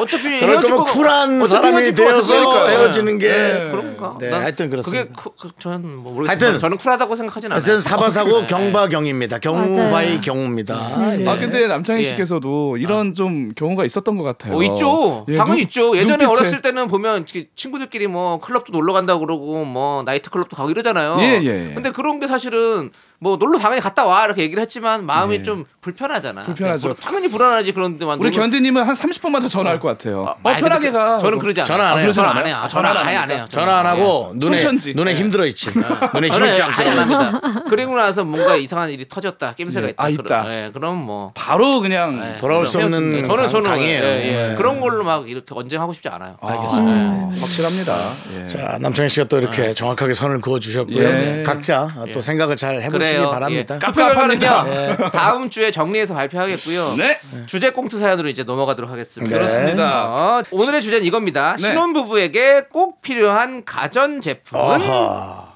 어차피 0.00 0.22
그럴 0.40 0.52
헤어질 0.54 0.70
거면 0.70 0.84
쿨한 0.86 1.46
사람이 1.46 1.92
되어서. 1.94 2.66
헤어지는 2.68 3.18
게 3.18 3.28
네. 3.28 3.68
그런가? 3.70 4.16
네, 4.20 4.30
난 4.30 4.42
하여튼 4.42 4.70
그렇습니다. 4.70 5.04
그게 5.04 5.14
그, 5.16 5.30
그, 5.38 5.48
저는 5.58 5.96
뭐 5.96 6.12
모르겠어요. 6.14 6.28
하여튼 6.46 6.60
저는 6.60 6.76
쿨하다고 6.78 7.16
생각하진 7.16 7.50
않아요. 7.52 7.56
하여튼 7.56 7.80
사바사고 7.80 8.40
네. 8.42 8.46
경바경입니다. 8.46 9.38
경우 9.38 9.76
맞아요. 9.76 9.90
by 9.90 10.20
경우입니다. 10.20 11.18
예. 11.20 11.28
아 11.28 11.36
근데 11.36 11.66
남창희 11.66 12.00
예. 12.00 12.04
씨께서도 12.04 12.76
이런 12.76 13.14
좀 13.14 13.52
경우가 13.56 13.84
있었던 13.84 14.16
것 14.16 14.22
같아요. 14.24 14.56
어 14.56 14.62
있죠. 14.64 15.26
예, 15.28 15.36
당연히 15.36 15.58
눈- 15.58 15.66
있죠. 15.66 15.96
예전에 15.96 16.24
눈빛에- 16.24 16.30
어렸을 16.30 16.62
때는 16.62 16.86
보면 16.86 17.26
치- 17.26 17.48
친구들끼리 17.56 18.06
뭐 18.06 18.38
클럽도 18.38 18.72
놀러 18.72 18.92
간다고 18.92 19.20
그러고 19.26 19.64
뭐 19.64 20.02
나이트 20.04 20.30
클럽도 20.30 20.54
가고 20.56 20.70
이러잖아요. 20.70 20.87
예, 21.20 21.40
예, 21.42 21.70
예. 21.70 21.74
근데 21.74 21.90
그런 21.90 22.20
게 22.20 22.26
사실은 22.26 22.90
뭐 23.20 23.36
놀러 23.36 23.58
당연히 23.58 23.80
갔다 23.80 24.06
와 24.06 24.24
이렇게 24.24 24.42
얘기를 24.42 24.60
했지만 24.62 25.04
마음이 25.04 25.36
예. 25.36 25.42
좀 25.42 25.64
불편하잖아. 25.80 26.42
불편하죠. 26.42 26.88
뭐 26.88 26.96
당연히 26.96 27.28
불안하지. 27.28 27.58
하지 27.58 27.72
그런데 27.72 28.04
만 28.04 28.18
우리 28.18 28.30
견디님은 28.30 28.82
한 28.84 28.94
30분만 28.94 29.40
더 29.40 29.48
전화할 29.48 29.80
것 29.80 29.88
같아요. 29.88 30.22
어, 30.22 30.36
아니, 30.48 30.60
편하게 30.60 30.90
가. 30.90 31.18
저는 31.18 31.38
그러지 31.38 31.60
않아요. 31.60 31.66
전화 31.66 31.90
안 31.90 31.98
해요. 31.98 32.12
전화? 32.12 32.30
안 32.30 32.46
해요. 32.46 32.56
아, 32.56 32.68
전화 32.68 32.90
아예 32.90 33.16
안안 33.16 33.30
해요. 33.36 33.44
전화 33.50 33.78
안 33.78 33.86
하고 33.86 34.32
눈에 34.36 34.62
손편지. 34.62 34.94
눈에 34.94 35.12
네. 35.12 35.18
힘들어 35.18 35.46
있지. 35.46 35.70
눈에 35.74 36.28
힘이 36.28 36.30
저는 36.30 36.56
쫙 36.56 36.78
아예 36.78 36.88
안 36.90 37.08
들어. 37.08 37.62
그리고 37.68 37.96
나서 37.96 38.24
뭔가 38.24 38.56
이상한 38.56 38.90
일이 38.90 39.06
터졌다. 39.08 39.54
낌새가 39.54 39.86
네. 39.86 39.92
있다. 39.92 40.02
아, 40.02 40.06
그럼, 40.10 40.24
있다. 40.24 40.54
예, 40.54 40.70
그럼 40.72 40.96
뭐 40.98 41.32
바로 41.34 41.80
그냥 41.80 42.34
예, 42.34 42.38
돌아올 42.38 42.64
수 42.66 42.78
없는. 42.78 43.24
저는 43.24 43.48
저는 43.48 43.70
강이에요. 43.70 44.02
예, 44.02 44.06
예. 44.06 44.48
네. 44.50 44.54
그런 44.56 44.80
걸로 44.80 45.04
막 45.04 45.28
이렇게 45.28 45.46
언쟁 45.54 45.80
하고 45.80 45.92
싶지 45.92 46.08
않아요. 46.08 46.36
알겠습니다. 46.40 47.40
확실합니다. 47.40 47.96
예. 48.42 48.46
자, 48.46 48.78
남창희 48.80 49.08
씨가 49.08 49.26
또 49.26 49.38
이렇게 49.38 49.74
정확하게 49.74 50.14
선을 50.14 50.40
그어 50.40 50.58
주셨고요. 50.58 51.02
예. 51.02 51.42
각자 51.44 51.88
또 52.14 52.20
생각을 52.20 52.56
잘 52.56 52.80
해보시기 52.82 53.07
그래요. 53.12 53.30
바랍니다. 53.30 53.74
예. 53.74 53.78
투표 53.78 53.92
결과는요 54.06 54.38
깝깝합니다. 54.40 55.10
다음 55.10 55.50
주에 55.50 55.70
정리해서 55.70 56.14
발표하겠고요. 56.14 56.96
네. 56.96 57.18
주제 57.46 57.70
꽁트 57.70 57.98
사연으로 57.98 58.28
이제 58.28 58.42
넘어가도록 58.44 58.90
하겠습니다. 58.90 59.30
네. 59.30 59.38
그렇습니다. 59.38 60.06
어, 60.06 60.42
오늘의 60.50 60.82
주제는 60.82 61.04
이겁니다. 61.06 61.56
네. 61.58 61.68
신혼 61.68 61.92
부부에게 61.92 62.64
꼭 62.70 63.02
필요한 63.02 63.64
가전 63.64 64.20
제품은 64.20 64.82
아하. 64.82 65.48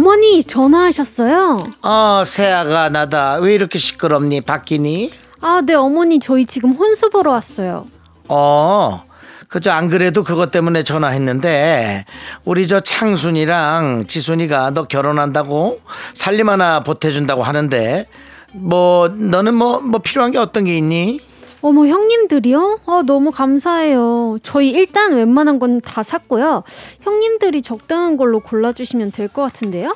어머니 0.00 0.42
전화하셨어요? 0.42 1.70
어, 1.82 2.22
새아가 2.24 2.88
나다. 2.88 3.34
왜 3.34 3.52
이렇게 3.54 3.78
시끄럽니? 3.78 4.40
바뀌니? 4.40 5.10
아, 5.42 5.60
네 5.62 5.74
어머니 5.74 6.18
저희 6.18 6.46
지금 6.46 6.70
혼수 6.72 7.10
보러 7.10 7.32
왔어요. 7.32 7.86
어, 8.28 9.02
그저 9.48 9.70
안 9.72 9.90
그래도 9.90 10.24
그것 10.24 10.50
때문에 10.50 10.84
전화했는데 10.84 12.06
우리 12.46 12.66
저 12.66 12.80
창순이랑 12.80 14.06
지순이가 14.06 14.70
너 14.70 14.84
결혼한다고 14.84 15.82
살림 16.14 16.48
하나 16.48 16.82
보태준다고 16.82 17.42
하는데 17.42 18.06
뭐 18.54 19.08
너는 19.08 19.54
뭐뭐 19.54 19.98
필요한 20.02 20.30
게 20.30 20.38
어떤 20.38 20.64
게 20.64 20.78
있니? 20.78 21.20
어머 21.62 21.86
형님들이요? 21.86 22.80
아, 22.86 23.02
너무 23.06 23.30
감사해요. 23.30 24.38
저희 24.42 24.70
일단 24.70 25.12
웬만한 25.14 25.58
건 25.58 25.80
다 25.80 26.02
샀고요. 26.02 26.62
형님들이 27.02 27.62
적당한 27.62 28.16
걸로 28.16 28.40
골라주시면 28.40 29.12
될 29.12 29.28
것 29.28 29.42
같은데요? 29.42 29.94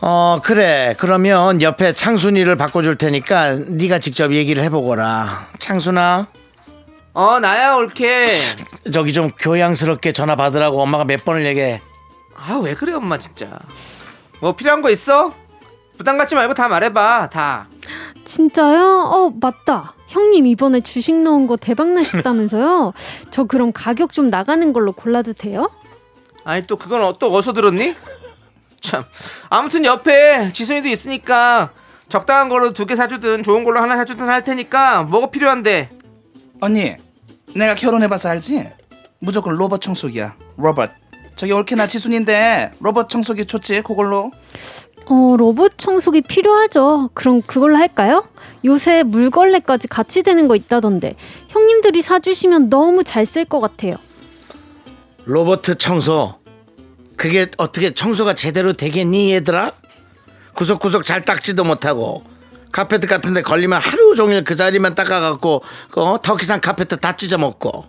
어 0.00 0.40
그래 0.42 0.94
그러면 0.98 1.62
옆에 1.62 1.92
창순이를 1.94 2.56
바꿔줄 2.56 2.96
테니까 2.96 3.54
네가 3.68 3.98
직접 4.00 4.32
얘기를 4.34 4.62
해보거라 4.64 5.46
창순아 5.60 6.26
어 7.14 7.40
나야 7.40 7.74
옳게 7.76 8.26
저기 8.92 9.12
좀 9.14 9.30
교양스럽게 9.38 10.12
전화 10.12 10.36
받으라고 10.36 10.82
엄마가 10.82 11.04
몇 11.04 11.24
번을 11.24 11.46
얘기해 11.46 11.80
아 12.36 12.58
왜 12.58 12.74
그래 12.74 12.92
엄마 12.92 13.16
진짜 13.16 13.48
뭐 14.40 14.52
필요한 14.52 14.82
거 14.82 14.90
있어? 14.90 15.32
부담 15.96 16.18
갖지 16.18 16.34
말고 16.34 16.52
다 16.52 16.68
말해봐 16.68 17.30
다 17.30 17.68
진짜요? 18.24 18.82
어, 19.10 19.32
맞다. 19.40 19.94
형님 20.14 20.46
이번에 20.46 20.80
주식 20.80 21.12
넣은 21.20 21.48
거 21.48 21.56
대박 21.56 21.88
나셨다면서요? 21.88 22.92
저 23.32 23.44
그럼 23.44 23.72
가격 23.72 24.12
좀 24.12 24.30
나가는 24.30 24.72
걸로 24.72 24.92
골라도 24.92 25.32
돼요? 25.32 25.70
아니 26.44 26.64
또 26.68 26.76
그건 26.76 27.02
어- 27.02 27.18
또 27.18 27.32
어디서 27.32 27.52
들었니? 27.52 27.92
참 28.80 29.02
아무튼 29.50 29.84
옆에 29.84 30.52
지순이도 30.52 30.86
있으니까 30.88 31.70
적당한 32.08 32.48
걸로 32.48 32.72
두 32.72 32.86
개 32.86 32.94
사주든 32.94 33.42
좋은 33.42 33.64
걸로 33.64 33.80
하나 33.80 33.96
사주든 33.96 34.28
할 34.28 34.44
테니까 34.44 35.02
뭐가 35.02 35.30
필요한데 35.30 35.90
언니, 36.60 36.94
내가 37.56 37.74
결혼해봐서 37.74 38.28
알지? 38.28 38.68
무조건 39.18 39.54
로봇 39.56 39.80
청소기야. 39.80 40.36
로봇. 40.56 40.90
저기 41.34 41.52
올케나 41.52 41.88
지순인데 41.88 42.72
로봇 42.78 43.08
청소기 43.08 43.46
좋지? 43.46 43.82
그걸로. 43.82 44.30
어, 45.06 45.36
로봇 45.36 45.72
청소기 45.76 46.22
필요하죠. 46.22 47.10
그럼 47.14 47.42
그걸로 47.42 47.76
할까요? 47.76 48.26
요새 48.64 49.02
물걸레까지 49.02 49.88
같이 49.88 50.22
되는 50.22 50.48
거 50.48 50.56
있다던데. 50.56 51.16
형님들이 51.48 52.00
사주시면 52.02 52.70
너무 52.70 53.04
잘 53.04 53.24
쓸 53.26 53.44
것 53.44 53.60
같아요. 53.60 53.96
로버트 55.26 55.76
청소 55.78 56.34
그게 57.16 57.46
어떻게 57.56 57.94
청소가 57.94 58.34
제대로 58.34 58.72
되겠니 58.74 59.32
얘들아? 59.34 59.72
구석구석 60.54 61.04
잘 61.04 61.22
닦지도 61.24 61.64
못하고 61.64 62.22
카페트 62.72 63.06
같은데 63.06 63.40
걸리면 63.42 63.80
하루 63.80 64.14
종일 64.14 64.44
그 64.44 64.56
자리만 64.56 64.94
닦아갖고 64.94 65.62
어? 65.96 66.16
터키산 66.22 66.60
카페트 66.60 66.98
다 66.98 67.16
찢어먹고 67.16 67.84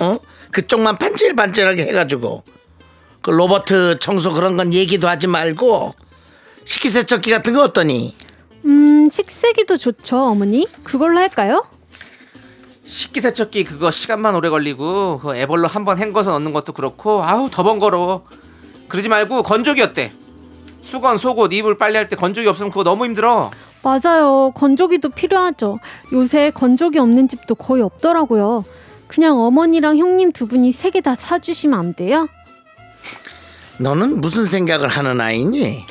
어? 0.00 0.18
그쪽만 0.52 0.96
반질반질하게 0.96 1.86
해가지고 1.88 2.44
그 3.22 3.30
로버트 3.30 3.98
청소 3.98 4.32
그런 4.32 4.56
건 4.56 4.72
얘기도 4.72 5.08
하지 5.08 5.26
말고 5.26 5.92
식기세척기 6.72 7.30
같은 7.30 7.54
거 7.54 7.62
어떠니? 7.62 8.14
음, 8.66 9.08
식세기도 9.08 9.78
좋죠, 9.78 10.18
어머니. 10.18 10.66
그걸로 10.84 11.18
할까요? 11.18 11.64
식기세척기 12.84 13.64
그거 13.64 13.90
시간만 13.90 14.34
오래 14.34 14.50
걸리고 14.50 15.18
그 15.18 15.34
애벌로 15.34 15.66
한번 15.66 15.96
헹궈서 15.98 16.30
넣는 16.32 16.52
것도 16.52 16.74
그렇고 16.74 17.22
아우 17.22 17.48
더 17.50 17.62
번거로워 17.62 18.26
그러지 18.88 19.08
말고 19.08 19.42
건조기 19.44 19.80
어때? 19.82 20.12
수건, 20.82 21.16
속옷, 21.18 21.52
이불 21.54 21.78
빨래할 21.78 22.08
때 22.10 22.16
건조기 22.16 22.46
없으면 22.48 22.70
그거 22.70 22.84
너무 22.84 23.04
힘들어 23.06 23.50
맞아요. 23.82 24.52
건조기도 24.54 25.08
필요하죠. 25.10 25.78
요새 26.12 26.50
건조기 26.50 26.98
없는 26.98 27.28
집도 27.28 27.54
거의 27.54 27.82
없더라고요. 27.82 28.64
그냥 29.06 29.38
어머니랑 29.40 29.96
형님 29.96 30.32
두 30.32 30.46
분이 30.46 30.72
세 30.72 30.90
개 30.90 31.00
다 31.00 31.14
사주시면 31.14 31.78
안 31.78 31.94
돼요? 31.94 32.28
너는 33.78 34.20
무슨 34.20 34.44
생각을 34.44 34.88
하는 34.88 35.18
아이니? 35.20 35.84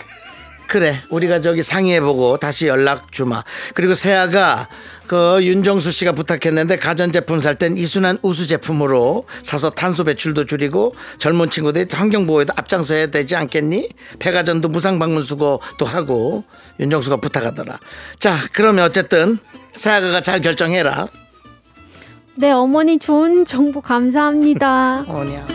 그래 0.68 1.02
우리가 1.10 1.40
저기 1.42 1.64
상의해보고 1.64 2.38
다시 2.38 2.68
연락 2.68 3.12
주마 3.12 3.44
그리고 3.74 3.96
세아가 3.96 4.68
그 5.08 5.40
윤정수 5.42 5.92
씨가 5.92 6.12
부탁했는데 6.12 6.78
가전제품 6.78 7.40
살 7.40 7.56
땐 7.56 7.78
이순한 7.78 8.20
우수 8.22 8.46
제품으로 8.48 9.26
사서 9.44 9.70
탄소 9.72 10.04
배출도 10.04 10.46
줄이고 10.46 10.94
젊은 11.18 11.50
친구들이 11.50 11.88
환경보호에도 11.92 12.54
앞장서야 12.56 13.08
되지 13.08 13.36
않겠니? 13.36 13.90
폐가전도 14.20 14.68
무상방문 14.70 15.24
수거도 15.24 15.86
하고 15.86 16.44
윤정수가 16.80 17.18
부탁하더라 17.18 17.80
자 18.20 18.36
그러면 18.52 18.86
어쨌든 18.86 19.40
세아가 19.74 20.22
잘 20.22 20.42
결정해라 20.42 21.08
네, 22.36 22.52
어머니 22.52 23.00
좋은 23.00 23.46
정보 23.46 23.82
감사합니다. 23.82 25.06
어냐 25.10 25.48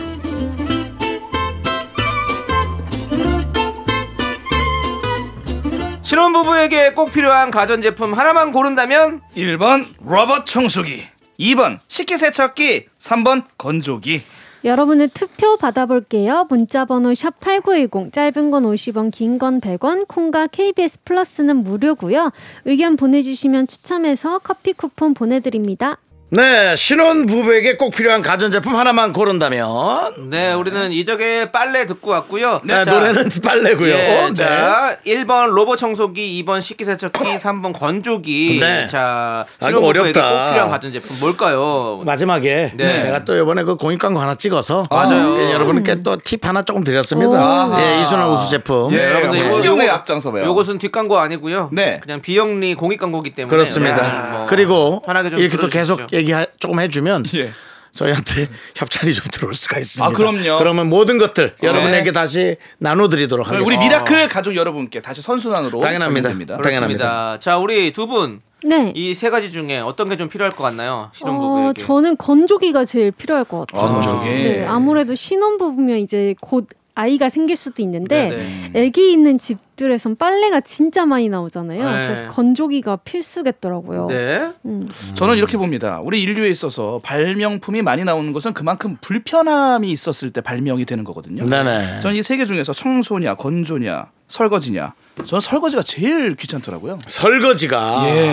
신혼부부에게 6.03 6.91
꼭 6.91 7.11
필요한 7.13 7.49
가전제품 7.49 8.13
하나만 8.13 8.51
고른다면 8.51 9.21
1번 9.37 9.87
로봇 10.01 10.45
청소기. 10.45 11.01
2번 11.39 11.79
식기세척기. 11.87 12.87
3번 12.99 13.45
건조기. 13.57 14.21
여러분의 14.65 15.09
투표 15.09 15.57
받아볼게요. 15.57 16.45
문자번호 16.49 17.11
샵8910 17.11 18.13
짧은 18.13 18.51
건 18.51 18.63
50원 18.63 19.11
긴 19.11 19.37
건 19.37 19.59
100원 19.61 20.07
콩과 20.07 20.47
KBS 20.47 20.99
플러스는 21.05 21.57
무료고요. 21.63 22.31
의견 22.65 22.95
보내주시면 22.97 23.67
추첨해서 23.67 24.39
커피 24.39 24.73
쿠폰 24.73 25.13
보내드립니다. 25.13 25.97
네 26.35 26.75
신혼 26.75 27.27
부부에게 27.27 27.77
꼭 27.77 27.93
필요한 27.95 28.23
가전제품 28.23 28.75
하나만 28.75 29.13
고른다면 29.13 30.29
네 30.31 30.51
우리는 30.53 30.91
이적의 30.91 31.51
빨래 31.51 31.85
듣고 31.85 32.09
왔고요 32.09 32.59
네, 32.63 32.83
자, 32.83 32.91
노래는 32.91 33.29
빨래고요 33.43 33.93
예, 33.93 34.27
네. 34.29 34.33
자 34.33 34.97
1번 35.05 35.51
로봇 35.51 35.77
청소기 35.77 36.43
2번 36.43 36.59
식기세척기 36.59 37.19
3번 37.35 37.71
건조기 37.77 38.57
네. 38.59 38.87
자 38.87 39.45
아, 39.59 39.69
이거 39.69 39.79
신혼부부에게 39.79 40.19
어렵다. 40.19 40.21
꼭 40.43 40.49
필요한 40.51 40.69
가전제품 40.71 41.19
뭘까요? 41.19 42.01
마지막에 42.03 42.71
네. 42.77 42.99
제가 42.99 43.19
또 43.25 43.37
이번에 43.39 43.61
그 43.61 43.75
공익 43.75 43.99
광고 43.99 44.19
하나 44.19 44.33
찍어서 44.33 44.87
맞아요. 44.89 45.37
예, 45.37 45.51
여러분께 45.53 46.01
또 46.01 46.17
팁 46.17 46.45
하나 46.47 46.63
조금 46.63 46.83
드렸습니다. 46.83 47.67
오. 47.67 47.79
예, 47.79 48.01
이순환 48.01 48.31
우수 48.31 48.49
제품. 48.49 48.91
예, 48.93 49.03
여러분들 49.05 49.39
이거- 49.39 49.55
환경에 49.55 49.85
요거- 49.87 49.89
앞장서 49.91 50.31
봐요. 50.31 50.45
요것은 50.45 50.77
뒷광고 50.79 51.17
아니고요. 51.17 51.69
네. 51.73 51.99
그냥 52.01 52.21
비영리 52.21 52.73
공익 52.75 52.99
광고기 52.99 53.31
때문에 53.31 53.49
그렇습니다. 53.51 53.97
여러분 53.97 54.31
뭐 54.37 54.45
그리고 54.47 55.01
편하게 55.05 55.29
좀 55.29 55.39
이렇게 55.39 55.57
또 55.57 55.67
들어주십시오. 55.69 55.97
계속 56.07 56.13
얘기 56.23 56.33
조금 56.59 56.79
해주면 56.79 57.25
예. 57.35 57.51
저희한테 57.91 58.47
협찬이 58.75 59.13
좀 59.13 59.25
들어올 59.31 59.53
수가 59.53 59.77
있습니다. 59.79 60.05
아, 60.05 60.09
그럼요. 60.17 60.57
그러면 60.57 60.89
모든 60.89 61.17
것들 61.19 61.55
네. 61.61 61.67
여러분에게 61.67 62.11
다시 62.11 62.55
나눠드리도록 62.79 63.47
우리 63.47 63.55
하겠습니다. 63.57 63.83
미라클 63.83 64.27
가족 64.29 64.55
여러분께 64.55 65.01
다시 65.01 65.21
선순환으로 65.21 65.79
당연합니다. 65.79 66.29
전해드립니다. 66.29 66.57
당연합니다. 66.61 67.37
자 67.39 67.57
우리 67.57 67.91
두분이 67.93 68.39
네. 68.65 69.13
세 69.13 69.29
가지 69.29 69.51
중에 69.51 69.79
어떤 69.79 70.07
게 70.09 70.15
좀 70.17 70.27
필요할 70.29 70.51
것 70.55 70.63
같나요? 70.63 71.09
어, 71.09 71.11
신혼부부에게. 71.13 71.83
저는 71.85 72.17
건조기가 72.17 72.85
제일 72.85 73.11
필요할 73.11 73.43
것 73.43 73.67
같아요. 73.67 73.91
건조기. 73.93 74.25
네, 74.27 74.65
아무래도 74.65 75.13
신혼부부면 75.13 75.99
이제 75.99 76.33
곧 76.41 76.67
아이가 76.95 77.29
생길 77.29 77.55
수도 77.55 77.81
있는데 77.81 78.29
네네. 78.71 78.87
아기 78.87 79.11
있는 79.11 79.39
집들에선 79.39 80.15
빨래가 80.15 80.61
진짜 80.61 81.05
많이 81.07 81.27
나오잖아요. 81.27 81.83
네. 81.83 82.07
그래서 82.07 82.27
건조기가 82.29 82.97
필수겠더라고요. 82.97 84.07
네. 84.07 84.51
음. 84.65 84.89
저는 85.15 85.37
이렇게 85.37 85.57
봅니다. 85.57 85.99
우리 86.03 86.21
인류에 86.21 86.49
있어서 86.49 86.99
발명품이 87.03 87.81
많이 87.81 88.03
나오는 88.03 88.31
것은 88.31 88.53
그만큼 88.53 88.95
불편함이 89.01 89.89
있었을 89.91 90.31
때 90.31 90.41
발명이 90.41 90.85
되는 90.85 91.03
거거든요. 91.03 91.47
네네. 91.49 91.99
저는 92.01 92.15
이 92.15 92.19
세 92.19 92.37
개 92.37 92.45
중에서 92.45 92.73
청소냐, 92.73 93.35
건조냐, 93.35 94.11
설거지냐. 94.33 94.93
저는 95.25 95.41
설거지가 95.41 95.83
제일 95.83 96.35
귀찮더라고요. 96.35 96.97
설거지가 97.05 98.03
예. 98.07 98.29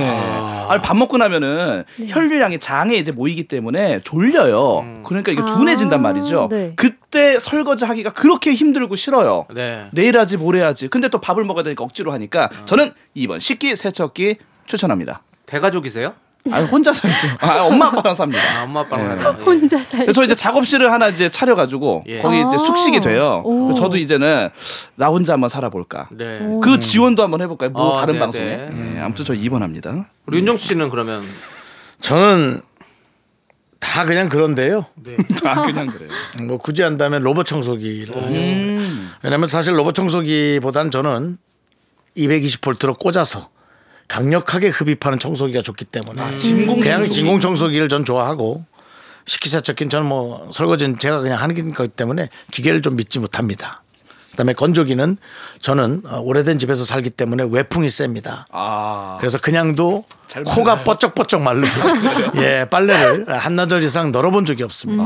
아니, 0.69 0.81
밥 0.83 0.97
먹고 0.97 1.19
나면은 1.19 1.85
혈류량이 2.09 2.59
장에 2.59 2.97
이제 2.97 3.13
모이기 3.13 3.45
때문에 3.45 4.01
졸려요. 4.01 5.03
그러니까 5.05 5.31
이게 5.31 5.43
아, 5.43 5.45
둔해진단 5.45 6.01
말이죠. 6.01 6.49
네. 6.51 6.73
그때 6.77 7.39
설거지 7.39 7.85
하기가 7.85 8.13
그렇게 8.13 8.55
힘들고 8.55 8.97
싫어요. 8.97 9.45
네. 9.55 9.89
내일 9.93 10.19
하지 10.19 10.39
모레 10.39 10.63
하지. 10.63 10.89
근데 10.89 11.09
또 11.09 11.21
밥을 11.21 11.45
먹어야 11.45 11.65
되니까 11.65 11.85
억지로 11.85 12.13
하니까 12.13 12.49
저는 12.65 12.93
2번 13.15 13.39
식기 13.39 13.77
세척기 13.77 14.37
추천합니다. 14.67 15.23
대가족이세요? 15.45 16.15
아 16.51 16.63
혼자 16.63 16.93
살죠. 16.93 17.29
아 17.39 17.63
엄마 17.63 17.87
아빠랑 17.89 18.15
삽니다. 18.15 18.41
아, 18.61 18.63
엄마 18.65 18.81
아빠랑 18.81 19.05
예. 19.05 19.09
하나. 19.11 19.39
예. 19.39 19.43
혼자 19.43 19.83
살. 19.83 20.11
저 20.13 20.23
이제 20.23 20.35
작업실을 20.35 20.91
하나 20.91 21.09
이제 21.09 21.29
차려 21.29 21.55
가지고 21.55 22.03
예. 22.07 22.21
거기 22.21 22.39
이제 22.39 22.55
아. 22.55 22.59
숙식이 22.59 23.01
돼요. 23.01 23.43
오. 23.45 23.75
저도 23.75 23.99
이제는 23.99 24.49
나 24.95 25.09
혼자 25.09 25.35
한번 25.35 25.49
살아볼까. 25.51 26.09
네. 26.13 26.41
그 26.63 26.81
지원도 26.81 27.23
한번 27.23 27.43
해 27.43 27.47
볼까요? 27.47 27.71
뭐 27.71 27.99
아, 27.99 28.01
다른 28.01 28.15
네, 28.15 28.21
방송에. 28.21 28.45
네. 28.45 28.95
예, 28.97 29.01
아무튼 29.01 29.25
저 29.25 29.35
2번 29.35 29.61
합니다. 29.61 30.09
우리 30.27 30.39
윤정수 30.39 30.69
씨는 30.69 30.89
그러면 30.89 31.23
저는 32.01 32.63
다 33.79 34.05
그냥 34.07 34.29
그런데요. 34.29 34.87
아 35.45 35.63
그냥 35.63 35.89
그래요. 35.89 36.11
뭐 36.45 36.57
굳이 36.57 36.81
한다면 36.83 37.23
로봇 37.23 37.47
청소기를 37.47 38.17
하겠습니다. 38.17 38.83
음. 38.83 39.11
왜냐면 39.23 39.49
사실 39.49 39.77
로봇 39.77 39.95
청소기보다는 39.95 40.91
저는 40.91 41.39
220볼트로 42.17 42.99
꽂아서 42.99 43.49
강력하게 44.11 44.69
흡입하는 44.69 45.19
청소기가 45.21 45.63
좋기 45.63 45.85
때문에 45.85 46.37
진공 46.37 46.81
그냥 46.81 46.99
청소기. 46.99 47.11
진공 47.15 47.41
청소기를 47.41 47.89
전 47.89 48.05
좋아하고 48.05 48.65
식기세척기는 49.27 49.89
저는 49.89 50.09
뭐 50.09 50.51
설거지는 50.53 50.99
제가 50.99 51.21
그냥 51.21 51.41
하는 51.41 51.73
거기 51.73 51.89
때문에 51.89 52.29
기계를 52.51 52.83
좀 52.83 52.97
믿지 52.97 53.21
못합니다. 53.21 53.83
그다음에 54.33 54.53
건조기는 54.55 55.17
저는 55.61 56.03
어, 56.07 56.19
오래된 56.21 56.59
집에서 56.59 56.85
살기 56.85 57.11
때문에 57.11 57.47
외풍이 57.51 57.89
셉니다. 57.89 58.47
아 58.51 59.17
그래서 59.21 59.39
그냥도 59.39 60.05
잘 60.27 60.43
코가. 60.43 60.83
뻐쩍뻐쩍 60.83 61.43
마릅니다. 61.43 61.75
예, 62.43 62.67
빨래를 62.69 63.27
한나절 63.29 63.83
이상 63.83 64.11
널어본 64.11 64.45
적이 64.45 64.65
없습니다. 64.65 65.05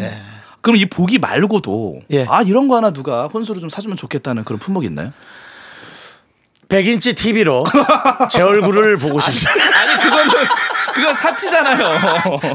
네. 0.00 0.18
그럼 0.62 0.76
이 0.76 0.86
보기 0.86 1.18
말고도 1.18 2.00
예. 2.12 2.24
아 2.28 2.40
이런 2.42 2.68
거 2.68 2.76
하나 2.76 2.92
누가 2.92 3.26
혼수로 3.26 3.60
좀 3.60 3.68
사주면 3.68 3.96
좋겠다는 3.98 4.44
그런 4.44 4.58
품목이 4.58 4.86
있나요? 4.86 5.12
100인치 6.68 7.16
TV로 7.16 7.64
제 8.30 8.42
얼굴을 8.42 8.98
보고 8.98 9.18
싶습니다. 9.20 9.78
아니 9.80 10.02
그거는 10.02 10.26
그건 10.94 11.14
사치잖아요. 11.14 11.86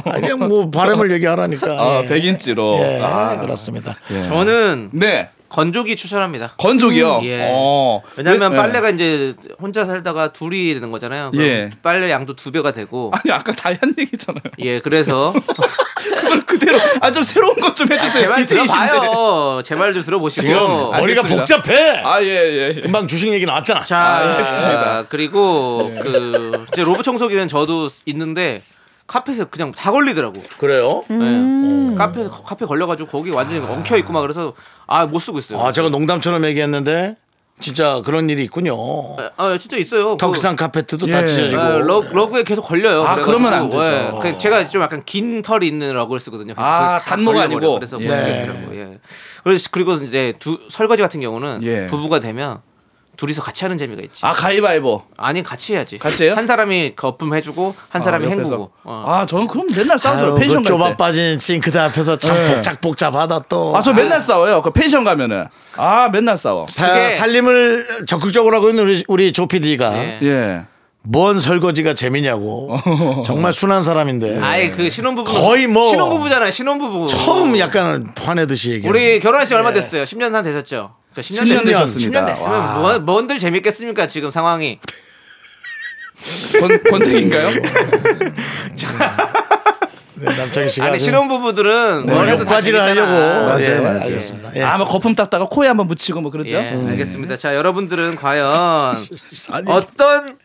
아, 0.06 0.12
그냥 0.20 0.40
뭐 0.40 0.70
바람을 0.70 1.12
얘기하라니까. 1.14 1.68
아 1.72 2.02
예. 2.04 2.08
100인치로. 2.10 2.78
예, 2.80 3.02
아, 3.02 3.38
그렇습니다. 3.40 3.96
저는 4.08 4.90
네 4.94 5.30
건조기 5.50 5.96
추천합니다. 5.96 6.54
건조기요. 6.58 7.22
예. 7.24 7.48
어. 7.52 8.02
왜냐하면 8.18 8.52
왜- 8.52 8.58
빨래가 8.58 8.90
이제 8.90 9.36
혼자 9.62 9.86
살다가 9.86 10.32
둘이 10.34 10.74
되는 10.74 10.92
거잖아요. 10.92 11.32
그럼 11.32 11.46
예. 11.46 11.70
빨래 11.82 12.10
양도 12.12 12.36
두 12.36 12.52
배가 12.52 12.72
되고. 12.72 13.12
아니 13.14 13.32
아까 13.32 13.52
다한 13.54 13.78
얘기잖아요. 13.98 14.42
예, 14.60 14.80
그래서 14.80 15.34
그걸 16.42 16.46
그대로 16.46 16.80
아 17.02 17.12
좀 17.12 17.22
새로운 17.24 17.56
것 17.60 17.74
좀 17.74 17.92
해주세요. 17.92 18.24
제말 18.24 18.42
DJ이신데. 18.42 18.90
들어봐요. 18.90 19.62
제말좀 19.64 20.04
들어보시고. 20.04 20.42
지금 20.48 20.58
머리가 20.92 21.22
알겠습니다. 21.22 21.36
복잡해. 21.38 22.02
아예 22.04 22.74
예. 22.76 22.82
금방 22.82 23.08
주식 23.08 23.32
얘기 23.34 23.46
나왔잖아. 23.46 23.82
자, 23.82 23.98
알겠습니다. 24.00 25.06
그리고 25.10 25.92
네. 25.94 26.00
그 26.02 26.66
이제 26.72 26.84
로봇 26.84 27.04
청소기는 27.04 27.48
저도 27.48 27.88
있는데 28.06 28.62
카페에서 29.08 29.46
그냥 29.46 29.72
다 29.72 29.92
걸리더라고. 29.92 30.42
그래요? 30.60 31.04
네. 31.10 31.96
카페 31.96 32.24
카페 32.46 32.66
걸려가지고 32.66 33.10
거기 33.10 33.32
완전히 33.32 33.60
엉켜 33.66 33.98
있고 33.98 34.14
막 34.14 34.22
그래서 34.22 34.54
아 34.88 35.06
못 35.06 35.20
쓰고 35.20 35.40
있어요. 35.40 35.60
아, 35.62 35.72
제가 35.72 35.90
농담처럼 35.90 36.46
얘기했는데 36.46 37.16
진짜 37.60 38.02
그런 38.04 38.30
일이 38.30 38.44
있군요. 38.44 38.76
아 39.38 39.58
진짜 39.58 39.78
있어요. 39.78 40.18
탁상 40.18 40.56
카페트도 40.56 41.08
예. 41.08 41.12
다 41.12 41.22
그, 41.22 41.28
찢어지고. 41.28 41.62
아, 41.62 41.78
러, 41.78 42.04
러그에 42.12 42.44
계속 42.44 42.64
걸려요. 42.64 43.04
아, 43.04 43.16
그래가지고, 43.16 43.26
그러면 43.26 43.54
안 43.54 43.70
되죠. 43.70 43.84
예. 43.84 44.20
그 44.22 44.38
제가 44.38 44.66
좀 44.66 44.82
약간 44.82 45.04
긴 45.06 45.42
털이 45.42 45.66
있는 45.68 45.94
러그를 45.94 46.20
쓰거든요. 46.20 46.54
아, 46.58 47.00
다 47.00 47.06
단모가 47.06 47.48
걸려버려요. 47.48 47.58
아니고? 47.58 47.74
그래서 47.76 48.02
예. 48.02 48.10
쓰겠더라고. 48.10 48.76
예. 48.76 49.00
그래서 49.44 49.70
그리고 49.72 49.94
이제 49.94 50.34
두 50.40 50.60
설거지 50.68 51.02
같은 51.02 51.22
경우는 51.22 51.60
예. 51.64 51.88
부부가 51.88 52.20
되면 52.20 52.62
둘이서 53.16 53.42
같이 53.44 53.64
하는 53.64 53.78
재미가 53.78 54.02
있지. 54.04 54.26
아 54.26 54.34
가위바위보. 54.34 55.04
아니 55.18 55.44
같이 55.44 55.74
해야지. 55.74 56.00
같이 56.00 56.24
해요? 56.24 56.34
한 56.36 56.48
사람이 56.48 56.94
거품 56.96 57.36
해주고 57.36 57.76
한 57.90 58.02
사람이 58.02 58.26
아, 58.26 58.32
옆에서. 58.32 58.44
헹구고. 58.50 58.72
어. 58.84 59.04
아 59.08 59.26
저는 59.26 59.48
그럼 59.48 59.68
맨날 59.76 60.00
싸워요. 60.00 60.32
아유, 60.34 60.36
펜션 60.40 60.64
그갈 60.64 60.66
좁아 60.66 60.90
때. 60.92 60.98
빠진 60.98 61.38
싱크대 61.40 61.78
앞에서 61.80 62.18
참 62.18 62.36
네. 62.44 62.56
복잡복잡하다 62.56 63.40
또. 63.50 63.76
아 63.78 63.82
저 63.82 63.94
맨날 63.94 64.20
싸워요. 64.20 64.62
그 64.64 64.72
펜션 64.72 65.04
가면은 65.04 65.46
아 65.78 66.10
맨날 66.12 66.38
싸워. 66.38 66.66
사- 66.68 66.88
그게- 66.94 67.12
살림을 67.12 68.06
적극적으로 68.08 68.58
하고 68.58 68.70
있는 68.70 68.84
우리, 68.84 69.04
우리 69.08 69.32
조피디가 69.32 69.94
예. 69.96 70.20
예. 70.24 70.62
뭔 71.06 71.40
설거지가 71.40 71.94
재미냐고. 71.96 72.78
정말 73.26 73.52
순한 73.54 73.84
사람인데. 73.84 74.40
아예 74.40 74.70
그 74.72 74.90
신혼부부 74.90 75.32
거의 75.32 75.68
뭐- 75.68 75.90
신혼부부잖아요. 75.90 76.50
신혼부부. 76.50 77.08
처음 77.08 77.60
약간 77.60 78.14
화내듯이 78.20 78.72
얘기해. 78.72 78.90
우리 78.90 79.20
결혼한 79.20 79.46
지 79.46 79.54
얼마 79.54 79.70
예. 79.70 79.74
됐어요? 79.74 80.04
10년 80.06 80.32
한 80.32 80.44
되셨죠? 80.44 80.96
그 81.14 81.22
10년, 81.22 81.44
10년 81.44 81.62
됐으면- 81.62 81.66
되셨습니다. 81.66 82.22
10년 82.22 82.28
됐으면 82.28 82.52
와. 82.52 82.74
뭐, 82.80 83.00
뭔들 83.00 83.40
재밌겠습니까? 83.40 84.08
지금 84.08 84.32
상황이. 84.32 84.80
권, 86.60 86.84
권태기인가요? 86.84 87.50
네, 90.16 90.38
남창희 90.38 90.70
씨가 90.70 90.86
아니 90.86 90.96
아주 90.96 91.06
신혼 91.06 91.28
부부들은 91.28 92.06
뭘 92.06 92.30
해도 92.30 92.46
재밌잖아. 92.46 92.84
하려고. 92.84 93.12
맞아요, 93.46 93.60
예, 93.62 93.80
맞아요. 93.80 94.02
알겠습니다. 94.04 94.56
예. 94.56 94.62
아뭐 94.62 94.86
거품 94.86 95.16
닦다가 95.16 95.46
코에 95.50 95.68
한번 95.68 95.88
묻히고 95.88 96.22
뭐 96.22 96.32
그러죠. 96.32 96.56
예, 96.56 96.70
알겠습니다. 96.88 97.36
자, 97.38 97.56
여러분들은 97.56 98.16
과연 98.16 99.06
아니, 99.52 99.70
어떤 99.72 100.38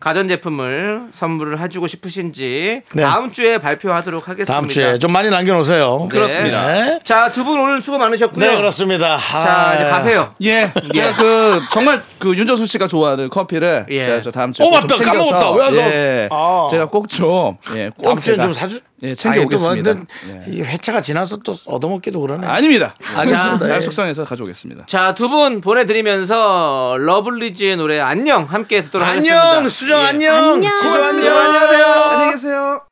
가전제품을 0.00 1.08
선물을 1.10 1.60
해주고 1.60 1.86
싶으신지 1.86 2.82
네. 2.92 3.02
다음 3.02 3.32
주에 3.32 3.58
발표하도록 3.58 4.28
하겠습니다. 4.28 4.52
다음 4.52 4.68
주에 4.68 4.98
좀 4.98 5.12
많이 5.12 5.28
남겨놓으세요. 5.30 6.08
그렇습니다. 6.10 6.66
네, 6.66 7.00
자, 7.04 7.30
두 7.32 7.44
분 7.48 7.58
오늘 7.58 7.80
수고 7.80 7.96
많으셨고요. 7.98 8.44
네, 8.50 8.56
그렇습니다. 8.56 9.16
자, 9.16 9.68
아, 9.70 9.74
이제 9.74 9.84
가세요. 9.84 10.34
예, 10.42 10.70
제가 10.94 11.12
그 11.16 11.60
정말 11.72 12.02
그 12.18 12.36
윤정수 12.36 12.66
씨가 12.66 12.86
좋아하는 12.88 13.28
커피를 13.30 13.86
예. 13.90 14.04
제가 14.04 14.22
저 14.22 14.30
다음 14.30 14.52
주에 14.52 14.66
어, 14.66 14.70
맞다. 14.70 14.86
챙겨서, 14.88 15.30
까먹었다. 15.38 15.50
왜안 15.52 15.74
사왔어? 15.74 15.96
예, 15.96 16.28
아. 16.30 16.66
제가 16.70 16.86
꼭 16.86 17.08
좀 17.08 17.56
예, 17.74 17.90
꼭 17.96 18.02
다음 18.02 18.18
주에 18.18 18.36
좀 18.36 18.52
사주. 18.52 18.80
예, 19.02 19.14
챙겨 19.14 19.40
아니, 19.40 19.48
또 19.48 19.56
오겠습니다. 19.56 19.90
완전 19.90 20.06
이 20.52 20.60
회차가 20.60 21.00
지나서 21.00 21.36
또 21.38 21.54
얻어먹기도 21.66 22.20
그러네. 22.20 22.46
아닙니다. 22.46 22.96
알겠습니다. 23.14 23.66
잘 23.66 23.76
예. 23.76 23.80
숙성해서 23.80 24.24
가져오겠습니다. 24.24 24.86
자, 24.86 25.14
두 25.14 25.28
분 25.28 25.60
보내드리면서 25.60 26.96
러블리즈의 26.98 27.76
노래 27.76 28.00
안녕 28.00 28.44
함께 28.44 28.82
듣도록 28.84 29.06
하겠습니다. 29.06 29.50
안녕, 29.52 29.68
수정 29.68 30.00
예. 30.00 30.04
안녕. 30.06 30.60
고맙습니다. 30.60 31.06
안녕. 31.08 31.36
안녕하세요. 31.36 31.84
안녕히 31.86 32.30
계세요. 32.32 32.87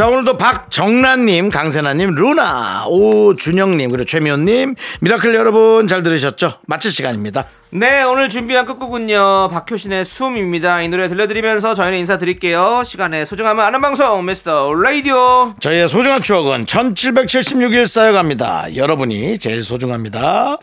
자 0.00 0.06
오늘도 0.06 0.38
박정란님, 0.38 1.50
강세나님, 1.50 2.12
루나, 2.12 2.86
오준영님 2.86 3.90
그리고 3.90 4.06
최미호님, 4.06 4.74
미라클 5.02 5.34
여러분 5.34 5.88
잘 5.88 6.02
들으셨죠? 6.02 6.54
마칠 6.66 6.90
시간입니다. 6.90 7.44
네, 7.68 8.02
오늘 8.04 8.30
준비한 8.30 8.64
끝곡은요. 8.64 9.50
박효신의 9.52 10.06
숨입니다. 10.06 10.80
이 10.80 10.88
노래 10.88 11.06
들려드리면서 11.06 11.74
저희는 11.74 11.98
인사드릴게요. 11.98 12.80
시간의 12.82 13.26
소중함을 13.26 13.62
아는 13.62 13.82
방송 13.82 14.24
미스터 14.24 14.72
라디오. 14.72 15.54
저희의 15.60 15.86
소중한 15.86 16.22
추억은 16.22 16.64
1776일 16.64 17.86
쌓여갑니다. 17.86 18.76
여러분이 18.76 19.38
제일 19.38 19.62
소중합니다. 19.62 20.56